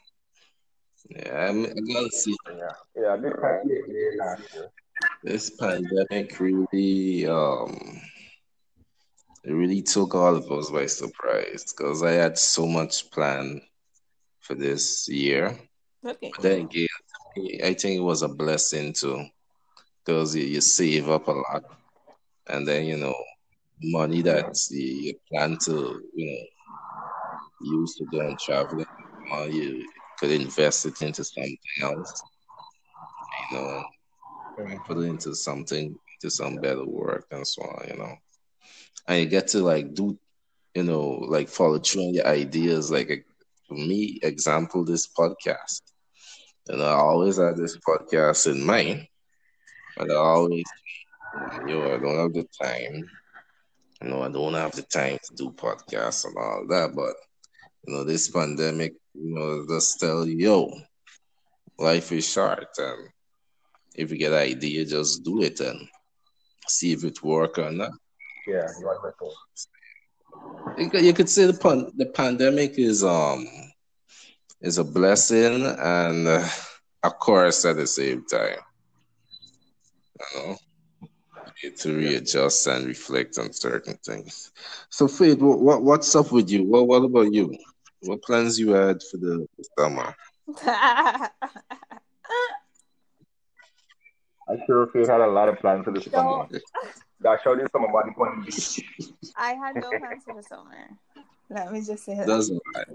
Yeah, 1.09 1.49
I'm, 1.49 1.65
I 1.65 1.93
gotta 1.93 2.11
see 2.11 2.35
yeah, 2.47 2.69
yeah. 2.95 3.15
This 3.17 3.33
past 3.41 3.67
year, 3.67 3.85
yeah, 3.89 4.23
last 4.23 4.53
year. 4.53 4.71
this 5.23 5.49
pandemic 5.49 6.39
really 6.39 7.25
um 7.27 8.01
it 9.43 9.51
really 9.51 9.81
took 9.81 10.13
all 10.15 10.35
of 10.35 10.51
us 10.51 10.69
by 10.69 10.85
surprise 10.85 11.73
because 11.75 12.03
I 12.03 12.11
had 12.11 12.37
so 12.37 12.67
much 12.67 13.09
planned 13.11 13.61
for 14.39 14.55
this 14.55 15.07
year. 15.09 15.57
Okay. 16.05 16.31
But 16.35 16.41
then 16.41 16.61
again, 16.61 16.87
I 17.63 17.73
think 17.73 17.97
it 17.97 18.03
was 18.03 18.21
a 18.21 18.27
blessing 18.27 18.93
too 18.93 19.25
because 20.03 20.35
you, 20.35 20.43
you 20.43 20.61
save 20.61 21.09
up 21.09 21.27
a 21.27 21.31
lot 21.31 21.63
and 22.47 22.67
then 22.67 22.85
you 22.85 22.97
know 22.97 23.15
money 23.83 24.21
that 24.21 24.55
you, 24.69 24.85
you 24.85 25.13
plan 25.31 25.57
to 25.65 26.01
you 26.15 26.25
know 26.25 27.79
use 27.79 27.95
to 27.95 28.05
go 28.05 28.19
and 28.19 28.37
travel 28.39 28.83
uh, 29.33 29.43
you 29.43 29.87
could 30.19 30.31
invest 30.31 30.85
it 30.85 31.01
into 31.01 31.23
something 31.23 31.57
else 31.81 32.21
you 33.51 33.57
know 33.57 33.83
put 34.85 34.97
it 34.97 35.01
into 35.01 35.35
something 35.35 35.95
into 36.15 36.29
some 36.29 36.55
better 36.57 36.85
work 36.85 37.25
and 37.31 37.45
so 37.47 37.61
on 37.63 37.87
you 37.87 37.97
know 37.97 38.15
and 39.07 39.19
you 39.19 39.25
get 39.25 39.49
to 39.49 39.59
like 39.59 39.93
do 39.93 40.17
you 40.73 40.83
know 40.83 41.25
like 41.27 41.49
follow 41.49 41.79
through 41.79 42.03
on 42.03 42.13
your 42.13 42.27
ideas. 42.27 42.91
Like 42.91 43.25
for 43.67 43.75
me 43.75 44.19
example 44.23 44.85
this 44.85 45.07
podcast. 45.07 45.81
And 46.67 46.81
I 46.81 46.91
always 46.91 47.37
had 47.37 47.57
this 47.57 47.77
podcast 47.77 48.49
in 48.51 48.65
mind 48.65 49.07
but 49.97 50.09
I 50.09 50.15
always 50.15 50.63
yo 51.67 51.93
I 51.93 51.97
don't 51.97 52.17
have 52.17 52.33
the 52.33 52.47
time. 52.61 53.09
You 54.01 54.09
know, 54.09 54.23
I 54.23 54.29
don't 54.29 54.55
have 54.55 54.71
the 54.71 54.81
time 54.81 55.19
to 55.23 55.35
do 55.35 55.51
podcasts 55.51 56.25
and 56.25 56.35
all 56.35 56.65
that, 56.69 56.95
but 56.95 57.13
you 57.85 57.93
know, 57.93 58.03
this 58.03 58.29
pandemic, 58.29 58.93
you 59.13 59.35
know, 59.35 59.65
just 59.67 59.99
tell 59.99 60.27
you, 60.27 60.37
yo, 60.37 60.73
life 61.77 62.11
is 62.11 62.27
short, 62.27 62.67
and 62.79 63.09
if 63.95 64.11
you 64.11 64.17
get 64.17 64.33
an 64.33 64.39
idea, 64.39 64.85
just 64.85 65.23
do 65.23 65.43
it 65.43 65.59
and 65.59 65.87
see 66.67 66.93
if 66.93 67.03
it 67.03 67.21
work 67.21 67.59
or 67.59 67.71
not. 67.71 67.91
Yeah, 68.47 68.67
you 68.79 68.87
are 68.87 68.99
right. 69.03 70.77
You 70.77 70.89
could, 70.89 71.01
you 71.03 71.13
could 71.13 71.29
say 71.29 71.45
the 71.45 71.53
pan, 71.53 71.91
the 71.95 72.07
pandemic 72.07 72.77
is 72.79 73.03
um 73.03 73.45
is 74.61 74.77
a 74.77 74.83
blessing 74.83 75.65
and 75.65 76.27
uh, 76.27 76.47
a 77.03 77.11
curse 77.11 77.65
at 77.65 77.75
the 77.77 77.87
same 77.87 78.25
time. 78.25 78.57
You 80.19 80.39
know, 80.39 80.57
you 81.61 81.69
need 81.69 81.77
to 81.79 81.95
readjust 81.95 82.67
and 82.67 82.85
reflect 82.85 83.37
on 83.37 83.51
certain 83.53 83.97
things. 84.05 84.51
So, 84.89 85.07
Faith, 85.07 85.39
what, 85.39 85.59
what 85.59 85.81
what's 85.83 86.15
up 86.15 86.31
with 86.31 86.49
you? 86.49 86.63
What 86.63 86.87
what 86.87 87.03
about 87.03 87.33
you? 87.33 87.55
What 88.03 88.21
plans 88.23 88.59
you 88.59 88.71
had 88.71 89.01
for 89.03 89.17
the 89.17 89.47
summer? 89.77 90.15
I'm 94.49 94.59
sure 94.65 94.87
feel 94.87 95.07
had 95.07 95.21
a 95.21 95.27
lot 95.27 95.49
of 95.49 95.59
plans 95.59 95.85
for 95.85 95.91
this 95.91 96.05
So- 96.05 96.11
summer. 96.11 96.47
That 97.21 97.39
showed 97.43 97.59
you 97.59 97.67
some 97.71 97.83
about 97.83 98.05
the 98.05 98.13
point 98.13 98.45
beach. 98.45 98.81
I 99.35 99.53
had 99.53 99.75
no 99.75 99.97
plans 99.99 100.23
for 100.25 100.35
the 100.35 100.43
summer. 100.43 100.89
Let 101.49 101.71
me 101.71 101.81
just 101.81 102.05
say 102.05 102.15
that. 102.15 102.27
That's 102.27 102.49
all 102.49 102.61
right. 102.75 102.87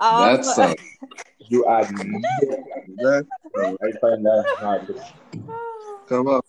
Um, 0.00 0.36
That's 0.36 0.58
uh, 0.58 0.74
You 1.48 1.66
add 1.66 1.88
that. 1.88 3.26
I 3.56 3.92
find 4.00 4.24
that 4.24 4.44
hard. 4.58 4.94
Come 6.08 6.28
on, 6.28 6.42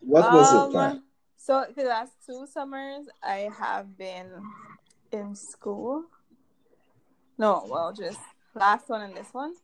what 0.00 0.32
was 0.32 0.52
um, 0.52 0.58
the 0.58 0.70
plan? 0.70 1.02
So 1.36 1.66
the 1.76 1.84
last 1.84 2.12
two 2.26 2.46
summers, 2.50 3.06
I 3.22 3.50
have 3.58 3.96
been 3.96 4.30
in 5.12 5.34
school. 5.34 6.04
No, 7.38 7.66
well, 7.68 7.92
just 7.92 8.20
last 8.54 8.88
one 8.88 9.02
and 9.02 9.16
this 9.16 9.28
one. 9.32 9.54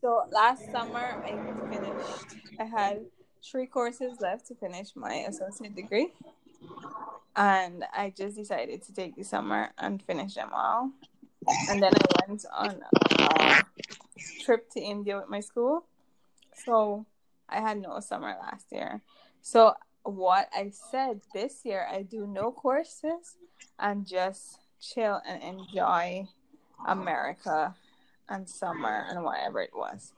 So 0.00 0.24
last 0.30 0.70
summer, 0.70 1.22
I 1.24 1.30
finished. 1.70 2.36
I 2.58 2.64
had 2.64 3.00
three 3.42 3.66
courses 3.66 4.20
left 4.20 4.46
to 4.48 4.54
finish 4.54 4.94
my 4.94 5.14
associate 5.28 5.74
degree, 5.74 6.12
and 7.36 7.84
I 7.96 8.12
just 8.16 8.36
decided 8.36 8.82
to 8.84 8.94
take 8.94 9.16
the 9.16 9.24
summer 9.24 9.70
and 9.78 10.02
finish 10.02 10.34
them 10.34 10.50
all. 10.52 10.90
And 11.70 11.82
then 11.82 11.92
I 11.94 12.28
went 12.28 12.44
on 12.54 12.82
a 13.18 13.62
trip 14.44 14.70
to 14.72 14.80
India 14.80 15.16
with 15.16 15.28
my 15.28 15.40
school. 15.40 15.84
So 16.64 17.06
I 17.48 17.60
had 17.60 17.80
no 17.80 18.00
summer 18.00 18.36
last 18.40 18.66
year. 18.70 19.02
So 19.40 19.74
what 20.02 20.48
I 20.54 20.70
said 20.90 21.20
this 21.32 21.64
year, 21.64 21.86
I 21.90 22.02
do 22.02 22.26
no 22.26 22.50
courses 22.50 23.36
and 23.78 24.06
just 24.06 24.58
chill 24.80 25.20
and 25.26 25.42
enjoy 25.42 26.26
America 26.86 27.74
and 28.28 28.48
summer 28.48 29.06
and 29.08 29.22
whatever 29.22 29.60
it 29.60 29.74
was. 29.74 30.12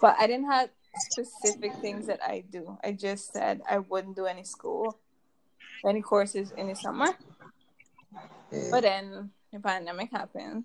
But 0.00 0.16
I 0.18 0.26
didn't 0.26 0.50
have 0.50 0.70
specific 0.98 1.72
things 1.80 2.06
that 2.06 2.20
I 2.22 2.44
do. 2.50 2.78
I 2.84 2.92
just 2.92 3.32
said 3.32 3.62
I 3.68 3.78
wouldn't 3.78 4.16
do 4.16 4.26
any 4.26 4.44
school, 4.44 4.98
any 5.86 6.02
courses 6.02 6.52
in 6.56 6.68
the 6.68 6.74
summer. 6.74 7.08
But 8.70 8.82
then 8.82 9.30
the 9.52 9.60
pandemic 9.60 10.10
happened 10.10 10.64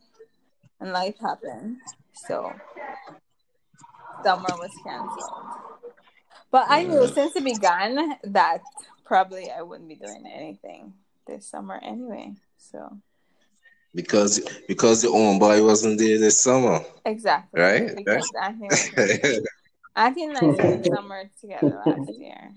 and 0.80 0.92
life 0.92 1.16
happened. 1.20 1.78
So 2.28 2.54
summer 4.24 4.50
was 4.58 4.72
canceled. 4.84 5.46
But 6.52 6.66
I 6.70 6.84
knew 6.84 7.08
since 7.08 7.36
it 7.36 7.44
began 7.44 8.16
that 8.24 8.62
probably 9.06 9.50
I 9.52 9.62
wouldn't 9.62 9.90
be 9.90 9.96
doing 9.96 10.26
anything 10.26 10.94
this 11.26 11.48
summer 11.48 11.80
anyway. 11.82 12.34
So 12.58 12.98
Because 13.96 14.40
because 14.68 15.02
the 15.02 15.10
own 15.10 15.40
boy 15.40 15.64
wasn't 15.64 16.00
there 16.00 16.20
this 16.20 16.40
summer, 16.40 16.80
exactly. 17.06 17.62
right? 17.62 17.96
Because 17.96 18.32
Anthony, 18.42 18.70
was- 20.06 20.14
think 20.16 20.38
and 20.38 20.38
I 20.38 20.54
spent 20.54 20.86
summer 20.86 21.30
together 21.42 21.82
last 21.86 22.10
year. 22.20 22.54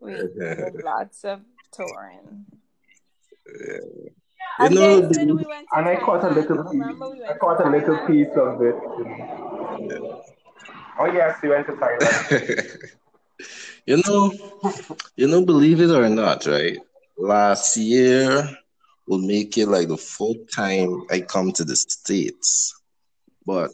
We 0.00 0.12
did 0.16 0.82
lots 0.84 1.24
of 1.24 1.40
touring. 1.72 2.46
You 3.46 4.10
And 4.58 4.74
know, 4.74 5.00
then 5.08 5.28
when 5.28 5.36
we 5.36 5.44
And 5.74 5.88
I 5.88 5.96
caught 5.96 6.24
a 6.24 6.28
little 6.28 6.56
remember 6.62 7.10
we 7.10 7.16
piece. 7.16 7.24
I 7.30 7.38
caught 7.38 7.60
a 7.66 7.68
little 7.70 7.96
Thailand? 7.96 8.06
piece 8.06 8.36
of 8.36 8.62
it. 8.62 8.76
Oh 10.98 11.06
yes, 11.06 11.38
you 11.42 11.50
went 11.50 11.66
to 11.66 11.72
Thailand. 11.72 12.92
you 13.86 13.96
know, 14.06 14.32
you 15.16 15.26
know, 15.26 15.44
believe 15.44 15.80
it 15.80 15.90
or 15.90 16.08
not, 16.08 16.46
right? 16.46 16.78
Last 17.18 17.76
year 17.76 18.48
will 19.06 19.18
make 19.18 19.58
it 19.58 19.66
like 19.66 19.88
the 19.88 19.96
fourth 19.96 20.50
time 20.54 21.02
I 21.10 21.20
come 21.20 21.52
to 21.52 21.64
the 21.64 21.76
States. 21.76 22.74
But 23.44 23.70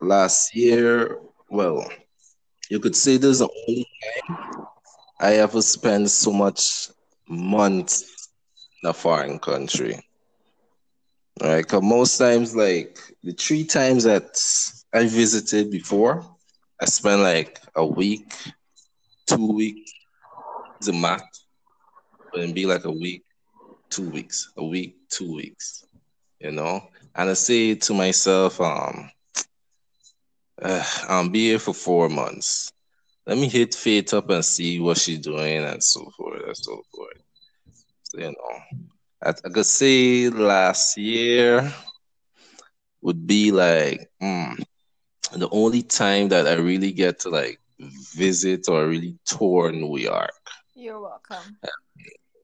last 0.00 0.54
year, 0.56 1.18
well, 1.52 1.86
you 2.70 2.80
could 2.80 2.96
say 2.96 3.18
this 3.18 3.32
is 3.32 3.38
the 3.40 3.48
only 3.68 3.86
time 4.02 4.66
I 5.20 5.34
ever 5.34 5.60
spent 5.60 6.08
so 6.08 6.32
much 6.32 6.88
months 7.28 8.30
in 8.82 8.88
a 8.88 8.94
foreign 8.94 9.38
country. 9.38 10.00
Right? 11.42 11.66
Cause 11.66 11.82
most 11.82 12.16
times, 12.16 12.56
like 12.56 12.98
the 13.22 13.32
three 13.32 13.64
times 13.64 14.04
that 14.04 14.34
I 14.94 15.06
visited 15.06 15.70
before, 15.70 16.24
I 16.80 16.86
spent 16.86 17.20
like 17.20 17.60
a 17.76 17.84
week, 17.84 18.32
two 19.26 19.52
weeks, 19.52 19.92
the 20.80 20.94
math, 20.94 21.22
but 22.32 22.40
it'd 22.40 22.54
be 22.54 22.64
like 22.64 22.86
a 22.86 22.90
week, 22.90 23.24
two 23.90 24.08
weeks, 24.08 24.50
a 24.56 24.64
week, 24.64 24.96
two 25.10 25.34
weeks, 25.34 25.84
you 26.40 26.50
know. 26.50 26.88
And 27.14 27.28
I 27.28 27.34
say 27.34 27.74
to 27.74 27.92
myself, 27.92 28.58
um, 28.58 29.10
uh, 30.60 30.84
I'll 31.08 31.28
be 31.28 31.48
here 31.48 31.58
for 31.58 31.74
four 31.74 32.08
months. 32.08 32.72
Let 33.26 33.38
me 33.38 33.48
hit 33.48 33.74
Faith 33.74 34.12
up 34.14 34.30
and 34.30 34.44
see 34.44 34.80
what 34.80 34.98
she's 34.98 35.20
doing 35.20 35.64
and 35.64 35.82
so 35.82 36.10
forth 36.16 36.42
and 36.44 36.56
so 36.56 36.82
forth. 36.94 37.22
So, 38.02 38.18
you 38.18 38.26
know, 38.26 38.80
I, 39.24 39.30
I 39.30 39.48
could 39.48 39.66
say 39.66 40.28
last 40.28 40.98
year 40.98 41.72
would 43.00 43.26
be 43.26 43.52
like, 43.52 44.10
mm, 44.20 44.62
the 45.32 45.48
only 45.50 45.82
time 45.82 46.28
that 46.28 46.46
I 46.46 46.54
really 46.54 46.92
get 46.92 47.20
to 47.20 47.30
like 47.30 47.60
visit 48.14 48.68
or 48.68 48.86
really 48.86 49.18
tour 49.24 49.72
New 49.72 49.96
York. 49.98 50.30
You're 50.74 51.00
welcome. 51.00 51.58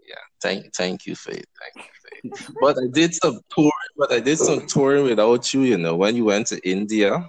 Yeah, 0.09 0.15
thank 0.41 0.73
thank 0.75 1.07
you, 1.07 1.15
Faith. 1.17 1.45
Thank 1.75 1.87
you, 2.25 2.33
Faith. 2.41 2.57
but 2.61 2.79
I 2.79 2.87
did 2.93 3.15
some 3.15 3.41
touring, 3.55 3.73
but 3.97 4.13
I 4.13 4.21
did 4.21 4.39
some 4.39 4.67
touring 4.67 5.05
without 5.05 5.53
you. 5.53 5.63
You 5.63 5.77
know, 5.79 5.97
when 5.97 6.17
you 6.17 6.25
went 6.25 6.47
to 6.49 6.69
India, 6.69 7.29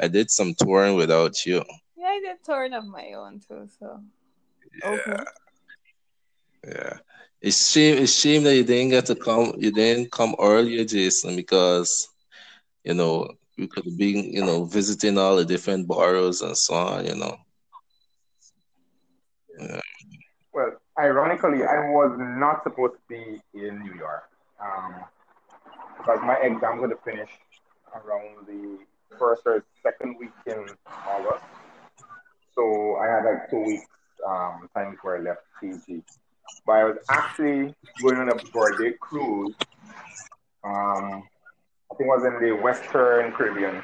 I 0.00 0.08
did 0.08 0.30
some 0.30 0.54
touring 0.54 0.96
without 0.96 1.46
you. 1.46 1.64
Yeah, 1.96 2.06
I 2.06 2.20
did 2.20 2.44
touring 2.44 2.72
of 2.72 2.84
my 2.84 3.12
own 3.12 3.40
too. 3.40 3.68
So 3.78 4.00
Yeah, 4.82 4.90
okay. 4.90 5.24
yeah. 6.66 6.98
It's 7.40 7.70
shame. 7.70 7.98
It's 7.98 8.12
shame 8.12 8.42
that 8.44 8.56
you 8.56 8.64
didn't 8.64 8.90
get 8.90 9.06
to 9.06 9.14
come. 9.14 9.54
You 9.58 9.70
didn't 9.70 10.10
come 10.10 10.34
earlier, 10.40 10.84
Jason, 10.84 11.36
because 11.36 12.08
you 12.84 12.94
know 12.94 13.28
we 13.58 13.66
could 13.66 13.84
have 13.84 13.98
been, 13.98 14.32
you 14.32 14.44
know, 14.44 14.64
visiting 14.64 15.18
all 15.18 15.36
the 15.36 15.44
different 15.44 15.86
boroughs 15.86 16.40
and 16.42 16.56
so 16.56 16.74
on. 16.74 17.06
You 17.06 17.16
know. 17.16 17.36
Yeah. 19.58 19.80
Well, 20.52 20.72
ironically, 20.98 21.64
I 21.64 21.90
was 21.90 22.16
not 22.18 22.62
supposed 22.62 22.94
to 22.94 23.00
be 23.08 23.40
in 23.54 23.82
New 23.82 23.94
York 23.94 24.24
um, 24.60 24.94
because 25.98 26.20
my 26.22 26.36
exam 26.36 26.78
going 26.78 26.90
to 26.90 26.96
finish 27.04 27.30
around 27.94 28.46
the 28.46 28.78
first 29.18 29.42
or 29.46 29.64
second 29.82 30.16
week 30.18 30.30
in 30.46 30.66
August. 31.08 31.44
So 32.54 32.96
I 32.96 33.06
had 33.06 33.24
like 33.24 33.50
two 33.50 33.62
weeks 33.62 33.86
um, 34.26 34.68
time 34.74 34.92
before 34.92 35.18
I 35.18 35.20
left 35.20 35.42
Fiji. 35.60 36.02
But 36.66 36.72
I 36.72 36.84
was 36.84 36.96
actually 37.08 37.74
going 38.02 38.18
on 38.18 38.30
a 38.30 38.34
birthday 38.52 38.92
cruise. 39.00 39.54
Um, 40.62 41.24
I 41.90 41.96
think 41.96 42.00
it 42.00 42.06
was 42.06 42.24
in 42.24 42.46
the 42.46 42.56
Western 42.56 43.32
Caribbean. 43.32 43.82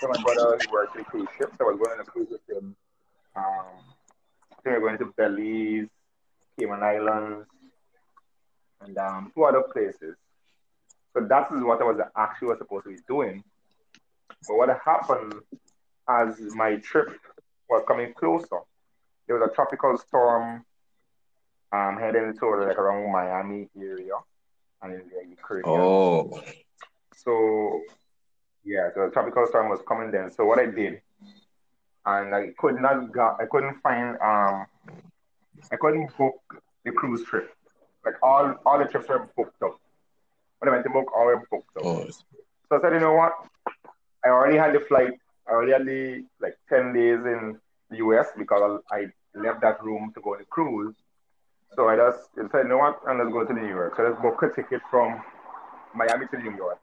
So 0.00 0.08
my 0.08 0.22
brother 0.22 0.58
he 0.60 0.66
worked 0.70 0.96
in 0.96 1.04
cruise 1.04 1.28
ship, 1.38 1.52
so 1.56 1.66
I 1.66 1.72
was 1.72 1.78
going 1.78 1.98
on 1.98 2.00
a 2.00 2.04
cruise 2.04 2.28
with 2.30 2.42
him. 2.48 2.76
Um, 3.34 3.44
I 4.52 4.62
think 4.62 4.64
we 4.64 4.72
were 4.72 4.80
going 4.80 4.98
to 4.98 5.12
Belize, 5.16 5.88
Cayman 6.58 6.82
Islands, 6.82 7.46
and 8.82 8.98
um, 8.98 9.32
two 9.34 9.44
other 9.44 9.62
places. 9.72 10.16
So 11.14 11.26
that 11.26 11.48
is 11.52 11.62
what 11.62 11.80
I 11.80 11.84
was 11.84 11.98
actually 12.16 12.48
was 12.48 12.58
supposed 12.58 12.84
to 12.84 12.90
be 12.90 12.98
doing. 13.08 13.42
But 14.46 14.56
what 14.56 14.68
happened 14.84 15.34
as 16.08 16.38
my 16.54 16.76
trip 16.76 17.08
was 17.68 17.84
coming 17.86 18.12
closer, 18.14 18.60
there 19.26 19.38
was 19.38 19.48
a 19.50 19.54
tropical 19.54 19.96
storm 19.98 20.64
um, 21.72 21.96
heading 21.98 22.36
to 22.38 22.46
like 22.46 22.78
around 22.78 23.10
Miami 23.12 23.68
area 23.76 24.14
and 24.82 24.94
in 24.94 25.30
the 25.30 25.36
Caribbean. 25.42 25.80
Oh. 25.80 26.42
So 27.14 27.82
yeah, 28.64 28.90
so 28.94 29.06
the 29.06 29.12
tropical 29.12 29.46
storm 29.46 29.68
was 29.68 29.80
coming 29.86 30.10
then. 30.10 30.30
So 30.30 30.44
what 30.44 30.58
I 30.58 30.66
did, 30.66 31.00
and 32.04 32.34
I 32.34 32.50
could 32.58 32.80
not 32.80 33.12
go, 33.12 33.36
I 33.40 33.46
couldn't 33.50 33.80
find 33.80 34.16
um, 34.22 34.66
I 35.72 35.76
couldn't 35.80 36.16
book 36.16 36.36
the 36.84 36.92
cruise 36.92 37.24
trip. 37.24 37.52
Like 38.04 38.14
all 38.22 38.54
all 38.64 38.78
the 38.78 38.84
trips 38.84 39.08
were 39.08 39.28
booked 39.36 39.62
up. 39.62 39.80
When 40.58 40.68
I 40.68 40.72
went 40.72 40.84
to 40.84 40.90
book, 40.90 41.10
all 41.16 41.26
were 41.26 41.42
booked 41.50 41.76
up. 41.78 41.84
Oh. 41.84 42.08
So 42.68 42.78
I 42.78 42.80
said, 42.80 42.92
you 42.94 43.00
know 43.00 43.14
what? 43.14 43.32
I 44.26 44.30
already 44.30 44.58
had 44.58 44.74
the 44.74 44.80
flight. 44.80 45.12
I 45.48 45.52
already 45.52 45.72
had 45.72 45.86
the 45.86 46.24
like 46.40 46.56
ten 46.68 46.92
days 46.92 47.20
in 47.34 47.58
the 47.90 47.98
US 47.98 48.28
because 48.36 48.80
I 48.92 49.06
left 49.34 49.60
that 49.62 49.82
room 49.84 50.12
to 50.14 50.20
go 50.22 50.34
on 50.34 50.38
the 50.40 50.46
cruise. 50.46 50.94
So 51.76 51.88
I 51.88 51.96
just 51.96 52.20
said, 52.36 52.64
you 52.64 52.68
know 52.68 52.78
what? 52.78 53.00
I'm 53.08 53.18
just 53.18 53.32
going 53.32 53.46
to 53.48 53.54
New 53.54 53.68
York. 53.68 53.94
So 53.96 54.04
let's 54.04 54.20
book 54.22 54.42
a 54.42 54.48
ticket 54.54 54.82
from 54.90 55.22
Miami 55.94 56.26
to 56.32 56.38
New 56.38 56.56
York 56.56 56.80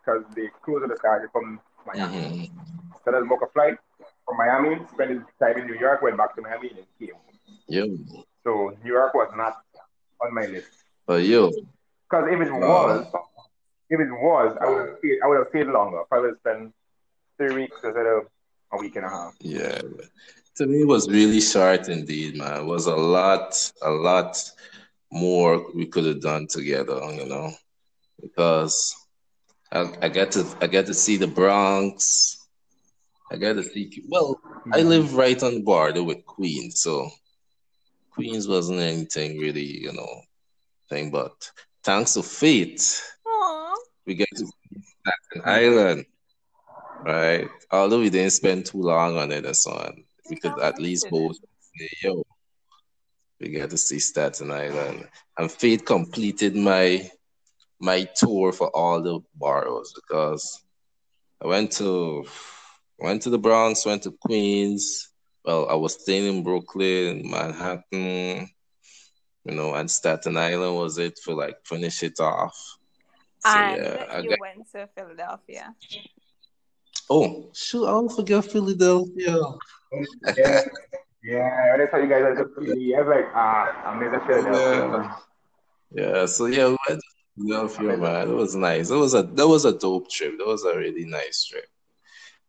because 0.00 0.24
the 0.34 0.48
cruise 0.62 0.82
was 0.88 0.98
started 0.98 1.30
from 1.32 1.60
Miami. 1.86 2.18
Mhm. 2.18 2.48
So 3.04 3.10
I 3.14 3.20
just 3.20 3.28
booked 3.28 3.44
a 3.44 3.52
flight 3.52 3.78
from 4.26 4.36
Miami, 4.38 4.86
spent 4.92 5.24
time 5.40 5.58
in 5.58 5.66
New 5.66 5.78
York, 5.78 6.02
went 6.02 6.16
back 6.16 6.34
to 6.36 6.42
Miami, 6.42 6.70
and 6.70 6.86
came. 6.98 7.16
Yo. 7.68 7.86
So 8.44 8.76
New 8.84 8.92
York 8.92 9.14
was 9.14 9.30
not 9.36 9.54
on 10.22 10.34
my 10.34 10.46
list. 10.46 10.72
But 11.06 11.22
you? 11.24 11.52
Because 12.08 12.28
if 12.30 12.40
it 12.40 12.52
was, 12.52 13.06
if 13.90 14.00
it 14.00 14.12
was, 14.12 14.56
I 14.60 14.66
would 14.66 14.88
have 14.88 14.98
stayed, 14.98 15.18
I 15.24 15.28
would 15.28 15.38
have 15.38 15.48
stayed 15.50 15.66
longer. 15.68 16.02
I 16.12 16.18
would 16.18 16.28
have 16.30 16.38
spent 16.38 16.72
three 17.38 17.54
weeks 17.54 17.76
instead 17.82 18.06
of 18.06 18.26
a 18.72 18.78
week 18.78 18.96
and 18.96 19.06
a 19.06 19.08
half. 19.08 19.34
Yeah. 19.40 19.80
To 20.56 20.66
me, 20.66 20.82
it 20.82 20.88
was 20.88 21.08
really 21.08 21.40
short 21.40 21.88
indeed, 21.88 22.36
man. 22.36 22.62
It 22.62 22.64
was 22.64 22.86
a 22.86 22.96
lot, 22.96 23.72
a 23.82 23.90
lot 23.90 24.38
more 25.12 25.66
we 25.74 25.86
could 25.86 26.04
have 26.06 26.20
done 26.20 26.46
together, 26.46 27.00
you 27.12 27.26
know, 27.26 27.52
because 28.20 28.94
I, 29.72 29.92
I 30.02 30.08
get 30.08 30.32
to 30.32 30.46
I 30.60 30.66
get 30.66 30.86
to 30.86 30.94
see 30.94 31.16
the 31.16 31.26
Bronx. 31.26 32.48
I 33.30 33.36
get 33.36 33.54
to 33.54 33.62
see. 33.62 34.02
Well, 34.08 34.40
I 34.72 34.78
mm-hmm. 34.78 34.88
live 34.88 35.14
right 35.14 35.42
on 35.42 35.54
the 35.54 35.62
border 35.62 36.02
with 36.02 36.24
Queens, 36.24 36.80
so 36.80 37.08
Queens 38.10 38.48
wasn't 38.48 38.80
anything 38.80 39.38
really, 39.38 39.64
you 39.82 39.92
know, 39.92 40.22
thing. 40.88 41.10
But 41.10 41.50
thanks 41.82 42.14
to 42.14 42.22
Faith, 42.22 43.02
Aww. 43.26 43.74
we 44.06 44.14
get 44.14 44.28
to 44.36 44.46
see 44.46 44.82
Staten 45.00 45.42
Island, 45.44 46.06
right? 47.06 47.48
Although 47.70 48.00
we 48.00 48.10
didn't 48.10 48.32
spend 48.32 48.66
too 48.66 48.82
long 48.82 49.16
on 49.16 49.30
it 49.32 49.46
and 49.46 49.56
so 49.56 49.70
on, 49.72 50.04
we 50.28 50.36
could 50.36 50.58
at 50.60 50.78
least 50.80 51.08
both 51.10 51.36
say, 51.36 51.88
yo, 52.02 52.24
we 53.40 53.48
get 53.50 53.70
to 53.70 53.78
see 53.78 53.98
Staten 53.98 54.50
Island. 54.50 55.06
And 55.38 55.50
Faith 55.50 55.84
completed 55.84 56.56
my 56.56 57.08
my 57.78 58.04
tour 58.16 58.52
for 58.52 58.68
all 58.74 59.02
the 59.02 59.20
boroughs 59.34 59.92
because 59.94 60.64
I 61.42 61.46
went 61.46 61.72
to 61.72 62.26
went 62.98 63.22
to 63.22 63.30
the 63.30 63.38
Bronx, 63.38 63.86
went 63.86 64.02
to 64.04 64.16
Queens. 64.22 65.10
Well, 65.44 65.68
I 65.68 65.74
was 65.74 66.00
staying 66.00 66.26
in 66.26 66.42
Brooklyn, 66.42 67.30
Manhattan, 67.30 68.48
you 69.44 69.54
know, 69.54 69.74
and 69.74 69.88
Staten 69.88 70.36
Island 70.36 70.76
was 70.76 70.98
it 70.98 71.18
for 71.22 71.34
like 71.34 71.56
finish 71.64 72.02
it 72.02 72.18
off. 72.18 72.56
So 73.40 73.58
And 73.58 73.76
yeah, 73.76 74.06
I 74.10 74.20
you 74.20 74.30
got 74.30 74.40
went 74.40 74.66
to 74.72 74.88
Philadelphia. 74.96 75.74
Oh 77.10 77.50
shoot, 77.52 77.86
I 77.86 77.90
don't 77.90 78.12
forget 78.12 78.44
Philadelphia. 78.44 79.38
Yeah, 80.36 80.62
yeah. 81.22 81.72
When 81.72 81.86
I 81.86 81.90
saw 81.90 81.96
you 81.98 82.08
guys 82.08 82.24
at 82.24 82.36
the 82.36 82.44
PD, 82.44 82.96
I 82.96 83.02
was 83.02 83.08
like, 83.08 83.26
ah, 83.34 83.82
I'm 83.86 84.02
in 84.02 84.12
the 84.12 84.20
Philadelphia. 84.20 85.02
Yeah. 85.02 85.16
Yeah, 85.92 86.26
so 86.26 86.46
yeah, 86.46 86.68
we 86.68 86.76
went 86.88 87.00
to 87.00 87.08
Philadelphia, 87.36 87.96
man. 87.96 88.30
It 88.30 88.34
was 88.34 88.56
nice. 88.56 88.90
It 88.90 88.96
was 88.96 89.14
a 89.14 89.22
that 89.22 89.46
was 89.46 89.64
a 89.64 89.78
dope 89.78 90.10
trip. 90.10 90.38
That 90.38 90.46
was 90.46 90.64
a 90.64 90.76
really 90.76 91.04
nice 91.04 91.44
trip. 91.44 91.66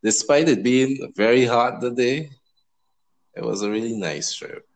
Despite 0.04 0.50
it 0.50 0.64
being 0.64 1.14
very 1.16 1.46
hot 1.46 1.82
the 1.82 1.92
day, 1.92 2.30
it 3.36 3.44
was 3.44 3.62
a 3.62 3.70
really 3.70 3.96
nice 3.96 4.34
trip. 4.34 4.68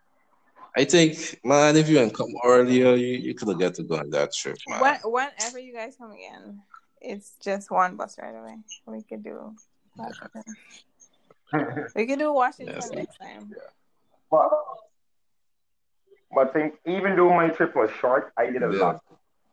I 0.76 0.86
think, 0.86 1.40
man, 1.44 1.76
if 1.76 1.90
you 1.90 1.98
had 1.98 2.14
come 2.14 2.34
earlier, 2.46 2.96
you, 2.96 3.18
you 3.18 3.34
could 3.34 3.50
have 3.50 3.60
got 3.60 3.74
to 3.76 3.84
go 3.84 3.98
on 3.98 4.10
that 4.12 4.34
trip, 4.34 4.58
man. 4.68 4.80
When, 4.80 5.00
whenever 5.04 5.60
you 5.60 5.74
guys 5.74 5.96
come 5.98 6.12
again, 6.12 6.62
it's 7.02 7.34
just 7.44 7.70
one 7.70 7.98
bus 7.98 8.18
right 8.22 8.34
away. 8.34 8.58
We 8.88 9.02
could 9.04 9.24
do 9.24 9.32
Washington. 9.32 9.58
We 11.96 12.06
can 12.06 12.20
do 12.20 12.32
Washington 12.34 12.76
Yes. 12.76 12.92
next 12.92 13.18
time. 13.18 13.54
but, 14.30 14.50
but 16.34 16.54
think, 16.54 16.76
even 16.86 17.16
though 17.16 17.30
my 17.34 17.50
trip 17.50 17.76
was 17.76 17.90
short, 18.00 18.32
I 18.38 18.46
did 18.48 18.64
a 18.64 18.72
Yeah. 18.72 18.80
lot. 18.80 19.02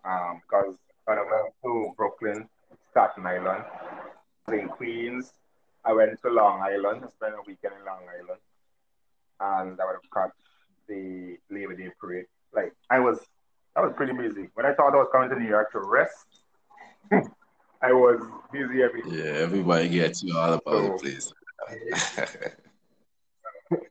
Um, 0.05 0.41
because 0.43 0.75
I 1.09 1.15
went 1.17 1.53
to 1.65 1.93
Brooklyn, 1.97 2.49
Staten 2.91 3.27
Island, 3.27 3.65
in 4.53 4.69
Queens, 4.69 5.33
I 5.85 5.93
went 5.93 6.21
to 6.23 6.31
Long 6.31 6.61
Island, 6.63 7.05
spent 7.17 7.35
a 7.35 7.43
weekend 7.47 7.75
in 7.79 7.85
Long 7.85 8.03
Island, 8.09 8.41
and 9.41 9.81
I 9.81 9.85
would 9.85 9.97
have 10.01 10.11
caught 10.11 10.33
the 10.87 11.37
Labor 11.51 11.75
Day 11.75 11.91
parade. 12.01 12.27
Like 12.53 12.73
I 12.91 12.99
was, 13.01 13.19
I 13.77 13.81
was 13.81 13.93
pretty 13.97 14.13
busy. 14.13 14.49
When 14.55 14.65
I 14.67 14.73
thought 14.75 14.95
I 14.95 14.99
was 14.99 15.09
coming 15.13 15.29
to 15.31 15.39
New 15.39 15.49
York 15.49 15.73
to 15.73 15.81
rest, 15.81 16.27
I 17.81 17.93
was 17.93 18.21
busy 18.53 18.83
every 18.83 19.03
day. 19.03 19.25
Yeah, 19.25 19.39
everybody 19.39 19.89
gets 19.89 20.23
you 20.23 20.37
all 20.37 20.55
about 20.55 20.99
the 20.99 20.99
place. 20.99 21.33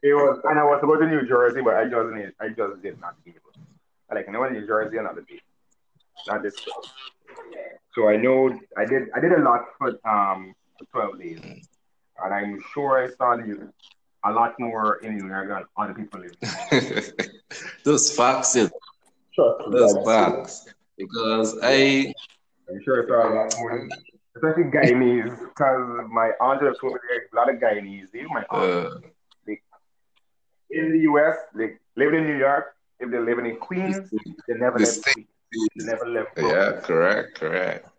It 0.01 0.13
was, 0.13 0.41
and 0.43 0.57
I 0.57 0.63
was 0.63 0.79
about 0.81 0.97
to 1.01 1.05
New 1.05 1.27
Jersey, 1.27 1.61
but 1.61 1.75
I 1.75 1.83
just 1.83 2.09
didn't, 2.09 2.33
I 2.39 2.47
just 2.49 2.81
did 2.81 2.99
not 2.99 3.23
be 3.23 3.29
able. 3.29 3.53
I 4.09 4.15
like, 4.15 4.27
I 4.27 4.37
went 4.37 4.53
to 4.53 4.59
New 4.59 4.65
Jersey 4.65 4.97
another 4.97 5.21
day, 5.21 5.39
not 6.27 6.41
this. 6.41 6.55
trip. 6.55 6.73
So 7.93 8.09
I 8.09 8.15
know 8.15 8.59
I 8.75 8.85
did, 8.85 9.09
I 9.15 9.19
did 9.19 9.33
a 9.33 9.41
lot 9.41 9.65
for 9.77 9.89
um 10.09 10.55
for 10.79 10.85
twelve 10.91 11.19
days, 11.19 11.41
and 11.43 12.33
I'm 12.33 12.59
sure 12.73 13.03
I 13.03 13.07
saw 13.15 13.35
you 13.35 13.71
a 14.25 14.31
lot 14.31 14.55
more 14.59 14.97
in 15.03 15.17
New 15.17 15.27
York 15.27 15.49
than 15.49 15.63
other 15.77 15.93
people 15.93 16.21
live. 16.21 17.13
Those 17.83 18.15
facts, 18.15 18.53
those 18.53 19.97
facts. 20.05 20.67
Because 20.97 21.57
I 21.61 22.13
I'm 22.69 22.81
sure 22.83 23.03
I 23.03 23.07
saw 23.07 23.29
a 23.29 23.33
lot 23.33 23.53
more, 23.59 23.87
especially 24.35 24.63
Guyanese, 24.65 25.39
because 25.39 26.07
my 26.11 26.31
aunt 26.41 26.61
has 26.63 26.77
told 26.79 26.93
me 26.93 26.99
there's 27.09 27.29
a 27.31 27.35
lot 27.35 27.53
of 27.53 27.59
Guyanese. 27.59 28.13
Even 28.13 28.27
my 28.29 28.43
aunt 28.51 28.93
uh, 28.93 29.53
in 30.69 30.91
the 30.91 30.99
U.S., 30.99 31.37
they 31.55 31.77
live 31.95 32.13
in 32.13 32.25
New 32.25 32.37
York. 32.37 32.75
If 32.99 33.11
they're 33.11 33.23
living 33.23 33.45
in 33.45 33.57
Queens, 33.57 34.09
they 34.47 34.55
never 34.55 34.79
the 34.79 34.85
left 34.85 34.97
state 34.97 35.27
They 35.75 35.85
never 35.85 36.05
left. 36.05 36.35
Brooklyn. 36.35 36.61
Yeah, 36.61 36.81
correct, 36.81 37.39
correct. 37.39 37.89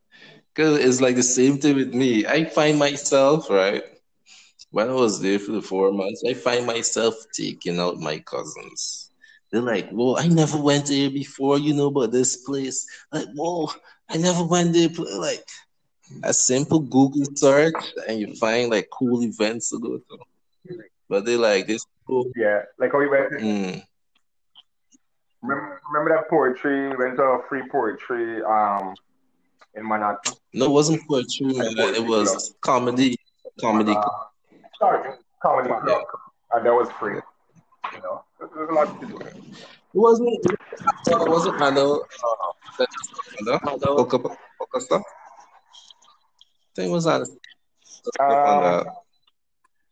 Because 0.55 0.79
it's 0.79 1.01
like 1.01 1.15
the 1.17 1.23
same 1.23 1.59
thing 1.59 1.77
with 1.77 1.95
me. 1.95 2.27
I 2.27 2.45
find 2.45 2.79
myself, 2.79 3.49
right? 3.49 3.85
when 4.71 4.91
I 4.91 4.93
was 4.93 5.21
there 5.21 5.39
for 5.39 5.53
the 5.53 5.63
four 5.63 5.93
months, 5.93 6.23
I 6.29 6.35
find 6.35 6.67
myself 6.67 7.15
taking 7.33 7.79
out 7.81 7.99
my 7.99 8.19
cousins. 8.19 9.11
They're 9.51 9.63
like, 9.63 9.89
"Whoa, 9.91 10.17
I 10.17 10.27
never 10.29 10.59
went 10.59 10.87
there 10.87 11.11
before. 11.11 11.59
You 11.59 11.75
know 11.75 11.87
about 11.87 12.13
this 12.13 12.37
place? 12.37 12.87
Like, 13.11 13.29
whoa, 13.35 13.71
I 14.09 14.17
never 14.17 14.45
went 14.45 14.73
there." 14.73 14.89
Like 15.19 15.45
a 16.23 16.33
simple 16.33 16.81
Google 16.81 17.25
search, 17.35 17.75
and 18.09 18.21
you 18.21 18.35
find 18.37 18.71
like 18.71 18.89
cool 18.91 19.23
events 19.23 19.71
to 19.71 19.79
go 19.79 19.99
to. 19.99 20.19
But 21.09 21.25
they 21.25 21.37
like 21.37 21.67
this 21.67 21.85
cool. 22.07 22.31
Yeah, 22.37 22.63
like 22.79 22.93
how 22.93 22.99
we 22.99 23.09
went. 23.09 23.33
Mm. 23.33 23.83
Remember, 25.43 25.81
remember 25.91 26.17
that 26.17 26.29
poetry? 26.29 26.89
Went 26.97 27.17
to 27.17 27.23
a 27.23 27.43
free 27.49 27.63
poetry 27.71 28.43
um 28.43 28.95
in 29.75 29.87
Manhattan. 29.87 30.35
No, 30.53 30.67
it 30.67 30.71
wasn't 30.71 31.07
poetry, 31.09 31.47
man. 31.47 31.95
It 31.95 32.05
was 32.05 32.55
comedy. 32.61 33.17
Comedy. 33.61 33.93
Uh, 33.93 34.09
sorry, 34.79 35.15
comedy 35.43 35.69
club, 35.69 36.05
and 36.53 36.67
that 36.67 36.73
was 36.73 36.89
free. 36.99 37.21
You 37.95 38.01
know, 38.03 38.25
there's 38.39 38.71
a 38.71 38.73
lot 38.73 39.01
to 39.01 39.07
do. 39.07 39.19
It 39.95 39.99
wasn't. 39.99 40.45
It 40.45 41.29
wasn't 41.29 41.59
Mano. 41.59 42.03
Uh, 42.79 43.59
Mano. 43.65 43.97
Oka 43.99 44.81
stuff. 44.81 45.03
I 45.03 46.75
think 46.75 46.89
it 46.89 46.93
was 46.93 47.07
on. 47.07 47.23
Um, 47.23 47.27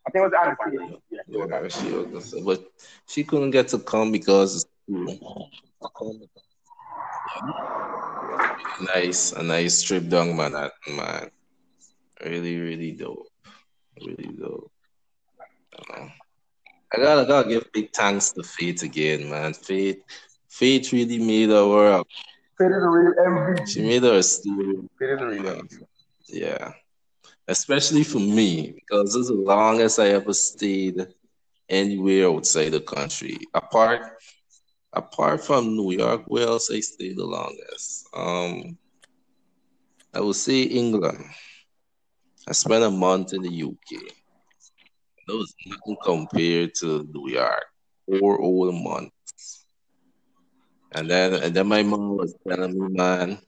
I 0.07 0.11
think 0.11 0.15
it 0.15 0.21
was 0.21 0.33
Alice. 0.33 0.57
Yeah, 1.11 1.21
Yeah, 1.29 1.69
she 1.69 1.91
was, 1.91 2.35
but 2.45 2.65
she 3.09 3.25
couldn't 3.25 3.51
get 3.51 3.69
to 3.69 3.79
come 3.79 4.13
because 4.13 4.67
nice, 8.95 9.33
a 9.33 9.43
nice 9.43 9.83
trip 9.83 10.09
down 10.09 10.37
Manhattan, 10.37 10.97
man. 10.97 11.31
Really, 12.25 12.59
really 12.61 12.93
dope. 12.93 13.27
Really 14.01 14.31
dope. 14.39 14.71
I, 16.97 17.03
gotta, 17.03 17.27
gotta 17.27 17.49
give 17.49 17.73
big 17.73 17.93
thanks 17.93 18.33
to 18.33 18.43
Faith 18.43 18.83
again, 18.83 19.29
man. 19.29 19.53
Faith, 19.53 20.03
Faith 20.49 20.93
really 20.93 21.19
made 21.19 21.51
our 21.51 21.69
world. 21.69 22.07
Faith 22.57 22.71
is 22.71 22.83
a 22.83 22.89
real 22.89 23.13
MVP. 23.13 23.69
She 23.69 23.83
made 23.83 24.05
our 24.05 24.23
story. 24.23 24.77
Faith 24.99 25.11
is 25.11 25.21
a 25.21 25.27
real 25.27 25.43
MVP. 25.43 25.83
Yeah. 26.29 26.73
Especially 27.49 28.03
for 28.03 28.19
me, 28.19 28.73
because 28.73 29.13
this 29.13 29.23
is 29.23 29.29
the 29.29 29.35
longest 29.35 29.99
I 29.99 30.09
ever 30.09 30.33
stayed 30.33 31.07
anywhere 31.69 32.29
outside 32.29 32.71
the 32.71 32.81
country. 32.81 33.39
Apart 33.53 34.01
apart 34.93 35.45
from 35.45 35.77
New 35.77 35.93
York, 35.93 36.23
where 36.27 36.47
else 36.49 36.71
I 36.71 36.81
stayed 36.81 37.19
the 37.19 37.27
longest? 37.27 38.09
Um 38.15 38.79
I 40.15 40.21
would 40.21 40.37
say 40.37 40.63
England. 40.63 41.23
I 42.49 42.53
spent 42.53 42.85
a 42.85 42.91
month 42.91 43.35
in 43.35 43.43
the 43.43 43.63
UK. 43.63 44.16
That 45.27 45.37
was 45.37 45.55
nothing 45.67 45.97
compared 46.05 46.75
to 46.77 47.09
New 47.13 47.31
York. 47.31 47.65
Four 48.07 48.39
whole 48.39 48.71
months. 48.73 49.67
And 50.93 51.11
then 51.11 51.35
and 51.35 51.55
then 51.55 51.67
my 51.67 51.83
mom 51.83 52.17
was 52.17 52.35
telling 52.47 52.79
me, 52.79 52.89
man, 52.95 53.39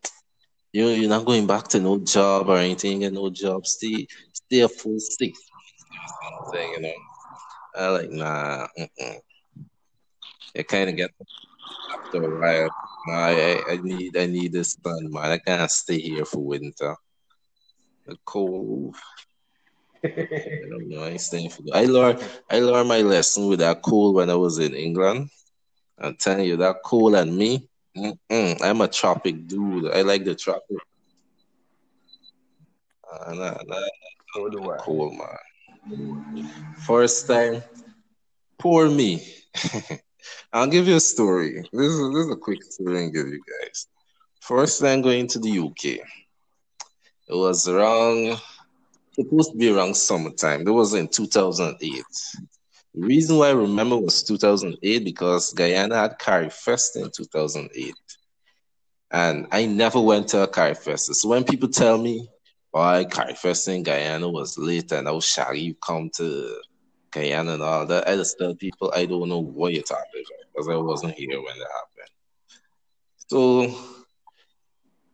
you 0.72 0.88
you're 0.88 1.08
not 1.08 1.24
going 1.24 1.46
back 1.46 1.68
to 1.68 1.80
no 1.80 1.98
job 1.98 2.48
or 2.48 2.58
anything, 2.58 3.00
get 3.00 3.12
no 3.12 3.30
job. 3.30 3.66
Stay 3.66 4.06
stay 4.32 4.60
a 4.60 4.68
full 4.68 4.98
six 4.98 5.38
months, 6.20 6.50
thing, 6.50 6.70
you 6.72 6.80
know. 6.80 6.92
I 7.76 7.88
like 7.90 8.10
nah. 8.10 8.66
Mm-mm. 8.76 9.18
I 10.56 10.62
kind 10.64 10.90
of 10.90 10.96
get 10.96 11.10
after 11.92 12.24
a 12.24 12.40
while. 12.40 12.70
Nah, 13.06 13.26
I, 13.26 13.62
I 13.70 13.76
need 13.76 14.16
I 14.16 14.26
need 14.26 14.52
this 14.52 14.76
sun, 14.82 15.12
man. 15.12 15.30
I 15.30 15.38
can't 15.38 15.70
stay 15.70 16.00
here 16.00 16.24
for 16.24 16.44
winter. 16.44 16.96
The 18.06 18.16
cold. 18.24 18.96
I 20.05 20.68
don't 20.70 20.88
know. 20.88 21.03
I 21.05 21.16
staying 21.16 21.51
for. 21.51 21.62
I 21.72 21.84
learned 21.84 22.18
I 22.51 22.61
learned 22.61 22.88
my 22.88 23.01
lesson 23.03 23.49
with 23.49 23.61
that 23.61 23.82
cold 23.82 24.14
when 24.14 24.30
I 24.30 24.34
was 24.34 24.59
in 24.59 24.74
England. 24.74 25.30
I'm 25.99 26.14
telling 26.16 26.46
you 26.46 26.57
that 26.59 26.76
cold 26.84 27.14
and 27.14 27.36
me. 27.36 27.68
Mm-mm, 27.96 28.62
I'm 28.62 28.80
a 28.80 28.88
tropic 28.88 29.46
dude. 29.46 29.90
I 29.92 30.03
like 30.03 30.24
the 30.24 30.34
tropic. 30.34 30.78
Uh, 33.11 33.34
nah, 33.34 33.57
nah, 33.66 33.88
So 34.34 34.49
do 34.49 34.70
I. 34.70 34.78
cool, 34.78 35.11
man. 35.12 35.36
First 36.86 37.26
time, 37.26 37.62
poor 38.59 38.88
me. 38.90 39.22
I'll 40.53 40.66
give 40.68 40.86
you 40.88 40.96
a 40.96 41.01
story. 41.01 41.62
This 41.72 41.86
is, 41.92 42.12
this 42.14 42.26
is 42.26 42.32
a 42.32 42.36
quick 42.36 42.62
story 42.62 43.05
and 43.05 43.12
give 43.14 43.26
you 43.26 43.40
guys. 43.62 43.86
First 44.40 44.80
time 44.80 45.03
going 45.03 45.26
to 45.28 45.38
the 45.38 45.51
UK. 45.51 46.01
It 47.28 47.34
was 47.34 47.68
around, 47.68 48.40
supposed 49.18 49.52
to 49.52 49.58
be 49.58 49.70
around 49.70 49.96
summertime. 49.96 50.64
That 50.64 50.72
was 50.72 50.94
in 50.94 51.08
2008. 51.08 52.04
The 52.94 53.06
reason 53.06 53.36
why 53.36 53.48
I 53.48 53.52
remember 53.52 53.96
was 53.96 54.22
2008 54.22 55.04
because 55.04 55.52
Guyana 55.52 55.96
had 55.96 56.18
Carifesta 56.18 57.04
in 57.04 57.10
2008. 57.10 57.94
And 59.10 59.46
I 59.50 59.66
never 59.66 60.00
went 60.00 60.28
to 60.28 60.42
a 60.42 60.48
Carifesta. 60.48 61.14
So 61.14 61.28
when 61.28 61.44
people 61.44 61.68
tell 61.68 61.98
me, 61.98 62.28
why 62.70 63.06
Carifesta 63.06 63.74
in 63.74 63.82
Guyana 63.82 64.28
was 64.28 64.58
late 64.58 64.92
and 64.92 65.06
how 65.06 65.20
shall 65.20 65.54
you 65.54 65.74
come 65.74 66.10
to 66.16 66.60
Guyana 67.10 67.54
and 67.54 67.62
all 67.62 67.86
that, 67.86 68.08
I 68.08 68.16
just 68.16 68.36
tell 68.38 68.54
people 68.54 68.92
I 68.94 69.06
don't 69.06 69.28
know 69.28 69.42
what 69.42 69.72
you're 69.72 69.82
talking 69.82 70.04
about 70.14 70.52
because 70.52 70.68
I 70.68 70.76
wasn't 70.76 71.14
here 71.14 71.40
when 71.40 71.58
that 71.58 71.68
happened. 71.74 72.10
So 73.28 73.74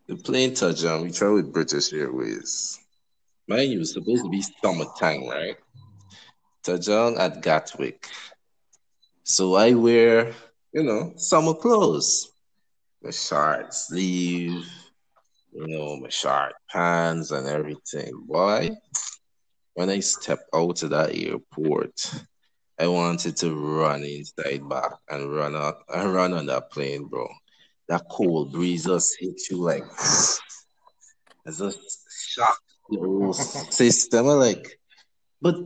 the 0.09 0.17
plane 0.17 0.55
touched 0.55 0.83
down. 0.83 1.03
We 1.03 1.11
traveled 1.11 1.45
with 1.45 1.53
British 1.53 1.93
Airways. 1.93 2.84
Mind 3.47 3.73
you, 3.73 3.81
it's 3.81 3.93
supposed 3.93 4.25
to 4.25 4.31
be 4.31 4.43
summertime, 4.63 5.29
right? 5.29 5.57
Down 6.63 7.19
at 7.19 7.43
Gatwick. 7.43 8.09
So 9.23 9.55
I 9.55 9.75
wear, 9.75 10.33
you 10.73 10.83
know, 10.83 11.13
summer 11.17 11.53
clothes. 11.53 12.33
My 13.03 13.11
short 13.11 13.75
sleeve, 13.75 14.67
you 15.53 15.67
know, 15.67 15.97
my 15.97 16.09
short 16.09 16.55
pants 16.71 17.33
and 17.33 17.47
everything. 17.47 18.15
Why? 18.27 18.71
When 19.75 19.91
I 19.91 20.01
stepped 20.01 20.49
out 20.55 20.83
of 20.83 20.91
that 20.91 21.15
airport, 21.15 22.15
I 22.79 22.87
wanted 22.87 23.37
to 23.39 23.55
run 23.55 24.05
inside 24.05 24.67
back 24.67 24.93
and 25.11 25.35
run 25.35 25.55
out 25.55 25.83
and 25.95 26.15
run 26.15 26.33
on 26.33 26.47
that 26.47 26.71
plane, 26.71 27.09
bro. 27.09 27.29
That 27.89 28.05
cold 28.11 28.53
breeze 28.53 28.87
just 28.87 29.17
hit 29.21 29.39
you 29.51 29.59
like 29.59 29.85
it's 31.45 31.59
just 31.59 31.79
shock 32.31 32.59
system. 33.71 34.27
Like, 34.45 34.79
but 35.41 35.57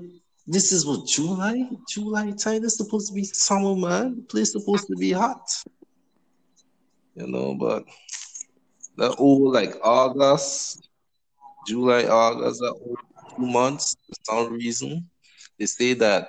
this 0.46 0.72
is 0.72 0.86
what 0.86 1.06
July, 1.06 1.68
July 1.88 2.32
time 2.32 2.64
is 2.64 2.76
supposed 2.76 3.08
to 3.08 3.14
be 3.14 3.24
summer, 3.24 3.74
man. 3.74 4.16
The 4.16 4.22
place 4.22 4.52
supposed 4.52 4.86
to 4.88 4.96
be 4.96 5.12
hot. 5.12 5.48
You 7.14 7.26
know, 7.26 7.54
but 7.54 7.84
that 8.96 9.16
old 9.18 9.52
like 9.52 9.74
August, 9.82 10.88
July, 11.66 12.04
August, 12.04 12.60
that 12.60 12.74
old 12.84 12.98
two 13.36 13.46
months 13.46 13.96
for 14.06 14.14
some 14.24 14.52
reason. 14.54 15.08
They 15.58 15.66
say 15.66 15.94
that 15.94 16.28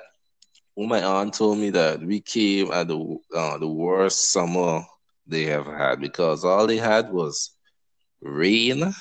well, 0.76 0.88
my 0.88 1.04
aunt 1.04 1.34
told 1.34 1.58
me 1.58 1.72
that 1.72 2.02
we 2.02 2.22
came 2.22 2.72
at 2.72 2.88
the 2.88 3.18
uh, 3.36 3.58
the 3.58 3.68
worst 3.68 4.32
summer 4.32 4.82
they 5.28 5.44
have 5.44 5.66
had 5.66 6.00
because 6.00 6.44
all 6.44 6.68
they 6.68 6.78
had 6.78 7.12
was 7.12 7.56
rain 8.22 8.94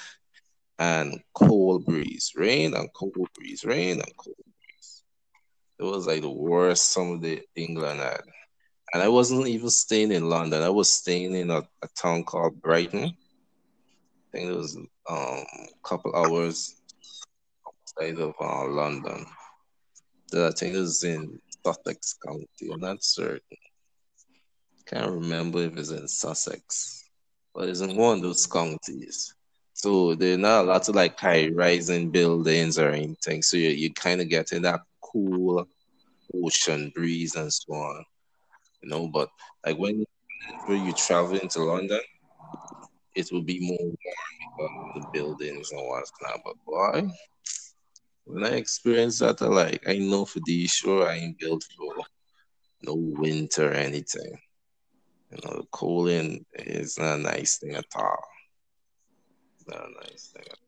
and 0.78 1.20
cold 1.34 1.84
breeze, 1.84 2.32
rain 2.36 2.74
and 2.74 2.88
cold 2.94 3.28
breeze, 3.34 3.64
rain 3.64 4.00
and 4.00 4.16
cold 4.16 4.36
breeze. 4.36 5.02
It 5.78 5.84
was 5.84 6.06
like 6.06 6.22
the 6.22 6.30
worst 6.30 6.92
summer 6.92 7.18
that 7.18 7.44
England 7.56 8.00
had. 8.00 8.22
And 8.94 9.02
I 9.02 9.08
wasn't 9.08 9.48
even 9.48 9.70
staying 9.70 10.12
in 10.12 10.28
London. 10.30 10.62
I 10.62 10.70
was 10.70 10.90
staying 10.90 11.34
in 11.34 11.50
a, 11.50 11.58
a 11.58 11.88
town 11.96 12.24
called 12.24 12.60
Brighton. 12.62 13.04
I 13.04 14.30
think 14.32 14.50
it 14.50 14.56
was 14.56 14.76
um, 14.76 14.86
a 15.08 15.44
couple 15.82 16.14
hours 16.14 16.74
outside 17.66 18.18
of 18.18 18.34
uh, 18.40 18.66
London. 18.68 19.26
I 20.34 20.50
think 20.50 20.74
it 20.74 20.80
was 20.80 21.04
in 21.04 21.38
Sussex 21.64 22.16
County. 22.24 22.46
I'm 22.72 22.80
not 22.80 23.02
certain. 23.02 23.40
Can't 24.86 25.10
remember 25.10 25.60
if 25.60 25.76
it's 25.76 25.90
in 25.90 26.08
Sussex, 26.08 27.10
but 27.54 27.68
it's 27.68 27.80
in 27.80 27.96
one 27.96 28.16
of 28.16 28.22
those 28.22 28.46
counties. 28.46 29.34
So 29.78 30.16
there 30.16 30.34
are 30.34 30.38
not 30.38 30.64
a 30.64 30.68
lot 30.68 30.88
of 30.88 30.96
like 30.96 31.18
high 31.18 31.50
rising 31.54 32.10
buildings 32.10 32.78
or 32.78 32.90
anything. 32.90 33.42
So 33.42 33.56
you 33.56 33.68
you 33.70 33.92
kind 33.94 34.20
of 34.20 34.28
get 34.28 34.52
in 34.52 34.62
that 34.62 34.80
cool 35.00 35.68
ocean 36.34 36.90
breeze 36.94 37.36
and 37.36 37.52
so 37.52 37.72
on. 37.74 38.04
You 38.82 38.90
know, 38.90 39.08
but 39.08 39.28
like 39.64 39.78
when 39.78 40.04
you 40.68 40.92
travel 40.92 41.36
into 41.36 41.62
London, 41.62 42.00
it 43.14 43.28
will 43.30 43.42
be 43.42 43.60
more 43.60 43.78
warm 43.78 43.94
because 44.56 44.94
the 44.94 45.06
buildings 45.12 45.70
and 45.70 45.80
what's 45.86 46.12
not. 46.22 46.40
But 46.44 46.56
boy, 46.66 47.08
when 48.24 48.44
I 48.44 48.56
experience 48.56 49.20
that, 49.20 49.42
I 49.42 49.46
like 49.46 49.82
I 49.86 49.98
know 49.98 50.24
for 50.24 50.40
the 50.40 50.66
sure 50.66 51.08
I 51.08 51.18
ain't 51.18 51.38
built 51.38 51.64
for 51.76 51.94
no 52.82 52.94
winter 52.94 53.70
or 53.70 53.74
anything. 53.74 54.38
You 55.30 55.38
know, 55.44 55.58
the 55.58 55.66
cooling 55.70 56.44
is 56.54 56.98
not 56.98 57.18
a 57.18 57.22
nice 57.22 57.58
thing 57.58 57.76
at 57.76 57.84
all. 57.94 58.24
Not 59.68 59.86
a 59.86 59.90
nice 60.02 60.32
thing 60.34 60.44
at 60.50 60.58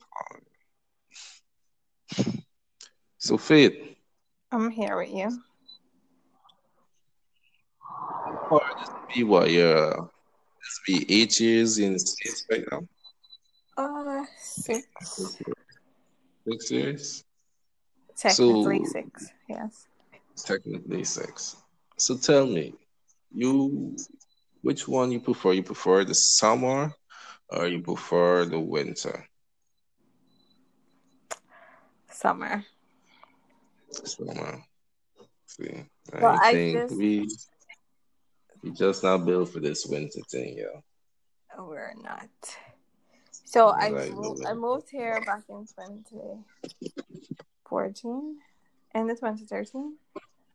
all. 2.27 2.33
So 3.19 3.39
Faith, 3.39 3.97
I'm 4.53 4.71
here 4.71 4.97
with 4.99 5.11
you. 5.11 5.31
Or 8.51 8.61
this 8.79 8.91
be 9.15 9.25
what 9.25 9.51
you're 9.51 9.91
this 9.95 10.81
be 10.87 11.07
eight 11.23 11.39
years 11.41 11.79
in 11.79 11.95
the 11.95 11.99
States 11.99 12.45
right 12.51 12.65
now? 12.71 12.83
Uh, 13.77 14.25
six. 14.39 14.87
Six 16.47 16.71
years? 16.71 17.25
Technically 18.17 18.85
So- 18.85 18.91
six. 18.93 19.27
Yes. 19.49 19.87
Technically 20.37 21.05
six. 21.05 21.57
So 21.99 22.17
tell 22.17 22.47
me, 22.47 22.75
you 23.33 23.97
which 24.63 24.89
one 24.89 25.13
you 25.13 25.21
prefer? 25.21 25.53
You 25.53 25.63
prefer 25.63 26.05
the 26.05 26.15
summer 26.15 26.93
or 27.53 27.67
you 27.67 27.83
prefer 27.83 28.45
the 28.45 28.61
winter? 28.61 29.27
Summer. 32.11 32.65
Summer. 33.93 34.63
See, 35.47 35.85
I 36.13 36.21
Well, 36.21 36.39
I 36.41 36.53
think 36.53 36.75
just- 36.75 36.95
we 36.97 37.29
we 38.63 38.71
just 38.73 39.03
not 39.03 39.25
built 39.25 39.51
for 39.53 39.61
this 39.61 39.87
winter 39.87 40.21
thing, 40.31 40.59
yeah. 40.59 40.81
Oh, 41.57 41.65
we're 41.67 41.95
not. 41.95 42.29
So 43.33 43.69
I 43.71 43.91
Right, 43.91 44.13
moved. 44.15 44.45
I 44.47 44.53
moved 44.55 44.91
here 44.91 45.19
back 45.25 45.45
in 45.49 45.67
2014 45.67 48.39
and 48.93 49.09
the 49.11 49.15
2013. 49.15 49.97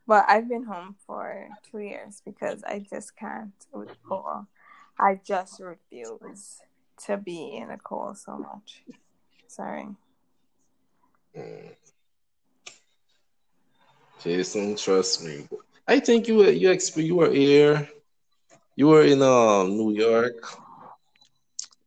But 0.07 0.25
I've 0.29 0.47
been 0.47 0.65
home 0.65 0.95
for 1.07 1.49
two 1.63 1.79
years 1.79 2.21
because 2.23 2.63
I 2.63 2.77
just 2.79 3.15
can't 3.15 3.53
with 3.73 3.89
cold. 4.07 4.45
I 4.99 5.15
just 5.15 5.59
refuse 5.59 6.61
to 7.05 7.17
be 7.17 7.57
in 7.57 7.69
the 7.69 7.77
cold 7.77 8.17
so 8.17 8.37
much. 8.37 8.83
Sorry. 9.47 9.87
Mm. 11.37 11.75
Jason, 14.23 14.75
trust 14.75 15.23
me. 15.23 15.47
I 15.87 15.99
think 15.99 16.27
you 16.27 16.37
were 16.37 16.49
you 16.49 16.69
exp 16.69 17.03
you 17.03 17.15
were 17.15 17.31
here. 17.31 17.87
You 18.75 18.87
were 18.87 19.03
in 19.03 19.21
um 19.21 19.77
New 19.77 19.91
York 19.91 20.35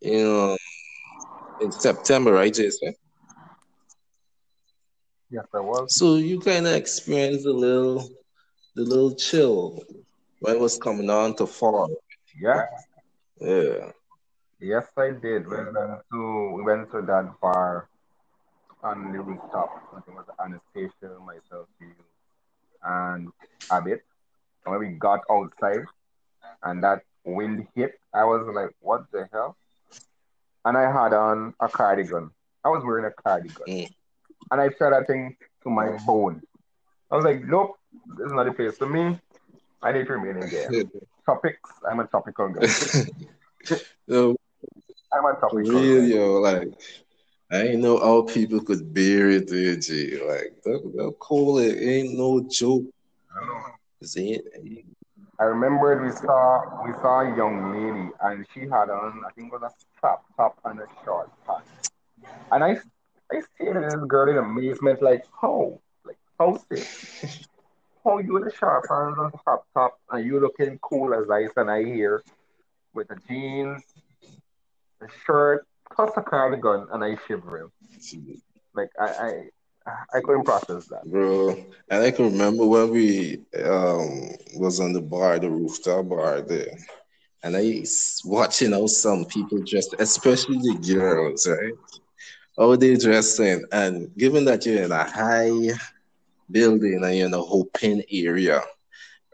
in 0.00 0.26
um, 0.26 0.56
in 1.60 1.72
September, 1.72 2.32
right, 2.32 2.52
Jason? 2.52 2.94
Yes, 5.30 5.44
I 5.52 5.60
was. 5.60 5.94
So 5.94 6.16
you 6.16 6.40
kind 6.40 6.66
of 6.66 6.74
experienced 6.74 7.46
a 7.46 7.52
little 7.52 8.08
the 8.76 8.82
little 8.82 9.14
chill 9.14 9.82
when 10.40 10.54
it 10.54 10.60
was 10.60 10.78
coming 10.78 11.10
on 11.10 11.34
to 11.36 11.46
fall. 11.46 11.90
Yeah. 12.40 12.66
Yeah. 13.40 13.90
Yes, 14.60 14.86
I 14.96 15.10
did. 15.10 15.46
We 15.48 15.56
went 15.56 15.74
to 16.12 16.52
we 16.54 16.62
went 16.62 16.90
to 16.90 17.02
that 17.02 17.34
bar 17.40 17.88
on 18.82 19.12
the 19.12 19.20
rooftop. 19.20 19.70
I 19.96 20.00
think 20.00 20.16
it 20.16 20.20
was 20.20 20.26
Anastasia, 20.44 21.18
myself, 21.24 21.68
you, 21.80 21.92
and 22.82 23.28
Abit. 23.70 24.02
And 24.64 24.72
when 24.72 24.80
we 24.80 24.88
got 24.98 25.20
outside 25.30 25.84
and 26.64 26.82
that 26.82 27.02
wind 27.24 27.68
hit, 27.74 28.00
I 28.12 28.24
was 28.24 28.48
like, 28.52 28.70
"What 28.80 29.10
the 29.12 29.28
hell?" 29.32 29.56
And 30.64 30.76
I 30.76 30.90
had 30.90 31.12
on 31.12 31.54
a 31.60 31.68
cardigan. 31.68 32.30
I 32.64 32.68
was 32.70 32.82
wearing 32.84 33.04
a 33.04 33.12
cardigan, 33.22 33.64
Mm. 33.66 33.94
and 34.50 34.60
I 34.60 34.70
felt 34.70 34.92
that 34.92 35.06
thing 35.06 35.36
to 35.62 35.70
my 35.70 35.96
bone. 36.04 36.42
I 37.10 37.16
was 37.16 37.24
like, 37.24 37.44
"Nope, 37.44 37.78
this 38.16 38.26
is 38.26 38.32
not 38.32 38.44
the 38.44 38.52
place 38.52 38.76
for 38.76 38.86
me. 38.88 39.20
I 39.82 39.92
need 39.92 40.06
to 40.08 40.12
remain 40.14 40.42
in 40.42 40.50
there." 40.50 40.68
Topics. 41.26 41.70
I'm 41.88 42.00
a 42.00 42.06
topical 42.06 42.48
guy. 42.48 42.66
Yo, 44.06 44.34
I'm 45.12 45.22
for 45.22 45.40
topical 45.40 45.80
real, 45.80 46.04
yo, 46.04 46.40
like 46.40 46.72
I 47.50 47.62
ain't 47.62 47.80
know 47.80 47.98
all 47.98 48.22
people 48.24 48.60
could 48.60 48.92
bear 48.92 49.30
it, 49.30 49.48
there, 49.48 49.76
G. 49.76 50.20
Like 50.22 50.54
that, 50.64 50.92
that 50.96 51.14
cold, 51.18 51.62
it 51.62 51.82
ain't 51.82 52.18
no 52.18 52.46
joke. 52.50 52.84
I. 53.34 53.72
See, 54.02 54.40
I 55.40 55.44
remember 55.44 56.04
we 56.04 56.12
saw 56.12 56.84
we 56.84 56.92
saw 57.00 57.20
a 57.20 57.36
young 57.36 57.72
lady 57.72 58.10
and 58.22 58.46
she 58.52 58.60
had 58.60 58.90
on 58.90 59.22
I 59.26 59.30
think 59.32 59.52
it 59.52 59.60
was 59.60 59.62
a 59.62 59.72
strap 59.96 60.22
top 60.36 60.58
and 60.64 60.80
a 60.80 60.86
short 61.04 61.30
pants. 61.46 61.90
And 62.52 62.62
I 62.62 62.78
I 63.32 63.40
stared 63.54 63.76
at 63.76 63.90
this 63.90 64.08
girl 64.08 64.30
in 64.30 64.36
amazement 64.36 65.02
like 65.02 65.24
how? 65.40 65.80
Like 66.04 66.18
how's 66.38 66.62
this? 66.64 67.46
How 68.04 68.18
you 68.18 68.36
in 68.38 68.46
a 68.46 68.54
short 68.54 68.88
pants 68.88 69.18
and 69.18 69.34
a 69.34 69.38
crop 69.38 69.66
top 69.74 69.98
and 70.10 70.24
you 70.24 70.40
looking 70.40 70.78
cool 70.78 71.12
as 71.12 71.28
ice 71.28 71.50
and 71.56 71.70
I 71.70 71.84
here 71.84 72.22
with 72.94 73.08
the 73.08 73.16
jeans, 73.28 73.82
the 75.00 75.08
shirt, 75.26 75.66
plus 75.94 76.10
a 76.16 76.22
cardigan 76.22 76.86
and 76.92 77.04
I 77.04 77.16
shivering. 77.26 77.70
Like 78.74 78.90
I 79.00 79.06
I 79.06 79.42
I 80.14 80.20
couldn't 80.20 80.44
process 80.44 80.86
that. 80.86 81.04
bro. 81.10 81.50
And 81.90 82.02
I 82.02 82.10
can 82.10 82.26
remember 82.26 82.66
when 82.66 82.90
we 82.90 83.40
um 83.64 84.30
was 84.56 84.80
on 84.80 84.92
the 84.92 85.00
bar, 85.00 85.38
the 85.38 85.50
rooftop 85.50 86.08
bar 86.08 86.40
there, 86.42 86.76
and 87.42 87.56
I 87.56 87.84
watching 88.24 88.72
how 88.72 88.86
some 88.86 89.24
people 89.24 89.58
dressed, 89.62 89.94
especially 89.98 90.58
the 90.58 90.94
girls, 90.94 91.48
right? 91.48 91.74
How 92.58 92.74
they 92.76 92.96
dressing, 92.96 93.64
and 93.72 94.14
given 94.16 94.44
that 94.46 94.66
you're 94.66 94.82
in 94.82 94.92
a 94.92 95.04
high 95.04 95.70
building 96.50 97.04
and 97.04 97.16
you're 97.16 97.26
in 97.26 97.34
a 97.34 97.44
open 97.44 98.02
area, 98.10 98.62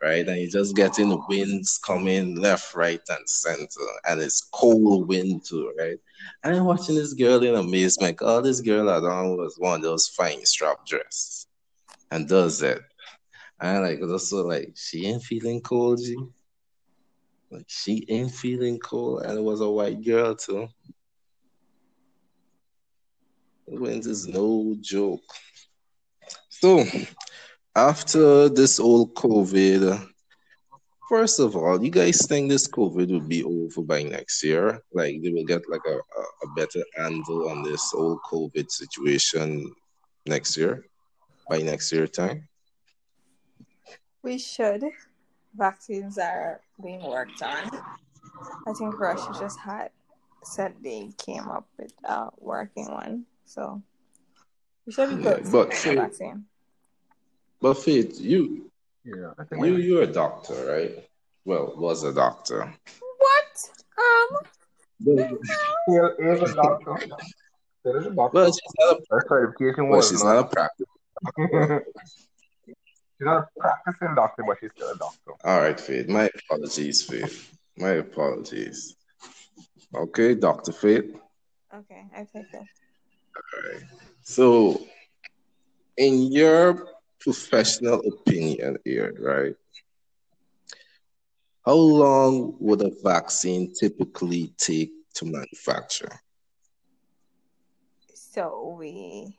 right? 0.04 0.28
And 0.28 0.38
you're 0.38 0.50
just 0.50 0.76
getting 0.76 1.18
winds 1.28 1.78
coming 1.78 2.36
left, 2.36 2.74
right, 2.74 3.00
and 3.08 3.28
center, 3.28 3.86
and 4.06 4.20
it's 4.20 4.42
cold 4.52 5.08
wind 5.08 5.44
too, 5.48 5.72
right? 5.78 5.96
And 6.42 6.56
I'm 6.56 6.66
watching 6.66 6.94
this 6.94 7.14
girl 7.14 7.42
in 7.42 7.54
amazement. 7.54 8.18
Oh, 8.20 8.42
this 8.42 8.60
girl 8.60 8.90
I 8.90 8.96
on 8.96 9.36
was 9.36 9.56
one 9.58 9.76
of 9.76 9.82
those 9.82 10.08
fine 10.08 10.44
strap 10.44 10.86
dresses 10.86 11.46
and 12.10 12.28
does 12.28 12.62
it. 12.62 12.82
And 13.60 13.82
like 13.82 14.00
also 14.02 14.46
like 14.46 14.72
she 14.76 15.06
ain't 15.06 15.22
feeling 15.22 15.62
cold, 15.62 16.00
G. 16.00 16.16
Like 17.50 17.66
she 17.68 18.04
ain't 18.08 18.32
feeling 18.32 18.78
cold, 18.78 19.22
and 19.22 19.38
it 19.38 19.42
was 19.42 19.62
a 19.62 19.70
white 19.70 20.04
girl 20.04 20.34
too. 20.34 20.68
Wind 23.66 24.04
is 24.06 24.28
no 24.28 24.76
joke. 24.82 25.22
So 26.50 26.84
after 27.76 28.48
this 28.48 28.78
old 28.78 29.14
COVID, 29.14 30.06
first 31.08 31.40
of 31.40 31.56
all, 31.56 31.82
you 31.82 31.90
guys 31.90 32.26
think 32.26 32.48
this 32.48 32.68
COVID 32.68 33.10
will 33.10 33.20
be 33.28 33.42
over 33.42 33.82
by 33.82 34.02
next 34.02 34.42
year? 34.44 34.82
Like 34.92 35.20
they 35.22 35.30
will 35.30 35.44
get 35.44 35.68
like 35.68 35.84
a, 35.86 35.96
a, 35.96 36.48
better 36.56 36.82
handle 36.96 37.48
on 37.48 37.62
this 37.62 37.92
old 37.94 38.20
COVID 38.30 38.70
situation 38.70 39.72
next 40.26 40.56
year? 40.56 40.86
By 41.48 41.58
next 41.58 41.92
year 41.92 42.06
time? 42.06 42.48
We 44.22 44.38
should. 44.38 44.84
Vaccines 45.56 46.16
are 46.18 46.60
being 46.82 47.02
worked 47.02 47.42
on. 47.42 47.70
I 48.66 48.72
think 48.72 48.98
Russia 48.98 49.32
just 49.38 49.58
had 49.58 49.90
said 50.42 50.74
they 50.82 51.10
came 51.18 51.48
up 51.48 51.66
with 51.78 51.92
a 52.04 52.28
working 52.38 52.90
one. 52.90 53.26
So 53.44 53.82
we 54.86 54.92
should 54.92 55.10
be 55.10 55.22
Yeah, 55.22 55.36
good 55.36 55.52
but 55.52 55.74
for 55.74 55.76
Faith- 55.76 55.98
vaccine. 55.98 56.44
But 57.64 57.78
Faith, 57.78 58.20
you 58.20 58.70
Yeah. 59.04 59.32
I 59.38 59.44
think 59.44 59.64
you 59.64 59.72
we- 59.76 59.82
you're 59.84 60.02
a 60.02 60.06
doctor, 60.06 60.52
right? 60.66 61.08
Well, 61.46 61.74
was 61.78 62.02
a 62.02 62.12
doctor. 62.12 62.60
What? 63.16 63.70
Um 63.96 64.28
Still 65.00 66.10
is 66.18 66.42
a 66.42 66.54
doctor. 66.54 66.98
Still 67.80 67.96
is 67.96 68.06
a 68.06 68.10
doctor. 68.10 68.34
Well, 68.34 68.52
she's 68.52 68.74
not 68.78 68.98
a, 68.98 69.02
Her 69.08 69.24
certification 69.26 69.88
well, 69.88 69.96
was 70.00 70.10
she's 70.10 70.22
not. 70.22 70.34
not 70.34 70.44
a 70.44 70.48
practice. 70.54 70.86
she's 72.66 72.74
not 73.20 73.44
a 73.44 73.48
practicing 73.58 74.14
doctor, 74.14 74.42
but 74.46 74.58
she's 74.60 74.70
still 74.76 74.90
a 74.90 74.98
doctor. 74.98 75.32
All 75.42 75.58
right, 75.58 75.80
Faith. 75.80 76.06
My 76.06 76.30
apologies, 76.50 77.02
Faith. 77.02 77.50
My 77.78 77.92
apologies. 77.92 78.94
Okay, 79.94 80.34
Doctor 80.34 80.72
Faith. 80.72 81.16
Okay, 81.74 82.04
I 82.14 82.24
take 82.30 82.52
it. 82.52 82.56
All 82.56 83.72
right. 83.72 83.82
So, 84.20 84.86
in 85.96 86.30
your 86.30 86.93
professional 87.24 88.00
opinion, 88.00 88.76
here, 88.84 89.14
right? 89.18 89.56
How 91.64 91.74
long 91.74 92.56
would 92.60 92.82
a 92.82 92.92
vaccine 93.02 93.72
typically 93.72 94.52
take 94.58 94.92
to 95.14 95.24
manufacture? 95.24 96.20
So 98.12 98.76
we 98.78 99.38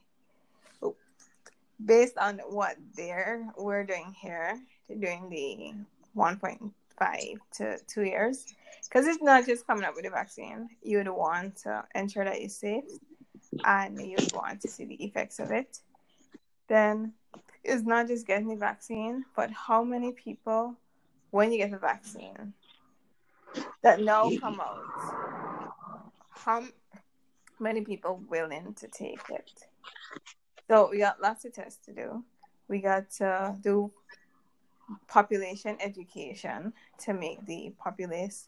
based 1.84 2.18
on 2.18 2.40
what 2.48 2.78
they're 2.96 3.48
we're 3.58 3.84
doing 3.84 4.16
here, 4.20 4.60
doing 4.90 5.30
the 5.30 5.74
one 6.14 6.38
point 6.38 6.74
five 6.98 7.38
to 7.58 7.78
two 7.88 8.04
years. 8.04 8.46
Because 8.84 9.08
it's 9.08 9.22
not 9.22 9.46
just 9.46 9.68
coming 9.68 9.84
up 9.84 9.96
with 9.96 10.06
a 10.06 10.10
vaccine. 10.10 10.70
You 10.82 11.00
would 11.00 11.10
want 11.10 11.58
to 11.64 11.84
ensure 11.94 12.24
that 12.24 12.38
it's 12.38 12.58
safe 12.58 12.86
and 13.66 14.00
you 14.00 14.16
would 14.20 14.34
want 14.34 14.62
to 14.62 14.68
see 14.68 14.86
the 14.86 15.04
effects 15.04 15.40
of 15.40 15.52
it. 15.52 15.80
Then 16.68 17.14
it's 17.66 17.84
not 17.84 18.08
just 18.08 18.28
getting 18.28 18.48
the 18.48 18.56
vaccine, 18.56 19.26
but 19.36 19.50
how 19.52 19.84
many 19.84 20.12
people 20.12 20.76
when 21.32 21.52
you 21.52 21.58
get 21.58 21.72
the 21.72 21.78
vaccine 21.78 22.54
that 23.82 24.00
now 24.00 24.30
come 24.40 24.62
out, 24.62 25.72
how 26.30 26.64
many 27.60 27.82
people 27.82 28.22
willing 28.30 28.74
to 28.76 28.88
take 28.88 29.20
it? 29.30 29.52
So 30.70 30.90
we 30.92 31.00
got 31.00 31.22
lots 31.22 31.46
of 31.46 31.54
tests 31.54 31.86
to 31.86 31.94
do. 31.94 32.24
we 32.68 32.80
got 32.80 33.10
to 33.12 33.56
do 33.62 33.92
population 35.08 35.78
education 35.80 36.74
to 37.00 37.14
make 37.14 37.46
the 37.46 37.74
populace 37.78 38.48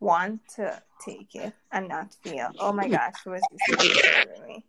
want 0.00 0.40
to 0.56 0.82
take 1.04 1.34
it 1.34 1.52
and 1.70 1.88
not 1.88 2.14
feel, 2.22 2.50
oh 2.58 2.72
my 2.72 2.88
gosh, 2.88 3.14
who 3.24 3.34
is 3.34 3.42
this 3.68 4.40
me? 4.46 4.64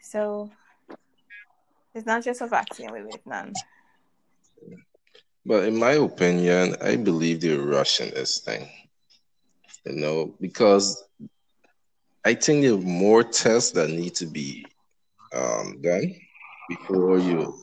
So 0.00 0.50
it's 1.94 2.06
not 2.06 2.24
just 2.24 2.40
a 2.40 2.46
vaccine 2.46 2.92
we 2.92 3.02
wait 3.02 3.20
on. 3.30 3.52
But 5.44 5.64
in 5.64 5.76
my 5.76 5.92
opinion, 5.92 6.76
I 6.80 6.96
believe 6.96 7.40
they're 7.40 7.60
rushing 7.60 8.10
this 8.10 8.38
thing. 8.38 8.68
You 9.84 9.96
know, 9.96 10.34
because 10.40 11.04
I 12.24 12.34
think 12.34 12.62
there 12.62 12.74
are 12.74 12.78
more 12.78 13.24
tests 13.24 13.72
that 13.72 13.90
need 13.90 14.14
to 14.16 14.26
be 14.26 14.64
um, 15.34 15.80
done 15.80 16.14
before 16.68 17.18
you 17.18 17.58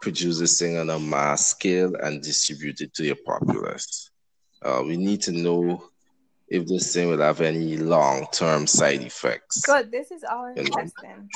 produce 0.00 0.38
this 0.38 0.58
thing 0.58 0.78
on 0.78 0.88
a 0.88 0.98
mass 0.98 1.46
scale 1.46 1.94
and 1.96 2.22
distribute 2.22 2.80
it 2.80 2.94
to 2.94 3.04
your 3.04 3.16
populace. 3.26 4.10
Uh, 4.62 4.82
we 4.84 4.96
need 4.96 5.20
to 5.22 5.32
know 5.32 5.84
if 6.48 6.66
this 6.66 6.94
thing 6.94 7.08
will 7.08 7.20
have 7.20 7.42
any 7.42 7.76
long 7.76 8.26
term 8.32 8.66
side 8.66 9.02
effects. 9.02 9.60
Good. 9.60 9.90
This 9.92 10.10
is 10.10 10.24
all 10.24 10.46
in 10.46 10.64
testing. 10.64 11.28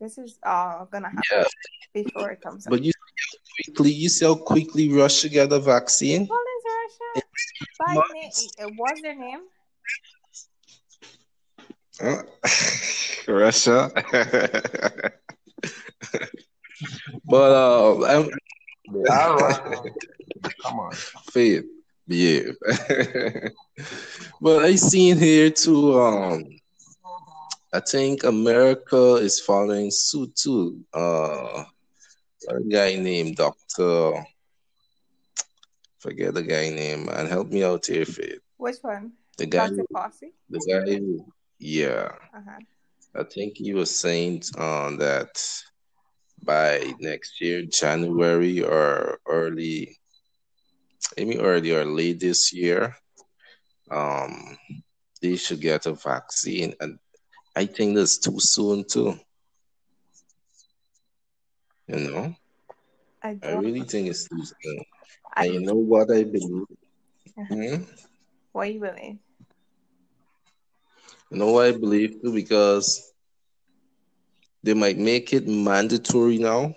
This 0.00 0.16
is 0.16 0.38
all 0.42 0.88
gonna 0.90 1.08
happen 1.08 1.22
yeah. 1.30 1.44
before 1.92 2.30
it 2.30 2.40
comes. 2.40 2.66
But 2.66 2.82
you 2.82 2.92
see 2.92 3.38
quickly, 3.64 3.92
you 3.92 4.08
see 4.08 4.24
how 4.24 4.34
quickly 4.34 4.88
Russia 4.88 5.28
get 5.28 5.52
a 5.52 5.60
vaccine. 5.60 6.26
What 6.26 6.46
is 6.56 6.64
Russia? 6.80 7.26
By 7.78 7.94
name, 8.14 8.30
what's 8.76 9.02
their 9.02 9.14
name? 9.14 9.40
Uh, 12.00 12.22
Russia. 13.30 13.90
but 17.26 17.52
uh, 17.52 18.02
I'm, 18.06 18.30
come 20.62 20.80
on, 20.80 20.92
faith, 21.30 21.66
yeah. 22.06 22.52
but 24.40 24.64
I 24.64 24.76
seen 24.76 25.18
here 25.18 25.50
too. 25.50 26.00
Um, 26.00 26.59
I 27.72 27.80
think 27.80 28.24
America 28.24 29.14
is 29.14 29.38
following 29.38 29.90
suit 29.90 30.34
too. 30.34 30.84
Uh, 30.92 31.64
a 32.48 32.60
guy 32.68 32.96
named 32.96 33.36
Doctor. 33.36 34.24
Forget 35.98 36.34
the 36.34 36.42
guy 36.42 36.70
name 36.70 37.08
and 37.08 37.28
help 37.28 37.48
me 37.48 37.62
out 37.62 37.86
here, 37.86 38.04
Faith. 38.04 38.40
Which 38.56 38.78
one? 38.82 39.12
The 39.36 39.46
guy. 39.46 39.68
Fauci? 39.68 40.32
The 40.48 40.60
guy. 40.66 41.24
Yeah. 41.58 42.12
Uh-huh. 42.34 42.58
I 43.14 43.24
think 43.24 43.56
he 43.56 43.74
was 43.74 43.94
saying 43.94 44.42
um, 44.56 44.96
that 44.98 45.42
by 46.42 46.94
next 47.00 47.40
year, 47.40 47.62
January 47.62 48.62
or 48.62 49.20
early, 49.26 49.98
maybe 51.16 51.38
early 51.38 51.74
or 51.74 51.84
late 51.84 52.20
this 52.20 52.52
year, 52.52 52.96
um, 53.90 54.56
they 55.20 55.36
should 55.36 55.60
get 55.60 55.86
a 55.86 55.92
vaccine. 55.92 56.74
And 56.80 56.98
I 57.56 57.66
think 57.66 57.96
that's 57.96 58.18
too 58.18 58.38
soon 58.38 58.84
too. 58.84 59.18
You 61.88 62.10
know? 62.10 62.34
I, 63.22 63.38
I 63.42 63.52
really 63.52 63.82
think 63.82 64.08
it's 64.08 64.28
too 64.28 64.44
soon. 64.44 64.84
I, 65.34 65.44
and 65.44 65.54
you 65.54 65.60
know 65.60 65.74
what 65.74 66.10
I 66.10 66.24
believe? 66.24 66.64
Uh-huh. 67.38 67.54
Hmm? 67.54 67.82
What 68.52 68.72
you 68.72 68.80
believe? 68.80 69.18
You 71.30 71.38
know 71.38 71.52
why 71.52 71.68
I 71.68 71.72
believe 71.72 72.20
too? 72.22 72.32
Because 72.32 73.12
they 74.62 74.74
might 74.74 74.98
make 74.98 75.32
it 75.32 75.46
mandatory 75.46 76.38
now 76.38 76.74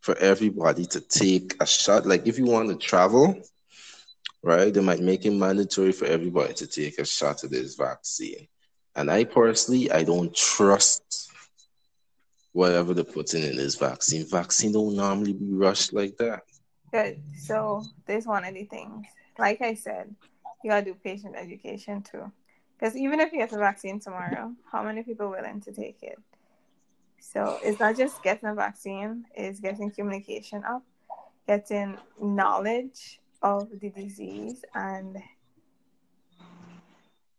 for 0.00 0.16
everybody 0.18 0.86
to 0.86 1.00
take 1.00 1.56
a 1.60 1.66
shot. 1.66 2.06
Like 2.06 2.26
if 2.26 2.38
you 2.38 2.44
want 2.46 2.68
to 2.68 2.76
travel, 2.76 3.40
right, 4.42 4.72
they 4.72 4.80
might 4.80 5.00
make 5.00 5.26
it 5.26 5.32
mandatory 5.32 5.92
for 5.92 6.06
everybody 6.06 6.54
to 6.54 6.66
take 6.66 6.98
a 6.98 7.04
shot 7.04 7.42
of 7.42 7.50
this 7.50 7.74
vaccine. 7.74 8.46
And 8.96 9.10
I 9.10 9.24
personally, 9.24 9.90
I 9.92 10.02
don't 10.02 10.34
trust 10.34 11.30
whatever 12.52 12.94
they're 12.94 13.04
putting 13.04 13.42
in 13.42 13.56
this 13.56 13.74
vaccine. 13.74 14.24
Vaccine 14.24 14.72
don't 14.72 14.96
normally 14.96 15.34
be 15.34 15.52
rushed 15.52 15.92
like 15.92 16.16
that. 16.16 16.42
Good. 16.90 17.20
So 17.38 17.82
there's 18.06 18.26
one 18.26 18.44
of 18.44 18.54
the 18.54 18.64
things. 18.64 19.06
Like 19.38 19.60
I 19.60 19.74
said, 19.74 20.14
you 20.64 20.70
gotta 20.70 20.86
do 20.86 20.94
patient 20.94 21.36
education 21.36 22.02
too. 22.02 22.32
Because 22.78 22.96
even 22.96 23.20
if 23.20 23.32
you 23.32 23.38
get 23.38 23.50
the 23.50 23.58
vaccine 23.58 24.00
tomorrow, 24.00 24.54
how 24.72 24.82
many 24.82 25.02
people 25.02 25.28
willing 25.28 25.60
to 25.62 25.72
take 25.72 26.02
it? 26.02 26.18
So 27.20 27.58
it's 27.62 27.80
not 27.80 27.96
just 27.96 28.22
getting 28.22 28.48
a 28.48 28.54
vaccine, 28.54 29.24
it's 29.34 29.60
getting 29.60 29.90
communication 29.90 30.62
up, 30.64 30.82
getting 31.46 31.98
knowledge 32.20 33.20
of 33.42 33.68
the 33.80 33.90
disease 33.90 34.64
and 34.74 35.18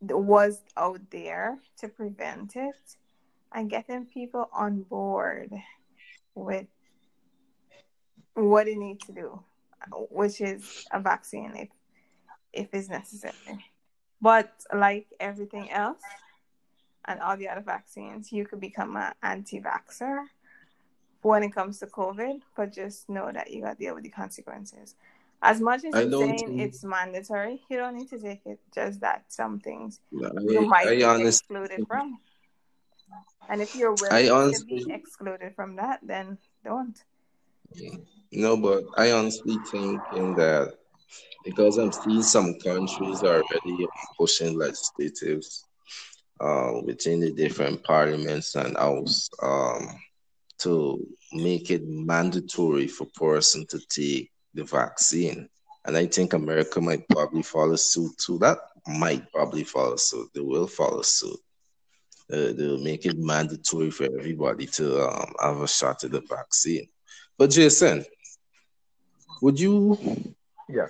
was 0.02 0.62
out 0.76 1.02
there 1.12 1.58
to 1.80 1.88
prevent 1.88 2.56
it 2.56 2.76
and 3.54 3.70
getting 3.70 4.06
people 4.06 4.50
on 4.54 4.84
board 4.84 5.52
with 6.36 6.68
what 8.34 8.66
they 8.66 8.76
need 8.76 9.02
to 9.02 9.12
do, 9.12 9.40
which 10.10 10.42
is 10.42 10.86
a 10.92 11.00
vaccine 11.00 11.54
if 11.56 11.70
if 12.54 12.74
it's 12.74 12.90
necessary. 12.90 13.66
But 14.22 14.52
like 14.74 15.08
everything 15.20 15.70
else 15.72 16.02
and 17.06 17.20
all 17.20 17.38
the 17.38 17.50
other 17.50 17.62
vaccines, 17.62 18.32
you 18.32 18.46
could 18.46 18.60
become 18.60 18.96
an 18.98 19.14
anti 19.22 19.62
vaxxer 19.62 20.26
when 21.22 21.44
it 21.44 21.54
comes 21.54 21.80
to 21.80 21.88
COVID, 21.88 22.42
but 22.56 22.74
just 22.74 23.10
know 23.10 23.32
that 23.32 23.52
you 23.52 23.62
got 23.62 23.78
to 23.78 23.84
deal 23.84 23.96
with 23.96 24.04
the 24.04 24.10
consequences. 24.10 24.96
As 25.42 25.62
much 25.62 25.84
as 25.86 25.94
you're 25.94 26.12
saying 26.12 26.38
think... 26.38 26.62
it's 26.62 26.84
mandatory, 26.84 27.62
you 27.70 27.78
don't 27.78 27.96
need 27.96 28.10
to 28.10 28.20
take 28.20 28.42
it. 28.46 28.60
Just 28.74 29.02
that 29.02 29.26
some 29.28 29.60
things 29.60 30.00
no, 30.12 30.30
I, 30.30 30.42
you 30.42 30.62
might 30.62 30.88
I 30.88 31.18
be 31.18 31.28
excluded 31.28 31.86
from. 31.88 32.20
And 33.50 33.62
if 33.62 33.76
you're 33.76 33.94
willing 33.94 34.32
honestly... 34.32 34.80
to 34.80 34.86
be 34.86 34.94
excluded 34.94 35.54
from 35.56 35.76
that, 35.76 36.00
then 36.04 36.38
don't. 36.64 36.98
No, 38.32 38.58
but 38.58 38.86
I 38.98 39.12
honestly 39.12 39.58
think 39.72 40.02
in 40.16 40.36
that 40.36 40.74
because 41.46 41.78
I'm 41.78 41.92
seeing 41.92 42.24
some 42.24 42.60
countries 42.60 43.24
already 43.24 43.88
pushing 44.18 44.56
legislatives 44.56 45.64
uh, 46.40 46.82
within 46.84 47.20
the 47.20 47.32
different 47.32 47.84
parliaments 47.84 48.56
and 48.56 48.76
house 48.78 49.30
um, 49.42 50.00
to 50.60 51.06
make 51.32 51.72
it 51.72 51.88
mandatory 51.88 52.88
for 52.88 53.08
person 53.16 53.66
to 53.68 53.80
take 53.90 54.32
the 54.58 54.64
vaccine. 54.64 55.48
And 55.86 55.96
I 55.96 56.06
think 56.06 56.34
America 56.34 56.82
might 56.82 57.08
probably 57.08 57.44
follow 57.44 57.78
suit 57.78 58.18
too. 58.18 58.38
That 58.40 58.58
might 58.88 59.32
probably 59.32 59.64
follow 59.64 59.96
suit. 59.96 60.30
They 60.34 60.42
will 60.42 60.68
follow 60.68 61.02
suit. 61.02 61.40
Uh, 62.32 62.52
they'll 62.58 62.84
make 62.84 63.06
it 63.06 63.18
mandatory 63.18 63.90
for 63.90 64.04
everybody 64.04 64.66
to 64.66 65.08
um, 65.08 65.34
have 65.42 65.62
a 65.62 65.68
shot 65.68 66.04
at 66.04 66.12
the 66.12 66.20
vaccine. 66.20 66.90
But 67.38 67.52
Jason, 67.52 68.04
would 69.42 69.58
you? 69.58 69.98
Yeah. 70.68 70.88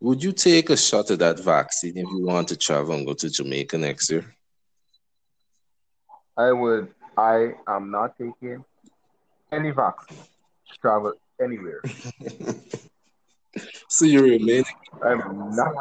Would 0.00 0.22
you 0.24 0.32
take 0.32 0.70
a 0.70 0.76
shot 0.76 1.10
at 1.10 1.20
that 1.20 1.38
vaccine 1.38 1.96
if 1.96 2.08
you 2.10 2.26
want 2.26 2.48
to 2.48 2.56
travel 2.56 2.94
and 2.94 3.06
go 3.06 3.14
to 3.14 3.30
Jamaica 3.30 3.78
next 3.78 4.10
year? 4.10 4.34
I 6.36 6.50
would. 6.52 6.88
I 7.16 7.54
am 7.68 7.90
not 7.90 8.18
taking 8.18 8.64
any 9.52 9.70
vaccine 9.70 10.18
to 10.18 10.78
travel 10.80 11.12
anywhere. 11.40 11.80
so 13.88 14.04
you 14.04 14.22
remain. 14.22 14.64
I'm 15.02 15.54
not. 15.54 15.74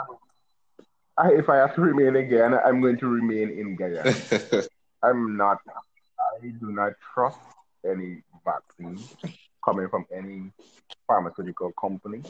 I, 1.18 1.32
if 1.32 1.50
I 1.50 1.58
have 1.58 1.76
to 1.76 1.82
remain 1.82 2.18
again, 2.18 2.54
I'm 2.54 2.82
going 2.82 2.98
to 3.00 3.08
remain 3.08 3.50
in 3.50 3.76
Guyana. 3.76 4.14
I'm 5.04 5.38
not. 5.38 5.60
I 5.68 6.48
do 6.48 6.72
not 6.72 6.94
trust 7.14 7.40
any 7.90 8.22
vaccine 8.44 9.00
coming 9.64 9.88
from 9.90 10.06
any 10.12 10.52
pharmaceutical 11.08 11.72
company 11.80 12.22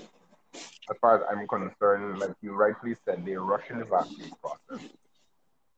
as 0.89 0.97
far 1.01 1.17
as 1.17 1.23
I'm 1.29 1.47
concerned, 1.47 2.19
like 2.19 2.35
you 2.41 2.53
rightly 2.53 2.95
said, 3.05 3.25
they're 3.25 3.41
rushing 3.41 3.79
the 3.79 3.85
vaccine 3.85 4.31
process. 4.41 4.87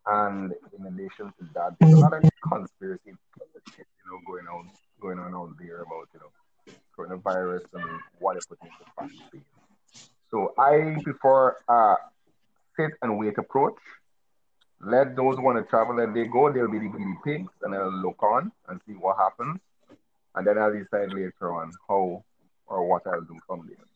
And 0.05 0.53
in 0.77 0.85
addition 0.85 1.33
to 1.39 1.45
that, 1.53 1.75
there's 1.79 1.93
a 1.93 1.97
lot 1.97 2.13
of 2.13 2.23
conspiracy, 2.41 3.01
you 3.05 3.17
know, 4.09 4.19
going 4.25 4.47
on 4.47 4.69
going 4.99 5.19
on 5.19 5.35
out 5.35 5.55
there 5.59 5.81
about 5.81 6.07
you 6.13 6.19
know 6.19 6.73
coronavirus 6.97 7.65
and 7.73 7.99
what 8.19 8.37
it 8.37 8.45
into 8.49 8.73
vaccine. 8.97 9.45
So 10.31 10.53
I 10.57 10.97
prefer 11.03 11.55
a 11.69 11.73
uh, 11.73 11.95
sit 12.75 12.91
and 13.01 13.17
wait 13.17 13.37
approach. 13.37 13.77
Let 14.79 15.15
those 15.15 15.37
who 15.37 15.43
want 15.43 15.57
to 15.57 15.67
travel 15.69 15.95
let 15.95 16.13
they 16.13 16.25
go. 16.25 16.51
They'll 16.51 16.69
be 16.69 16.79
the 16.79 16.89
guinea 16.89 17.17
pigs, 17.23 17.51
and 17.63 17.73
I'll 17.73 17.91
look 17.91 18.21
on 18.21 18.51
and 18.67 18.79
see 18.85 18.93
what 18.93 19.17
happens, 19.17 19.59
and 20.35 20.45
then 20.45 20.57
I'll 20.57 20.73
decide 20.73 21.13
later 21.13 21.53
on 21.53 21.71
how 21.87 22.23
or 22.67 22.87
what 22.87 23.07
I'll 23.07 23.21
do 23.21 23.39
from 23.47 23.67
there 23.67 23.87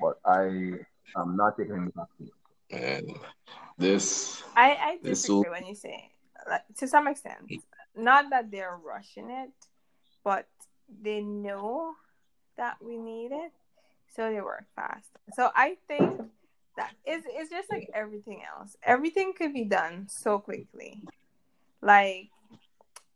but 0.00 0.18
I 0.24 0.78
am 1.16 1.36
not 1.36 1.56
taking 1.56 1.76
any 1.76 1.90
vaccine. 1.94 2.30
And 2.70 3.16
this, 3.78 4.42
I 4.56 4.70
I 4.70 4.98
disagree 5.02 5.50
when 5.50 5.66
you 5.66 5.74
say 5.74 6.10
like, 6.48 6.62
to 6.78 6.88
some 6.88 7.08
extent, 7.08 7.50
not 7.96 8.30
that 8.30 8.50
they're 8.50 8.78
rushing 8.82 9.30
it, 9.30 9.50
but 10.22 10.46
they 11.02 11.22
know 11.22 11.94
that 12.56 12.76
we 12.82 12.98
needed, 12.98 13.50
so 14.14 14.30
they 14.32 14.40
work 14.40 14.64
fast. 14.74 15.08
So 15.34 15.50
I 15.54 15.76
think 15.86 16.20
that 16.76 16.92
it's, 17.04 17.26
it's 17.28 17.50
just 17.50 17.70
like 17.70 17.90
everything 17.94 18.42
else. 18.56 18.76
Everything 18.82 19.32
could 19.36 19.52
be 19.52 19.64
done 19.64 20.06
so 20.08 20.38
quickly. 20.38 21.02
Like 21.80 22.28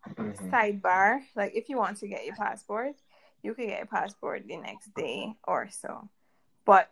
Mhm. 0.09 0.51
sidebar, 0.51 1.21
like 1.37 1.55
if 1.55 1.69
you 1.69 1.77
want 1.79 1.99
to 1.99 2.09
get 2.09 2.27
your 2.27 2.35
passport, 2.35 2.95
you 3.43 3.55
could 3.55 3.69
get 3.69 3.83
a 3.85 3.87
passport 3.87 4.47
the 4.49 4.57
next 4.57 4.93
day 4.95 5.33
or 5.45 5.69
so. 5.71 6.09
But 6.65 6.91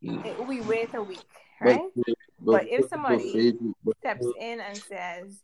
it, 0.00 0.46
we 0.46 0.62
wait 0.62 0.94
a 0.94 1.02
week, 1.02 1.20
right? 1.60 1.82
but, 1.94 2.14
But 2.40 2.68
if 2.68 2.88
somebody 2.88 3.52
but- 3.84 3.96
Steps 3.98 4.26
in 4.40 4.60
and 4.60 4.76
says, 4.76 5.42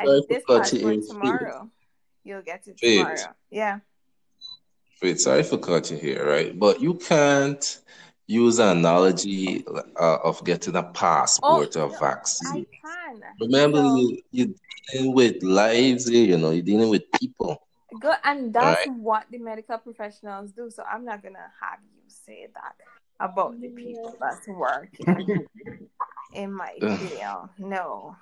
I 0.00 0.04
need 0.04 0.24
this 0.28 0.44
passport 0.48 1.02
tomorrow, 1.06 1.70
you'll 2.24 2.42
get 2.42 2.66
it 2.66 2.78
tomorrow. 2.78 3.34
Yeah. 3.50 3.80
Faith, 4.96 5.20
sorry 5.20 5.42
for 5.42 5.58
cutting 5.58 5.98
here, 5.98 6.26
right? 6.26 6.58
But 6.58 6.80
you 6.80 6.94
can't 6.94 7.78
use 8.26 8.58
an 8.58 8.78
analogy 8.78 9.64
uh, 10.00 10.18
of 10.24 10.42
getting 10.44 10.74
a 10.74 10.82
passport 10.82 11.76
Oh, 11.76 11.82
or 11.82 11.88
no, 11.90 11.96
I 11.96 12.00
vaccine. 12.00 12.66
can. 12.82 13.22
Remember, 13.40 13.78
So 13.78 13.96
you, 13.96 14.22
you're 14.32 14.46
dealing 14.92 15.14
with 15.14 15.42
lives 15.42 16.08
here, 16.08 16.26
you 16.26 16.38
know, 16.38 16.50
you're 16.50 16.62
dealing 16.62 16.88
with 16.88 17.02
people. 17.12 17.60
good, 18.00 18.16
and 18.24 18.52
that's 18.54 18.86
right. 18.86 18.96
what 18.96 19.26
the 19.30 19.38
medical 19.38 19.78
professionals 19.78 20.52
do. 20.52 20.70
So 20.70 20.82
I'm 20.90 21.04
not 21.04 21.22
gonna 21.22 21.38
have 21.60 21.78
you 21.94 22.02
say 22.08 22.48
that 22.54 22.74
about 23.20 23.60
the 23.60 23.68
people 23.68 24.16
that's 24.20 24.46
working 24.48 25.46
in 26.34 26.52
my 26.52 26.72
field. 26.78 27.50
No. 27.58 28.16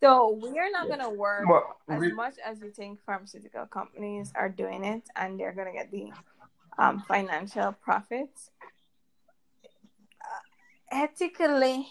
So 0.00 0.30
we 0.42 0.58
are 0.58 0.70
not 0.70 0.88
gonna 0.88 1.10
work 1.10 1.46
Well, 1.46 1.76
as 1.88 2.00
re- 2.00 2.12
much 2.12 2.34
as 2.44 2.60
you 2.60 2.70
think 2.70 3.00
pharmaceutical 3.04 3.66
companies 3.66 4.32
are 4.34 4.48
doing 4.48 4.82
it, 4.84 5.02
and 5.14 5.38
they're 5.38 5.52
gonna 5.52 5.72
get 5.72 5.90
the 5.90 6.10
um, 6.78 7.04
financial 7.06 7.72
profits. 7.72 8.50
Uh, 10.22 11.02
ethically, 11.02 11.86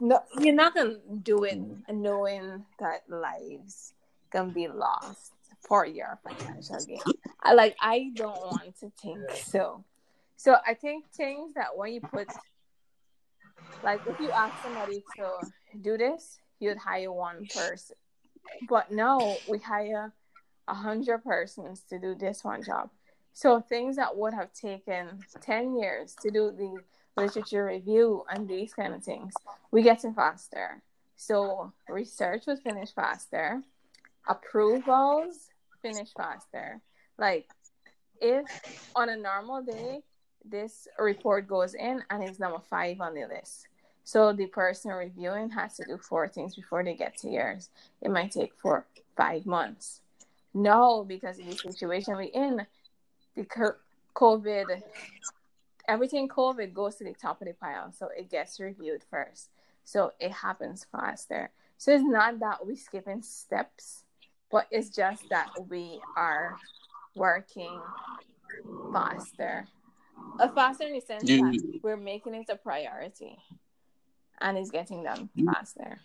no, 0.00 0.20
you're 0.38 0.54
not 0.54 0.74
gonna 0.74 0.96
do 1.22 1.44
it 1.44 1.58
knowing 1.90 2.64
that 2.78 3.02
lives 3.08 3.92
can 4.30 4.50
be 4.50 4.68
lost 4.68 5.32
for 5.60 5.84
your 5.86 6.18
financial 6.24 6.78
gain. 6.86 7.00
I 7.42 7.52
like 7.52 7.76
I 7.80 8.10
don't 8.14 8.40
want 8.40 8.76
to 8.80 8.90
think 9.00 9.18
so. 9.34 9.84
So 10.36 10.56
I 10.66 10.74
think 10.74 11.10
things 11.10 11.54
that 11.54 11.76
when 11.76 11.92
you 11.92 12.00
put 12.00 12.28
like 13.82 14.00
if 14.06 14.18
you 14.20 14.30
ask 14.30 14.62
somebody 14.62 15.04
to 15.16 15.50
do 15.80 15.98
this, 15.98 16.38
you'd 16.60 16.78
hire 16.78 17.12
one 17.12 17.46
person. 17.54 17.96
But 18.68 18.90
no, 18.90 19.36
we 19.48 19.58
hire 19.58 20.12
a 20.68 20.74
hundred 20.74 21.24
persons 21.24 21.82
to 21.90 21.98
do 21.98 22.14
this 22.14 22.44
one 22.44 22.62
job. 22.62 22.90
So 23.32 23.60
things 23.60 23.96
that 23.96 24.16
would 24.16 24.32
have 24.34 24.52
taken 24.52 25.24
ten 25.40 25.76
years 25.76 26.14
to 26.22 26.30
do 26.30 26.50
the 26.50 26.82
literature 27.20 27.66
review 27.66 28.24
and 28.30 28.48
these 28.48 28.72
kind 28.74 28.94
of 28.94 29.02
things, 29.02 29.34
we 29.70 29.82
get 29.82 30.04
it 30.04 30.14
faster. 30.14 30.82
So 31.16 31.72
research 31.88 32.46
was 32.46 32.60
finished 32.60 32.94
faster, 32.94 33.62
approvals 34.28 35.48
finished 35.82 36.14
faster. 36.16 36.80
Like 37.18 37.46
if 38.20 38.46
on 38.96 39.08
a 39.08 39.16
normal 39.16 39.62
day 39.62 40.02
this 40.44 40.86
report 40.98 41.48
goes 41.48 41.74
in 41.74 42.02
and 42.10 42.22
it's 42.22 42.38
number 42.38 42.60
five 42.70 43.00
on 43.00 43.14
the 43.14 43.26
list. 43.26 43.66
So 44.04 44.32
the 44.32 44.46
person 44.46 44.92
reviewing 44.92 45.50
has 45.50 45.76
to 45.76 45.84
do 45.84 45.96
four 45.96 46.28
things 46.28 46.54
before 46.54 46.84
they 46.84 46.94
get 46.94 47.16
to 47.18 47.28
yours. 47.28 47.70
It 48.02 48.10
might 48.10 48.32
take 48.32 48.52
four, 48.54 48.84
five 49.16 49.46
months. 49.46 50.02
No, 50.52 51.04
because 51.04 51.38
of 51.38 51.46
the 51.46 51.72
situation 51.72 52.14
we're 52.14 52.22
in, 52.22 52.66
the 53.34 53.46
COVID, 54.14 54.82
everything 55.88 56.28
COVID 56.28 56.74
goes 56.74 56.96
to 56.96 57.04
the 57.04 57.14
top 57.14 57.40
of 57.40 57.48
the 57.48 57.54
pile. 57.54 57.92
So 57.92 58.08
it 58.16 58.30
gets 58.30 58.60
reviewed 58.60 59.02
first. 59.10 59.48
So 59.84 60.12
it 60.20 60.32
happens 60.32 60.86
faster. 60.92 61.50
So 61.78 61.92
it's 61.92 62.04
not 62.04 62.38
that 62.40 62.64
we're 62.64 62.76
skipping 62.76 63.22
steps, 63.22 64.04
but 64.50 64.66
it's 64.70 64.90
just 64.90 65.28
that 65.30 65.48
we 65.68 66.00
are 66.16 66.56
working 67.16 67.80
faster. 68.92 69.66
Uh, 70.38 70.48
faster 70.48 70.84
in 70.84 70.94
the 70.94 71.00
sense 71.00 71.24
that 71.24 71.80
we're 71.82 71.96
making 71.96 72.34
it 72.34 72.46
a 72.48 72.56
priority 72.56 73.36
and 74.40 74.58
it's 74.58 74.70
getting 74.70 75.02
done 75.02 75.28
you, 75.34 75.46
faster. 75.46 75.98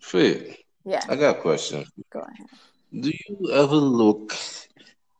Faith, 0.00 0.56
Yeah, 0.84 1.02
I 1.08 1.16
got 1.16 1.36
a 1.38 1.40
question. 1.40 1.84
go 2.10 2.20
ahead. 2.20 2.46
Do 2.92 3.10
you 3.10 3.52
ever 3.52 3.76
look 3.76 4.32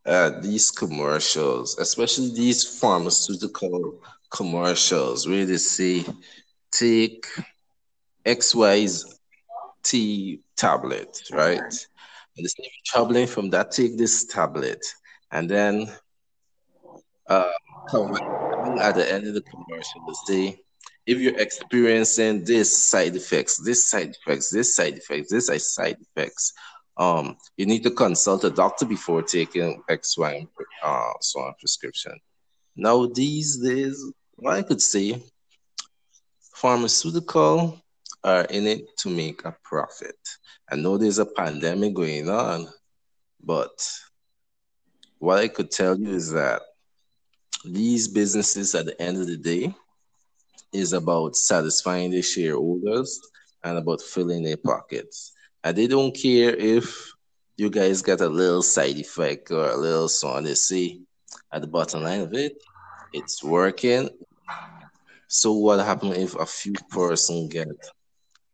at 0.05 0.41
these 0.41 0.71
commercials, 0.71 1.77
especially 1.77 2.33
these 2.33 2.65
pharmaceutical 2.79 4.01
commercials, 4.29 5.27
where 5.27 5.45
they 5.45 5.57
say, 5.57 6.05
take 6.71 7.27
XYZ 8.25 9.05
tablet, 10.55 11.21
right? 11.31 11.59
Uh-huh. 11.59 12.37
And 12.37 12.45
they 12.45 12.47
say, 12.47 12.71
traveling 12.85 13.27
from 13.27 13.49
that, 13.49 13.71
take 13.71 13.97
this 13.97 14.25
tablet. 14.25 14.85
And 15.31 15.49
then 15.49 15.89
at 17.29 18.95
the 18.95 19.05
end 19.09 19.27
of 19.27 19.33
the 19.33 19.41
commercial, 19.41 20.01
they 20.07 20.13
say, 20.33 20.59
if 21.05 21.19
you're 21.19 21.39
experiencing 21.39 22.43
this 22.43 22.89
side 22.89 23.15
effects, 23.15 23.57
this 23.57 23.89
side 23.89 24.09
effects, 24.09 24.49
this 24.49 24.75
side 24.75 24.97
effects, 24.97 25.31
this 25.31 25.73
side 25.73 25.97
effects, 26.01 26.53
um, 26.97 27.37
you 27.55 27.65
need 27.65 27.83
to 27.83 27.91
consult 27.91 28.43
a 28.43 28.49
doctor 28.49 28.85
before 28.85 29.21
taking 29.21 29.81
X, 29.87 30.17
Y, 30.17 30.33
and 30.33 30.47
uh, 30.83 31.11
so 31.21 31.41
on 31.41 31.53
prescription. 31.59 32.13
Now, 32.75 33.05
these 33.05 33.57
days, 33.57 34.03
what 34.35 34.55
I 34.55 34.63
could 34.63 34.81
say, 34.81 35.21
pharmaceutical 36.55 37.81
are 38.23 38.45
in 38.45 38.67
it 38.67 38.97
to 38.99 39.09
make 39.09 39.45
a 39.45 39.55
profit. 39.63 40.17
I 40.69 40.75
know 40.75 40.97
there's 40.97 41.19
a 41.19 41.25
pandemic 41.25 41.93
going 41.93 42.29
on, 42.29 42.67
but 43.43 43.79
what 45.19 45.39
I 45.39 45.47
could 45.47 45.71
tell 45.71 45.97
you 45.97 46.09
is 46.09 46.31
that 46.31 46.61
these 47.73 48.07
businesses 48.07 48.75
at 48.75 48.85
the 48.85 49.01
end 49.01 49.17
of 49.17 49.27
the 49.27 49.37
day 49.37 49.73
is 50.73 50.93
about 50.93 51.35
satisfying 51.35 52.11
their 52.11 52.23
shareholders 52.23 53.19
and 53.63 53.77
about 53.77 54.01
filling 54.01 54.43
their 54.43 54.57
pockets. 54.57 55.33
And 55.63 55.77
they 55.77 55.87
don't 55.87 56.15
care 56.15 56.55
if 56.55 57.11
you 57.57 57.69
guys 57.69 58.01
get 58.01 58.21
a 58.21 58.29
little 58.29 58.61
side 58.61 58.97
effect 58.97 59.51
or 59.51 59.69
a 59.69 59.77
little 59.77 60.07
so. 60.07 60.39
They 60.41 60.53
say 60.53 60.99
at 61.51 61.61
the 61.61 61.67
bottom 61.67 62.03
line 62.03 62.21
of 62.21 62.33
it, 62.33 62.53
it's 63.13 63.43
working. 63.43 64.09
So 65.27 65.53
what 65.53 65.79
happens 65.79 66.17
if 66.17 66.35
a 66.35 66.45
few 66.45 66.73
person 66.89 67.49
get 67.49 67.67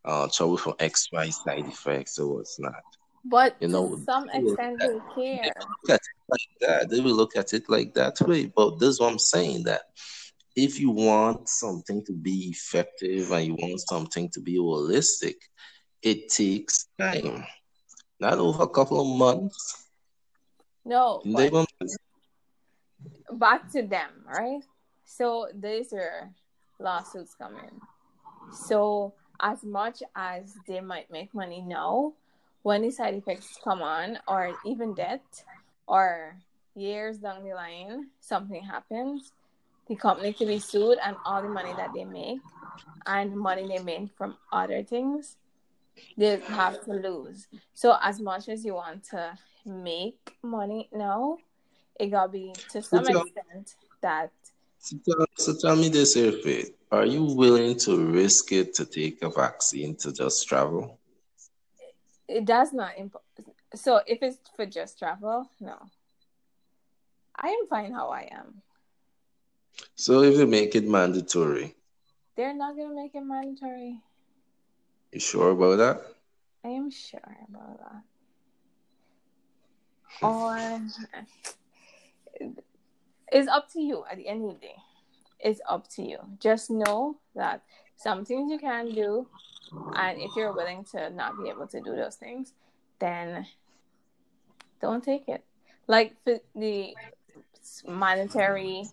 uh, 0.06 0.28
trouble 0.34 0.58
from 0.58 0.74
X, 0.80 1.10
Y 1.12 1.30
side 1.30 1.68
effects 1.68 2.18
or 2.20 2.36
what's 2.36 2.60
not? 2.60 2.84
But 3.26 3.56
You 3.60 3.70
know, 3.70 3.98
some 4.06 4.30
extent, 4.30 4.80
they 4.80 4.86
at, 4.86 5.02
they 5.16 5.42
care. 5.44 5.54
look 5.58 5.90
at 5.90 6.02
it 6.02 6.30
like 6.30 6.60
that. 6.62 6.90
They 6.90 7.00
will 7.00 7.16
look 7.16 7.36
at 7.38 7.54
it 7.54 7.70
like 7.70 7.94
that 7.94 8.20
way. 8.22 8.48
But 8.48 8.80
this 8.80 8.90
is 8.90 9.00
what 9.00 9.12
I'm 9.12 9.20
saying 9.20 9.64
that 9.64 9.82
if 10.56 10.80
you 10.80 10.92
want 10.92 11.48
something 11.50 12.04
to 12.06 12.14
be 12.14 12.50
effective 12.50 13.32
and 13.32 13.46
you 13.46 13.54
want 13.56 13.80
something 13.88 14.30
to 14.32 14.42
be 14.42 14.58
holistic, 14.58 15.36
it 16.02 16.30
takes 16.30 16.88
time. 17.00 17.46
Not 18.20 18.38
over 18.40 18.64
a 18.64 18.70
couple 18.70 19.02
of 19.02 19.18
months. 19.18 19.88
No, 20.86 21.22
They 21.26 21.50
will 21.50 21.66
back 23.32 23.72
to 23.72 23.84
them, 23.84 24.10
right? 24.28 24.62
So 25.06 25.48
these 25.54 25.94
are 25.94 26.30
lawsuits 26.80 27.36
coming. 27.36 27.82
So 28.52 29.14
as 29.40 29.64
much 29.64 30.04
as 30.16 30.54
they 30.68 30.82
might 30.82 31.10
make 31.10 31.34
money 31.34 31.62
now, 31.62 32.14
when 32.64 32.82
the 32.82 32.92
side 32.92 33.14
effects 33.14 33.60
come 33.64 33.82
on, 33.82 34.18
or 34.28 34.54
even 34.66 34.94
death, 34.94 35.22
or 35.88 36.36
years 36.76 37.18
down 37.20 37.44
the 37.44 37.54
line, 37.54 38.08
something 38.20 38.64
happens, 38.64 39.32
the 39.88 39.96
company 39.96 40.34
could 40.34 40.48
be 40.48 40.60
sued, 40.60 40.98
and 41.04 41.16
all 41.26 41.42
the 41.42 41.50
money 41.50 41.74
that 41.78 41.92
they 41.94 42.06
make 42.06 42.40
and 43.06 43.38
money 43.38 43.68
they 43.68 43.84
made 43.84 44.10
from 44.18 44.38
other 44.52 44.82
things, 44.84 45.38
they 46.18 46.40
have 46.40 46.84
to 46.86 46.94
lose. 46.94 47.48
So 47.74 47.98
as 48.02 48.20
much 48.20 48.50
as 48.50 48.66
you 48.66 48.76
want 48.76 49.04
to 49.12 49.38
make 49.66 50.36
money 50.42 50.90
now, 50.92 51.38
it 52.00 52.08
gotta 52.08 52.32
be 52.32 52.54
to 52.72 52.82
so 52.82 52.98
some 52.98 53.06
tell, 53.06 53.22
extent 53.22 53.76
that 54.02 54.32
so 54.80 54.98
tell, 55.06 55.26
so 55.38 55.54
tell 55.62 55.76
me 55.76 55.90
this 55.90 56.14
Faith. 56.16 56.76
Are 56.92 57.06
you 57.06 57.24
willing 57.24 57.78
to 57.80 57.98
risk 57.98 58.52
it 58.52 58.74
to 58.76 58.86
take 58.86 59.22
a 59.22 59.30
vaccine 59.30 59.96
to 59.98 60.12
just 60.12 60.48
travel? 60.48 61.00
It 62.34 62.46
does 62.46 62.74
not 62.74 62.92
imp- 62.98 63.16
so 63.76 64.02
if 64.08 64.20
it's 64.22 64.38
for 64.56 64.66
just 64.66 64.98
travel 65.00 65.48
no 65.60 65.78
i 67.36 67.48
am 67.50 67.68
fine 67.70 67.92
how 67.94 68.10
i 68.10 68.28
am 68.32 68.62
So 69.96 70.22
if 70.22 70.38
they 70.38 70.46
make 70.46 70.76
it 70.76 70.86
mandatory, 70.88 71.76
they're 72.36 72.54
not 72.54 72.76
gonna 72.78 72.94
make 72.94 73.16
it 73.16 73.26
mandatory 73.26 74.02
you 75.12 75.20
sure 75.20 75.52
about 75.52 75.78
that? 75.78 75.98
i 76.64 76.70
am 76.70 76.90
sure 76.90 77.38
about 77.50 77.80
that 77.84 78.02
or 80.22 80.58
it's 83.32 83.48
up 83.48 83.72
to 83.74 83.82
you 83.82 84.04
at 84.10 84.18
the 84.18 84.28
end 84.28 84.46
of 84.46 84.54
the 84.56 84.60
day. 84.68 84.76
It's 85.40 85.60
up 85.68 85.88
to 85.96 86.04
you. 86.04 86.20
Just 86.40 86.70
know 86.70 87.18
that 87.36 87.64
some 87.96 88.26
things 88.26 88.52
you 88.52 88.60
can 88.60 88.90
do, 88.90 89.28
and 89.96 90.20
if 90.22 90.32
you're 90.36 90.54
willing 90.54 90.84
to 90.92 91.10
not 91.10 91.38
be 91.42 91.50
able 91.50 91.68
to 91.68 91.82
do 91.82 91.96
those 91.96 92.16
things, 92.16 92.54
then 93.00 93.46
don't 94.82 95.04
take 95.04 95.28
it. 95.28 95.44
Like 95.88 96.16
the 96.26 96.94
monetary 97.88 98.84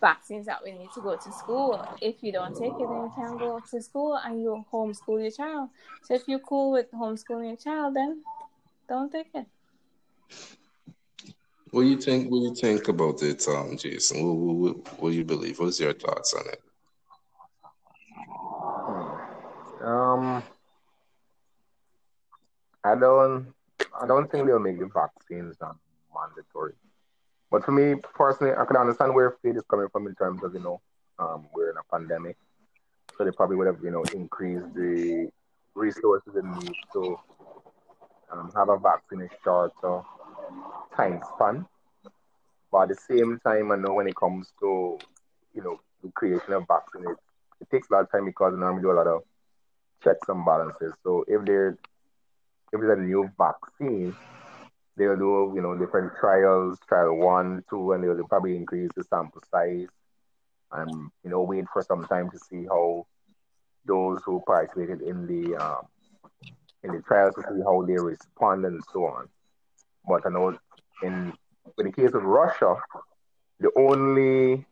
vaccines 0.00 0.46
that 0.46 0.62
we 0.64 0.72
need 0.72 0.90
to 0.94 1.00
go 1.00 1.16
to 1.16 1.32
school. 1.32 1.86
If 2.00 2.22
you 2.22 2.32
don't 2.32 2.54
take 2.54 2.72
it, 2.72 2.78
then 2.78 3.02
you 3.02 3.12
can't 3.14 3.38
go 3.38 3.60
to 3.70 3.82
school 3.82 4.16
and 4.16 4.40
you 4.40 4.64
homeschool 4.72 5.20
your 5.20 5.30
child. 5.30 5.70
So 6.02 6.14
if 6.14 6.28
you're 6.28 6.38
cool 6.38 6.72
with 6.72 6.90
homeschooling 6.92 7.48
your 7.48 7.56
child, 7.56 7.96
then 7.96 8.22
don't 8.88 9.10
take 9.10 9.28
it. 9.34 9.46
What 11.70 11.82
do 11.82 11.88
you 11.88 11.98
think? 11.98 12.30
What 12.30 12.38
do 12.38 12.44
you 12.44 12.54
think 12.54 12.88
about 12.88 13.22
it, 13.22 13.46
um, 13.48 13.76
Jason? 13.76 14.24
What, 14.24 14.54
what, 14.54 15.00
what 15.00 15.10
do 15.10 15.16
you 15.16 15.24
believe? 15.24 15.58
What's 15.58 15.80
your 15.80 15.92
thoughts 15.92 16.32
on 16.34 16.48
it? 16.48 16.62
Um, 19.82 20.42
I 22.84 22.94
don't, 22.94 23.52
I 24.00 24.06
don't 24.06 24.30
think 24.30 24.46
they'll 24.46 24.58
make 24.58 24.78
the 24.78 24.86
vaccines 24.86 25.56
mandatory. 26.14 26.74
But 27.50 27.64
for 27.64 27.72
me 27.72 28.00
personally, 28.14 28.54
I 28.58 28.64
can 28.64 28.76
understand 28.76 29.14
where 29.14 29.36
faith 29.42 29.56
is 29.56 29.64
coming 29.70 29.88
from 29.90 30.06
in 30.06 30.14
terms 30.14 30.42
of 30.42 30.54
you 30.54 30.60
know, 30.60 30.80
um, 31.18 31.46
we're 31.54 31.70
in 31.70 31.76
a 31.76 31.96
pandemic, 31.96 32.36
so 33.16 33.24
they 33.24 33.30
probably 33.30 33.56
would 33.56 33.66
have 33.66 33.78
you 33.82 33.90
know 33.90 34.04
increased 34.14 34.74
the 34.74 35.30
resources 35.74 36.34
and 36.34 36.62
need 36.62 36.74
to 36.92 37.18
um, 38.30 38.52
have 38.54 38.68
a 38.68 38.78
vaccine 38.78 39.22
in 39.22 39.30
shorter 39.42 40.02
time 40.94 41.20
span. 41.34 41.66
But 42.70 42.82
at 42.82 42.88
the 42.88 42.96
same 42.96 43.38
time, 43.40 43.72
I 43.72 43.76
know 43.76 43.94
when 43.94 44.08
it 44.08 44.16
comes 44.16 44.52
to 44.60 44.98
you 45.54 45.62
know 45.62 45.80
the 46.02 46.10
creation 46.12 46.52
of 46.52 46.66
vaccine, 46.68 47.04
it, 47.10 47.16
it 47.60 47.70
takes 47.70 47.88
a 47.88 47.94
lot 47.94 48.02
of 48.02 48.12
time 48.12 48.26
because 48.26 48.54
normally 48.56 48.82
do 48.82 48.90
a 48.90 48.92
lot 48.92 49.06
of 49.06 49.22
checks 50.02 50.28
and 50.28 50.44
balances. 50.44 50.92
So 51.02 51.24
if 51.28 51.44
there 51.44 51.78
if 52.72 52.80
there's 52.80 52.98
a 52.98 53.02
new 53.02 53.30
vaccine, 53.38 54.14
they'll 54.96 55.16
do 55.16 55.52
you 55.54 55.62
know 55.62 55.76
different 55.76 56.12
trials, 56.20 56.78
trial 56.88 57.16
one, 57.16 57.64
two, 57.70 57.92
and 57.92 58.04
they'll 58.04 58.26
probably 58.26 58.56
increase 58.56 58.90
the 58.96 59.04
sample 59.04 59.42
size 59.50 59.88
and 60.72 61.10
you 61.24 61.30
know 61.30 61.42
wait 61.42 61.64
for 61.72 61.82
some 61.82 62.04
time 62.06 62.30
to 62.30 62.38
see 62.38 62.64
how 62.66 63.06
those 63.86 64.20
who 64.24 64.42
participated 64.46 65.00
in 65.02 65.26
the 65.26 65.56
um, 65.56 65.86
in 66.82 66.92
the 66.92 67.02
trials 67.02 67.34
to 67.34 67.42
see 67.42 67.62
how 67.64 67.82
they 67.86 67.94
respond 67.94 68.64
and 68.64 68.82
so 68.92 69.04
on. 69.06 69.28
But 70.06 70.26
I 70.26 70.30
know 70.30 70.58
in 71.02 71.32
in 71.78 71.86
the 71.86 71.92
case 71.92 72.14
of 72.14 72.22
Russia, 72.22 72.76
the 73.60 73.70
only 73.76 74.64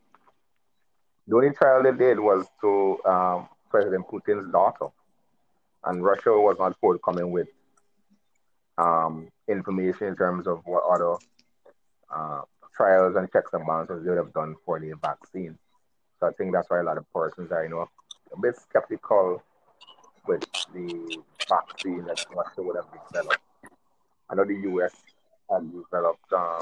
the 1.27 1.35
only 1.35 1.51
trial 1.51 1.83
they 1.83 1.91
did 1.91 2.19
was 2.19 2.45
to 2.61 2.99
um, 3.05 3.49
President 3.69 4.07
Putin's 4.07 4.51
daughter, 4.51 4.87
and 5.87 6.03
Russia 6.03 6.31
was 6.31 6.57
not 6.59 6.77
forthcoming 6.79 7.31
with 7.31 7.47
um, 8.77 9.29
information 9.47 10.07
in 10.07 10.15
terms 10.15 10.47
of 10.47 10.61
what 10.65 10.83
other 10.83 11.15
uh, 12.13 12.41
trials 12.75 13.15
and 13.15 13.31
checks 13.31 13.51
and 13.53 13.65
balances 13.65 14.03
they 14.03 14.09
would 14.09 14.17
have 14.17 14.33
done 14.33 14.55
for 14.65 14.79
the 14.79 14.93
vaccine. 15.01 15.57
So 16.19 16.27
I 16.27 16.31
think 16.33 16.53
that's 16.53 16.69
why 16.69 16.79
a 16.79 16.83
lot 16.83 16.97
of 16.97 17.11
persons 17.13 17.51
are, 17.51 17.63
you 17.63 17.69
know, 17.69 17.87
a 18.33 18.39
bit 18.39 18.55
skeptical 18.57 19.41
with 20.27 20.43
the 20.73 21.17
vaccine 21.47 22.05
that 22.05 22.25
Russia 22.35 22.61
would 22.61 22.75
have 22.75 22.87
developed. 23.07 23.39
I 24.29 24.35
know 24.35 24.45
the 24.45 24.55
US 24.73 24.91
had 25.49 25.71
developed, 25.71 26.33
um, 26.33 26.59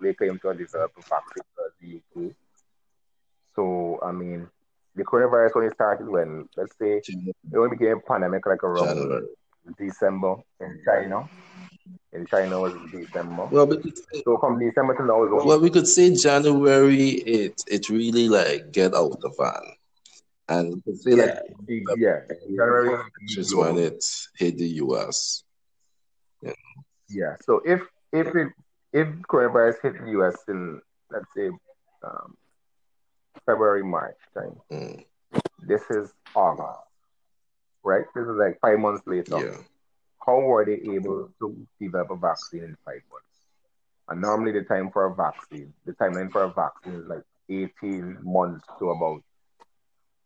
they 0.00 0.12
claim 0.12 0.38
to 0.40 0.48
have 0.48 0.58
developed 0.58 0.98
a 0.98 1.02
vaccine 1.02 1.44
for 1.54 1.72
the 1.80 2.26
UK. 2.26 2.32
So, 3.54 3.98
I 4.02 4.12
mean, 4.12 4.48
the 4.96 5.04
coronavirus 5.04 5.50
only 5.56 5.70
started 5.74 6.08
when, 6.08 6.48
let's 6.56 6.76
say, 6.78 7.02
it 7.06 7.56
only 7.56 7.76
became 7.76 7.98
a 7.98 8.00
pandemic 8.00 8.46
like 8.46 8.64
around 8.64 8.96
January. 8.96 9.26
December 9.78 10.36
in 10.60 10.80
China. 10.84 11.28
In 12.12 12.26
China 12.26 12.60
was 12.60 12.72
December. 12.90 13.46
Well, 13.46 13.68
so 14.24 14.38
from 14.38 14.58
December 14.58 14.96
to 14.96 15.04
now 15.04 15.24
is 15.24 15.44
well, 15.44 15.60
we 15.60 15.70
could 15.70 15.86
say 15.86 16.14
January. 16.14 17.10
It 17.10 17.62
it 17.66 17.88
really 17.90 18.28
like 18.28 18.72
get 18.72 18.94
out 18.94 19.20
the 19.20 19.30
van, 19.38 19.76
and 20.48 20.74
we 20.74 20.80
could 20.80 20.98
say 20.98 21.10
yeah, 21.10 21.40
like 21.68 21.98
yeah, 21.98 22.20
January 22.46 22.98
is 23.36 23.54
when 23.54 23.76
it 23.76 24.04
hit 24.34 24.56
the 24.56 24.68
US. 24.84 25.44
Yeah. 26.42 26.52
Yeah. 27.10 27.36
So 27.42 27.60
if 27.64 27.82
if 28.12 28.34
it 28.34 28.48
if 28.92 29.08
coronavirus 29.28 29.82
hit 29.82 30.04
the 30.04 30.10
US 30.20 30.36
in 30.48 30.80
let's 31.10 31.26
say 31.36 31.50
um, 32.02 32.36
February 33.46 33.84
March 33.84 34.16
time, 34.34 34.60
mm. 34.70 35.04
this 35.62 35.82
is 35.90 36.12
August 36.34 36.86
right? 37.86 38.04
This 38.14 38.24
is 38.24 38.36
like 38.36 38.58
five 38.60 38.78
months 38.78 39.02
later. 39.06 39.38
Yeah. 39.38 39.56
How 40.26 40.40
were 40.40 40.64
they 40.64 40.80
able 40.92 41.30
to 41.40 41.66
develop 41.80 42.10
a 42.10 42.16
vaccine 42.16 42.64
in 42.64 42.76
five 42.84 43.00
months? 43.10 43.26
And 44.08 44.20
normally 44.20 44.52
the 44.52 44.62
time 44.62 44.90
for 44.90 45.06
a 45.06 45.14
vaccine, 45.14 45.72
the 45.86 45.92
timeline 45.92 46.30
for 46.32 46.42
a 46.42 46.52
vaccine 46.52 46.94
is 46.94 47.06
like 47.06 47.22
18 47.48 48.18
months 48.22 48.66
to 48.80 48.90
about 48.90 49.22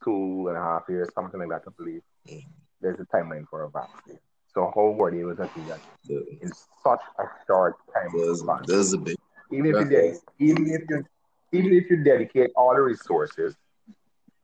two 0.03 0.47
and 0.49 0.57
a 0.57 0.61
half 0.61 0.85
years, 0.89 1.11
something 1.15 1.39
like 1.39 1.51
that, 1.51 1.63
I 1.67 1.71
believe. 1.77 2.03
Mm. 2.27 2.45
There's 2.81 2.99
a 2.99 3.05
timeline 3.15 3.47
for 3.49 3.65
a 3.65 3.71
vaccine. 3.71 4.19
So 4.55 4.73
how 4.75 4.91
were 4.91 5.11
they 5.11 5.21
able 5.21 5.37
to 5.37 5.49
do 5.55 5.65
that 5.69 5.81
yeah. 6.05 6.19
in 6.41 6.51
such 6.83 7.01
a 7.19 7.25
short 7.47 7.77
time? 7.95 8.11
There's, 8.15 8.43
there's 8.67 8.93
a 8.95 8.99
big 8.99 9.17
even 9.53 9.75
if 9.75 9.91
you 9.91 10.21
even 10.39 10.67
if 10.71 10.83
you 10.89 11.05
even 11.53 11.73
if 11.73 11.91
you 11.91 12.03
dedicate 12.03 12.51
all 12.57 12.75
the 12.75 12.81
resources, 12.81 13.55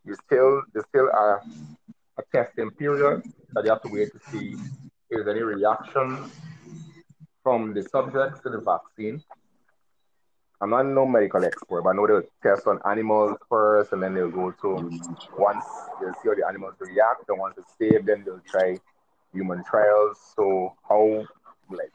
you 0.04 0.14
still 0.26 0.62
there's 0.72 0.86
still 0.88 1.08
a 1.08 1.40
a 2.18 2.22
testing 2.32 2.70
period 2.70 3.22
that 3.52 3.64
you 3.64 3.70
have 3.70 3.82
to 3.82 3.88
wait 3.88 4.10
to 4.12 4.18
see 4.30 4.52
if 4.52 4.60
there's 5.10 5.28
any 5.28 5.42
reaction 5.42 6.30
from 7.42 7.74
the 7.74 7.82
subjects 7.82 8.40
to 8.40 8.50
the 8.50 8.58
vaccine. 8.58 9.22
I'm 10.60 10.70
not 10.70 10.86
no 10.86 11.04
medical 11.04 11.44
expert, 11.44 11.82
but 11.82 11.90
I 11.90 11.92
know 11.92 12.06
they'll 12.06 12.22
test 12.42 12.66
on 12.66 12.80
animals 12.90 13.36
first, 13.48 13.92
and 13.92 14.02
then 14.02 14.14
they'll 14.14 14.30
go 14.30 14.50
to 14.62 14.90
once 15.36 15.64
they'll 16.00 16.14
see 16.14 16.28
how 16.30 16.34
the 16.34 16.46
animals 16.48 16.74
react, 16.80 17.28
and 17.28 17.38
once 17.38 17.56
it's 17.58 17.72
safe, 17.78 18.04
then 18.06 18.24
they'll 18.24 18.40
try 18.48 18.78
human 19.32 19.62
trials. 19.64 20.18
So 20.34 20.74
how 20.88 21.26
like 21.68 21.92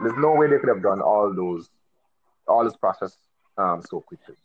there's 0.00 0.18
no 0.18 0.34
way 0.34 0.48
they 0.48 0.58
could 0.58 0.68
have 0.68 0.82
done 0.82 1.00
all 1.00 1.32
those 1.32 1.68
all 2.48 2.64
this 2.64 2.76
process 2.76 3.16
um 3.58 3.82
so 3.82 4.00
quickly. 4.00 4.36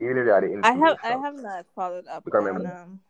Even 0.00 0.18
if 0.18 0.26
they 0.26 0.32
had 0.32 0.42
the 0.44 0.60
I 0.62 0.72
have 0.72 0.98
I 1.02 1.12
have 1.26 1.34
not 1.34 1.66
followed 1.74 2.06
up 2.06 2.24
Because 2.24 2.46
on 2.46 2.66
um, 2.66 3.00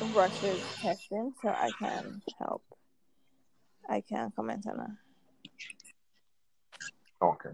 Russia's 0.00 0.62
testing, 0.80 1.34
so 1.42 1.48
I 1.48 1.70
can 1.78 2.22
help. 2.38 2.62
I 3.88 4.00
can 4.00 4.30
comment 4.36 4.64
on 4.68 4.76
that. 4.78 4.96
Okay. 7.20 7.50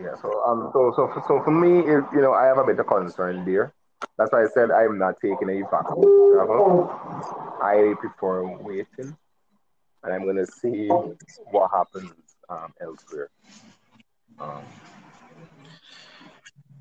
yeah. 0.00 0.14
So 0.22 0.44
um. 0.44 0.70
So 0.72 0.92
so 0.94 1.08
for, 1.08 1.24
so 1.26 1.42
for 1.44 1.50
me, 1.50 1.78
you 1.78 2.22
know, 2.22 2.34
I 2.34 2.46
have 2.46 2.58
a 2.58 2.64
bit 2.64 2.78
of 2.78 2.86
concern 2.86 3.44
there. 3.44 3.74
That's 4.16 4.32
why 4.32 4.44
I 4.44 4.48
said 4.54 4.70
I'm 4.70 4.98
not 4.98 5.14
taking 5.20 5.50
any 5.50 5.62
vaccine 5.62 6.32
travel. 6.34 6.88
I 7.62 7.94
prefer 7.98 8.44
waiting, 8.58 9.16
and 10.04 10.12
I'm 10.12 10.24
gonna 10.24 10.46
see 10.46 10.88
what 10.88 11.70
happens 11.72 12.12
um, 12.48 12.72
elsewhere. 12.80 13.30
Um, 14.40 14.64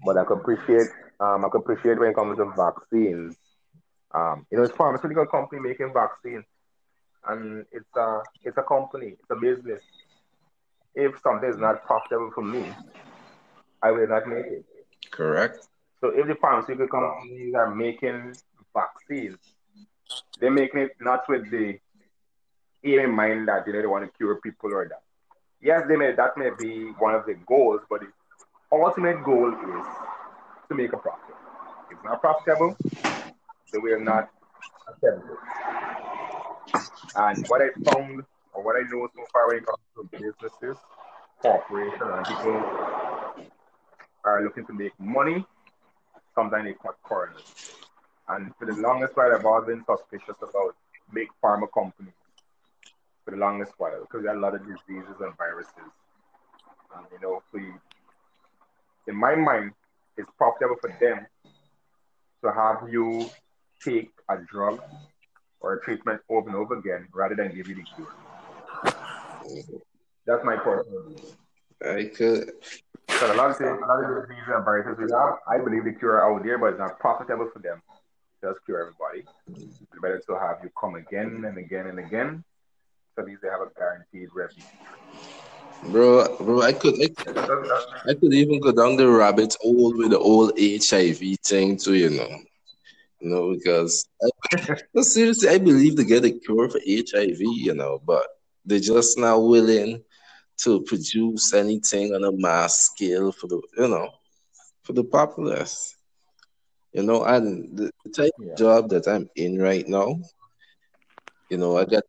but 0.04 0.18
I 0.18 0.24
could 0.26 0.40
appreciate 0.40 0.88
um, 1.20 1.46
I 1.46 1.50
could 1.50 1.60
appreciate 1.62 2.00
when 2.00 2.10
it 2.12 2.16
comes 2.16 2.38
to 2.38 2.54
vaccines. 2.56 3.36
Um, 4.14 4.46
you 4.52 4.58
know, 4.58 4.64
it's 4.64 4.74
a 4.74 4.78
pharmaceutical 4.78 5.26
company 5.26 5.62
making 5.62 5.94
vaccines, 5.94 6.46
and 7.28 7.66
it's 7.72 7.96
a 7.96 8.22
it's 8.44 8.58
a 8.58 8.64
company, 8.64 9.16
it's 9.20 9.32
a 9.32 9.36
business. 9.36 9.82
If 10.96 11.20
something 11.22 11.50
is 11.50 11.58
not 11.58 11.86
profitable 11.86 12.32
for 12.34 12.44
me, 12.44 12.72
I 13.82 13.92
will 13.92 14.08
not 14.08 14.28
make 14.28 14.46
it. 14.46 14.66
correct. 15.12 15.68
So 16.02 16.10
if 16.10 16.28
the 16.28 16.36
pharmaceutical 16.36 16.88
companies 16.88 17.54
are 17.56 17.74
making 17.74 18.34
vaccines, 18.74 19.38
they're 20.40 20.52
making 20.52 20.82
it 20.82 20.92
not 21.02 21.28
with 21.28 21.50
the 21.52 21.80
aim 22.84 23.00
in 23.00 23.12
mind 23.12 23.48
that 23.48 23.66
you 23.68 23.74
know 23.74 23.82
they 23.82 23.88
want 23.88 24.06
to 24.06 24.18
cure 24.18 24.40
people 24.42 24.74
or 24.74 24.88
that. 24.88 25.02
Yes, 25.62 25.84
they 25.88 25.96
may 25.96 26.14
that 26.14 26.38
may 26.38 26.52
be 26.60 26.92
one 27.00 27.16
of 27.16 27.26
the 27.26 27.34
goals, 27.48 27.82
but 27.90 28.02
the 28.02 28.08
ultimate 28.72 29.24
goal 29.24 29.52
is 29.52 29.86
to 30.70 30.76
make 30.76 30.94
a 30.94 30.98
profit. 30.98 31.36
If 31.90 31.98
not 32.04 32.22
profitable, 32.22 32.78
they 33.74 33.80
will 33.80 34.00
not 34.00 34.30
attempt 34.88 35.26
it. 35.32 36.82
And 37.16 37.48
what 37.48 37.62
I 37.62 37.70
found 37.92 38.24
or 38.54 38.64
what 38.64 38.76
I 38.76 38.84
know 38.92 39.08
so 39.16 39.24
far 39.34 39.48
when 39.48 39.58
it 39.58 39.66
comes 39.66 39.80
to 39.96 40.04
businesses, 40.12 40.78
corporations, 41.42 42.02
and 42.02 42.26
people 42.28 42.64
are 44.24 44.44
looking 44.44 44.66
to 44.68 44.74
make 44.74 44.94
money, 45.00 45.44
sometimes 46.36 46.66
they 46.66 46.74
cut 46.74 46.96
corners. 47.02 47.42
And 48.30 48.54
for 48.60 48.66
the 48.66 48.74
longest 48.74 49.16
while, 49.18 49.34
I've 49.34 49.46
always 49.46 49.68
been 49.68 49.84
suspicious 49.86 50.36
about 50.42 50.76
big 51.14 51.30
pharma 51.44 51.68
companies 51.74 52.14
for 53.28 53.32
the 53.32 53.38
longest 53.38 53.74
while 53.78 54.00
because 54.00 54.24
there 54.24 54.34
are 54.34 54.38
a 54.38 54.40
lot 54.40 54.56
of 54.56 54.62
diseases 54.62 55.16
and 55.20 55.36
viruses. 55.38 55.92
And, 56.96 57.06
you 57.12 57.20
know, 57.22 57.44
in 59.06 59.16
my 59.16 59.36
mind, 59.36 59.74
it's 60.16 60.30
profitable 60.38 60.78
for 60.80 60.96
them 61.02 61.28
to 62.42 62.52
have 62.54 62.90
you 62.90 63.30
take 63.84 64.12
a 64.30 64.38
drug 64.38 64.82
or 65.60 65.74
a 65.74 65.82
treatment 65.82 66.22
over 66.30 66.48
and 66.48 66.56
over 66.56 66.78
again 66.78 67.10
rather 67.14 67.36
than 67.36 67.54
give 67.54 67.68
you 67.68 67.76
the 67.76 67.84
cure. 67.84 68.14
That's 70.26 70.46
my 70.46 70.56
personal. 70.56 71.16
I 71.84 72.06
could. 72.06 72.52
So 73.10 73.34
a 73.34 73.36
lot 73.36 73.52
of 73.52 73.58
things, 73.58 73.78
a 73.84 73.86
lot 73.86 74.04
of 74.04 74.22
diseases 74.22 74.54
and 74.56 74.64
viruses 74.64 74.98
we 74.98 75.12
have, 75.12 75.36
I 75.50 75.58
believe 75.58 75.84
the 75.84 75.92
cure 75.92 76.24
out 76.24 76.44
there, 76.44 76.58
but 76.58 76.68
it's 76.68 76.80
not 76.80 76.98
profitable 77.00 77.50
for 77.52 77.60
them. 77.60 77.82
Does 78.42 78.56
cure 78.66 78.80
everybody. 78.80 79.26
It's 79.62 80.00
better 80.02 80.22
to 80.28 80.40
have 80.40 80.60
you 80.64 80.70
come 80.80 80.96
again 80.96 81.44
and 81.46 81.58
again 81.58 81.88
and 81.88 82.00
again. 82.00 82.44
So 83.18 83.24
at 83.24 83.30
least 83.30 83.42
they 83.42 83.50
have 83.50 83.62
a 83.62 83.70
guaranteed 83.76 84.30
revenue. 84.36 84.64
Bro, 85.92 86.38
bro, 86.38 86.62
I 86.62 86.74
could, 86.74 86.94
I, 87.02 87.10
I 88.10 88.14
could 88.14 88.34
even 88.34 88.60
go 88.60 88.72
down 88.72 88.96
the 88.96 89.10
rabbit 89.10 89.56
hole 89.62 89.94
with 89.98 90.12
the 90.12 90.20
old 90.20 90.54
HIV 90.60 91.38
thing 91.44 91.78
too, 91.78 91.96
you 91.96 92.12
know. 92.12 92.30
You 93.20 93.30
know, 93.30 93.54
because 93.56 94.08
I, 94.22 94.76
no, 94.94 95.02
seriously, 95.02 95.50
I 95.50 95.58
believe 95.58 95.96
they 95.96 96.06
get 96.06 96.26
a 96.26 96.32
cure 96.32 96.70
for 96.70 96.80
HIV, 96.86 97.40
you 97.40 97.74
know, 97.74 98.00
but 98.06 98.28
they're 98.66 98.80
just 98.80 99.18
not 99.18 99.38
willing 99.40 100.04
to 100.64 100.82
produce 100.84 101.54
anything 101.54 102.14
on 102.14 102.24
a 102.24 102.32
mass 102.32 102.92
scale 102.92 103.32
for 103.32 103.48
the, 103.48 103.62
you 103.78 103.88
know, 103.88 104.10
for 104.84 104.94
the 104.94 105.04
populace. 105.04 105.96
You 106.94 107.04
know, 107.04 107.24
and 107.24 107.78
the, 107.78 107.92
the 108.06 108.12
type 108.12 108.32
Yeah. 108.40 108.54
of 108.54 108.58
job 108.58 108.90
that 108.90 109.08
I'm 109.08 109.30
in 109.36 109.60
right 109.60 109.88
now, 109.88 110.20
you 111.50 111.58
know, 111.58 111.78
I 111.78 111.86
got 111.86 112.04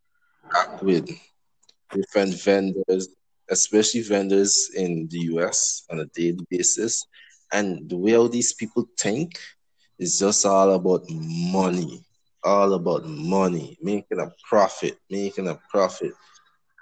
with 0.82 1.08
different 1.92 2.34
vendors, 2.34 3.08
especially 3.50 4.02
vendors 4.02 4.70
in 4.76 5.08
the 5.10 5.18
US 5.34 5.84
on 5.90 6.00
a 6.00 6.06
daily 6.06 6.46
basis. 6.50 7.06
And 7.52 7.88
the 7.88 7.96
way 7.96 8.14
all 8.14 8.28
these 8.28 8.52
people 8.52 8.88
think 8.98 9.38
is 9.98 10.18
just 10.18 10.44
all 10.44 10.72
about 10.72 11.04
money, 11.08 12.04
all 12.44 12.74
about 12.74 13.06
money, 13.06 13.78
making 13.80 14.20
a 14.20 14.30
profit, 14.48 14.98
making 15.10 15.48
a 15.48 15.58
profit. 15.70 16.12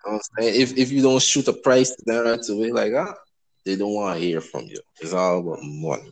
I'm 0.07 0.21
saying? 0.39 0.61
If, 0.61 0.77
if 0.77 0.91
you 0.91 1.03
don't 1.03 1.23
shoot 1.23 1.49
a 1.49 1.53
price 1.53 1.95
them 2.05 2.25
right 2.25 2.49
away, 2.49 2.71
like, 2.71 2.93
ah, 2.95 3.15
they 3.65 3.77
don't 3.77 3.95
want 3.95 4.19
to 4.19 4.25
hear 4.25 4.41
from 4.41 4.67
you. 4.67 4.79
It's 5.01 5.13
all 5.13 5.41
about 5.41 5.59
money. 5.63 6.11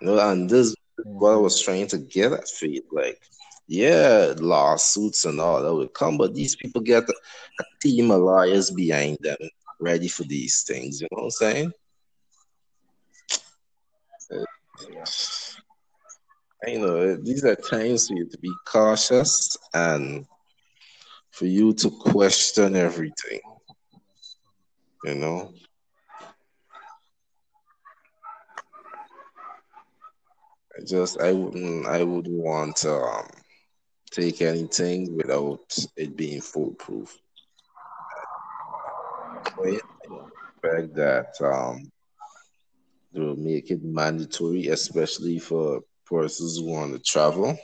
You 0.00 0.06
know, 0.06 0.30
and 0.30 0.48
this 0.48 0.68
is 0.68 0.76
what 1.04 1.34
I 1.34 1.36
was 1.36 1.60
trying 1.60 1.86
to 1.88 1.98
get 1.98 2.32
at, 2.32 2.48
for 2.48 2.66
you. 2.66 2.82
Like, 2.90 3.20
yeah, 3.70 4.34
lawsuits 4.38 5.24
and 5.26 5.40
all 5.40 5.62
that 5.62 5.72
will 5.72 5.86
come, 5.86 6.18
but 6.18 6.34
these 6.34 6.56
people 6.56 6.80
get 6.80 7.08
a, 7.08 7.14
a 7.60 7.64
team 7.80 8.10
of 8.10 8.20
lawyers 8.20 8.68
behind 8.68 9.16
them 9.20 9.36
ready 9.78 10.08
for 10.08 10.24
these 10.24 10.64
things. 10.64 11.00
You 11.00 11.06
know 11.12 11.22
what 11.22 11.24
I'm 11.26 11.30
saying? 11.30 11.72
Yeah. 14.90 15.04
You 16.66 16.78
know, 16.80 17.14
these 17.14 17.44
are 17.44 17.54
times 17.54 18.08
for 18.08 18.14
you 18.14 18.28
to 18.28 18.38
be 18.38 18.52
cautious 18.66 19.56
and 19.72 20.26
for 21.30 21.46
you 21.46 21.72
to 21.74 21.90
question 21.90 22.74
everything. 22.74 23.40
You 25.04 25.14
know? 25.14 25.52
I 30.76 30.84
just 30.84 31.20
I 31.20 31.30
wouldn't 31.32 31.86
I 31.86 32.02
wouldn't 32.02 32.34
want 32.34 32.84
um, 32.84 33.28
take 34.10 34.42
anything 34.42 35.16
without 35.16 35.72
it 35.96 36.16
being 36.16 36.40
foolproof. 36.40 37.16
I 39.62 39.80
expect 40.62 40.94
that 40.94 41.34
um 41.42 41.90
they'll 43.12 43.36
make 43.36 43.70
it 43.70 43.82
mandatory, 43.82 44.68
especially 44.68 45.38
for 45.38 45.82
persons 46.06 46.58
who 46.58 46.66
want 46.66 46.92
to 46.92 46.98
travel, 47.00 47.58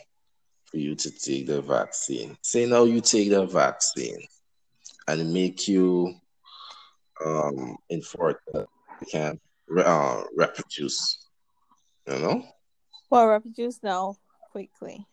for 0.65 0.77
you 0.77 0.95
to 0.95 1.11
take 1.11 1.47
the 1.47 1.63
vaccine. 1.63 2.37
Say 2.43 2.67
now 2.67 2.85
you 2.85 3.01
take 3.01 3.31
the 3.31 3.47
vaccine 3.47 4.23
and 5.09 5.33
make 5.33 5.69
you 5.69 6.15
um 7.25 7.77
that 7.91 8.67
you 9.01 9.07
can 9.11 9.41
uh, 9.79 10.23
reproduce. 10.37 11.29
You 12.07 12.19
know? 12.19 12.45
Well, 13.11 13.27
reproduce 13.27 13.83
now 13.83 14.17
quickly. 14.53 15.07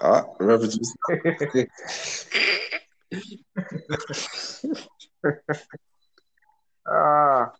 Ah, 0.00 0.24
reproduce. 0.38 0.94
Ah, 6.84 7.52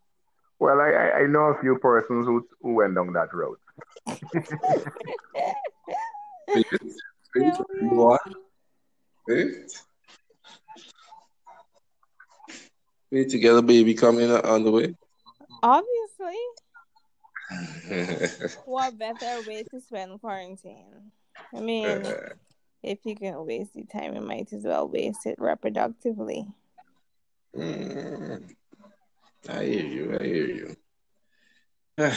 well, 0.58 0.80
I, 0.80 0.90
I, 0.90 1.18
I 1.20 1.26
know 1.26 1.44
a 1.44 1.60
few 1.60 1.78
persons 1.78 2.26
who, 2.26 2.46
who 2.60 2.74
went 2.74 2.94
down 2.94 3.12
that 3.12 3.32
road. 3.32 3.56
Faith, 6.52 6.66
faith, 7.32 7.58
you 7.80 7.88
want? 7.88 8.20
Faith? 9.28 9.84
Faith, 13.10 13.28
to 13.28 13.38
get 13.38 13.56
a 13.56 13.62
baby 13.62 13.94
coming 13.94 14.30
on 14.30 14.64
the 14.64 14.72
way? 14.72 14.94
Obviously, 15.62 16.36
what 18.64 18.98
better 18.98 19.40
way 19.46 19.62
to 19.70 19.80
spend 19.80 20.20
quarantine? 20.20 21.12
I 21.54 21.60
mean, 21.60 22.04
if 22.82 22.98
you 23.04 23.16
can 23.16 23.44
waste 23.44 23.74
the 23.74 23.84
time, 23.84 24.14
you 24.14 24.20
might 24.20 24.52
as 24.52 24.64
well 24.64 24.88
waste 24.88 25.26
it 25.26 25.38
reproductively. 25.38 26.52
Mm, 27.56 28.54
I 29.48 29.64
hear 29.64 29.86
you. 29.86 30.18
I 30.18 30.24
hear 30.24 30.46
you. 30.46 30.76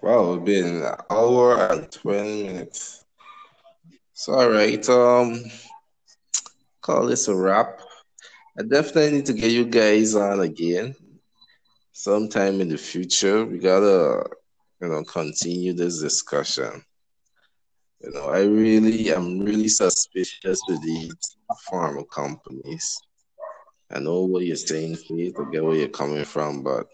Wow, 0.00 0.34
it's 0.34 0.44
been 0.44 0.76
an 0.84 0.94
hour 1.10 1.72
and 1.72 1.90
20 1.90 2.42
minutes. 2.44 3.04
So, 4.12 4.32
all 4.32 4.48
right. 4.48 4.88
Um, 4.88 5.44
call 6.80 7.06
this 7.06 7.28
a 7.28 7.34
wrap. 7.34 7.80
I 8.58 8.62
definitely 8.62 9.12
need 9.12 9.26
to 9.26 9.32
get 9.32 9.50
you 9.50 9.66
guys 9.66 10.14
on 10.14 10.40
again 10.40 10.94
sometime 11.92 12.60
in 12.60 12.68
the 12.68 12.78
future. 12.78 13.44
We 13.44 13.58
gotta, 13.58 14.24
you 14.80 14.88
know, 14.88 15.02
continue 15.04 15.72
this 15.72 16.00
discussion. 16.00 16.84
You 18.00 18.12
know, 18.12 18.28
I 18.28 18.42
really, 18.42 19.10
I'm 19.10 19.40
really 19.40 19.68
suspicious 19.68 20.60
with 20.68 20.82
these 20.82 21.12
pharma 21.68 22.08
companies. 22.08 22.96
I 23.90 23.98
know 23.98 24.22
what 24.22 24.44
you're 24.44 24.54
saying, 24.54 24.96
Faith. 24.96 25.34
I 25.38 25.50
get 25.50 25.64
where 25.64 25.76
you're 25.76 25.88
coming 25.88 26.24
from, 26.24 26.62
but 26.62 26.86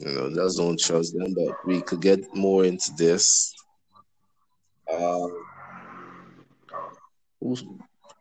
you 0.00 0.12
know, 0.12 0.34
just 0.34 0.58
don't 0.58 0.80
trust 0.80 1.16
them. 1.16 1.32
But 1.34 1.64
we 1.64 1.80
could 1.82 2.00
get 2.00 2.34
more 2.34 2.64
into 2.64 2.90
this. 2.96 3.54
Um, 4.92 5.44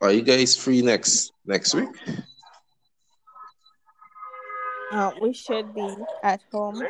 are 0.02 0.12
you 0.12 0.22
guys 0.22 0.56
free 0.56 0.82
next 0.82 1.32
next 1.46 1.74
week? 1.74 1.90
Uh, 4.92 5.12
we 5.22 5.34
should 5.34 5.74
be 5.74 5.96
at 6.22 6.42
home. 6.52 6.84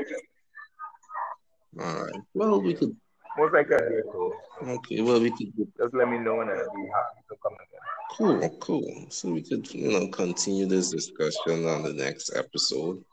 All 1.80 2.04
right. 2.04 2.22
Well, 2.34 2.62
we 2.62 2.74
could. 2.74 2.96
Most 3.38 3.54
likely, 3.54 3.76
I'll 3.76 3.90
do 3.90 3.98
it 3.98 4.12
too. 4.12 4.34
Okay. 4.64 5.02
Well, 5.02 5.20
we 5.20 5.32
could. 5.32 5.52
Just 5.78 5.94
let 5.94 6.10
me 6.10 6.18
know 6.18 6.42
and 6.42 6.50
I'll 6.50 6.76
be 6.76 6.90
happy 6.94 7.22
to 7.30 7.36
come 7.44 7.54
again. 7.54 7.82
Cool, 8.18 8.58
cool. 8.60 9.06
So 9.10 9.32
we 9.32 9.42
could, 9.42 9.72
you 9.74 9.92
know, 9.92 10.08
continue 10.08 10.66
this 10.66 10.92
discussion 10.92 11.68
on 11.68 11.84
the 11.84 11.94
next 11.94 12.36
episode. 12.36 13.04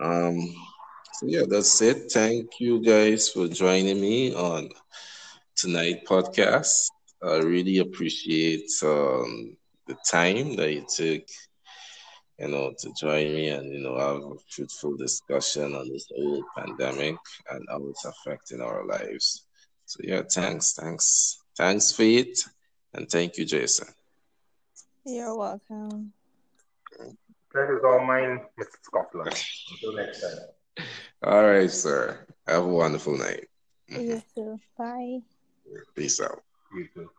Um, 0.00 0.52
so 1.14 1.26
yeah, 1.26 1.42
that's 1.48 1.80
it. 1.82 2.10
Thank 2.10 2.58
you 2.58 2.82
guys 2.82 3.28
for 3.28 3.46
joining 3.46 4.00
me 4.00 4.34
on 4.34 4.70
tonight 5.54 6.06
podcast. 6.06 6.88
I 7.22 7.36
really 7.36 7.78
appreciate 7.78 8.68
um, 8.82 9.56
the 9.86 9.96
time 10.10 10.56
that 10.56 10.72
you 10.72 10.86
took, 10.88 11.22
you 12.40 12.48
know, 12.48 12.72
to 12.78 12.92
join 12.98 13.34
me 13.34 13.48
and 13.48 13.70
you 13.72 13.80
know 13.80 13.98
have 13.98 14.22
a 14.22 14.34
fruitful 14.48 14.96
discussion 14.96 15.74
on 15.74 15.88
this 15.88 16.08
whole 16.14 16.42
pandemic 16.56 17.16
and 17.50 17.66
how 17.68 17.86
it's 17.88 18.04
affecting 18.06 18.62
our 18.62 18.86
lives. 18.86 19.44
So 19.84 20.00
yeah, 20.02 20.22
thanks, 20.22 20.72
thanks, 20.72 21.42
thanks, 21.56 21.92
Faith, 21.92 22.48
and 22.94 23.08
thank 23.10 23.36
you, 23.36 23.44
Jason. 23.44 23.88
You're 25.04 25.36
welcome. 25.36 26.12
That 27.52 27.74
is 27.74 27.84
all 27.84 28.04
mine, 28.06 28.40
Mr. 28.58 28.78
Scotland. 28.82 29.44
Until 29.72 29.96
next 29.96 30.20
time. 30.22 30.86
All 31.24 31.44
right, 31.44 31.70
sir. 31.70 32.26
Have 32.46 32.64
a 32.64 32.68
wonderful 32.68 33.18
night. 33.18 33.48
You 33.88 34.22
too. 34.34 34.60
Bye. 34.78 35.18
Peace 35.94 36.20
out. 36.20 36.42
You 36.74 36.88
too. 36.94 37.10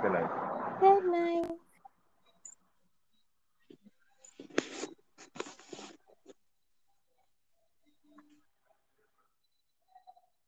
Good 0.00 0.12
night. 0.12 0.80
Good 0.80 1.04
night. 1.06 1.50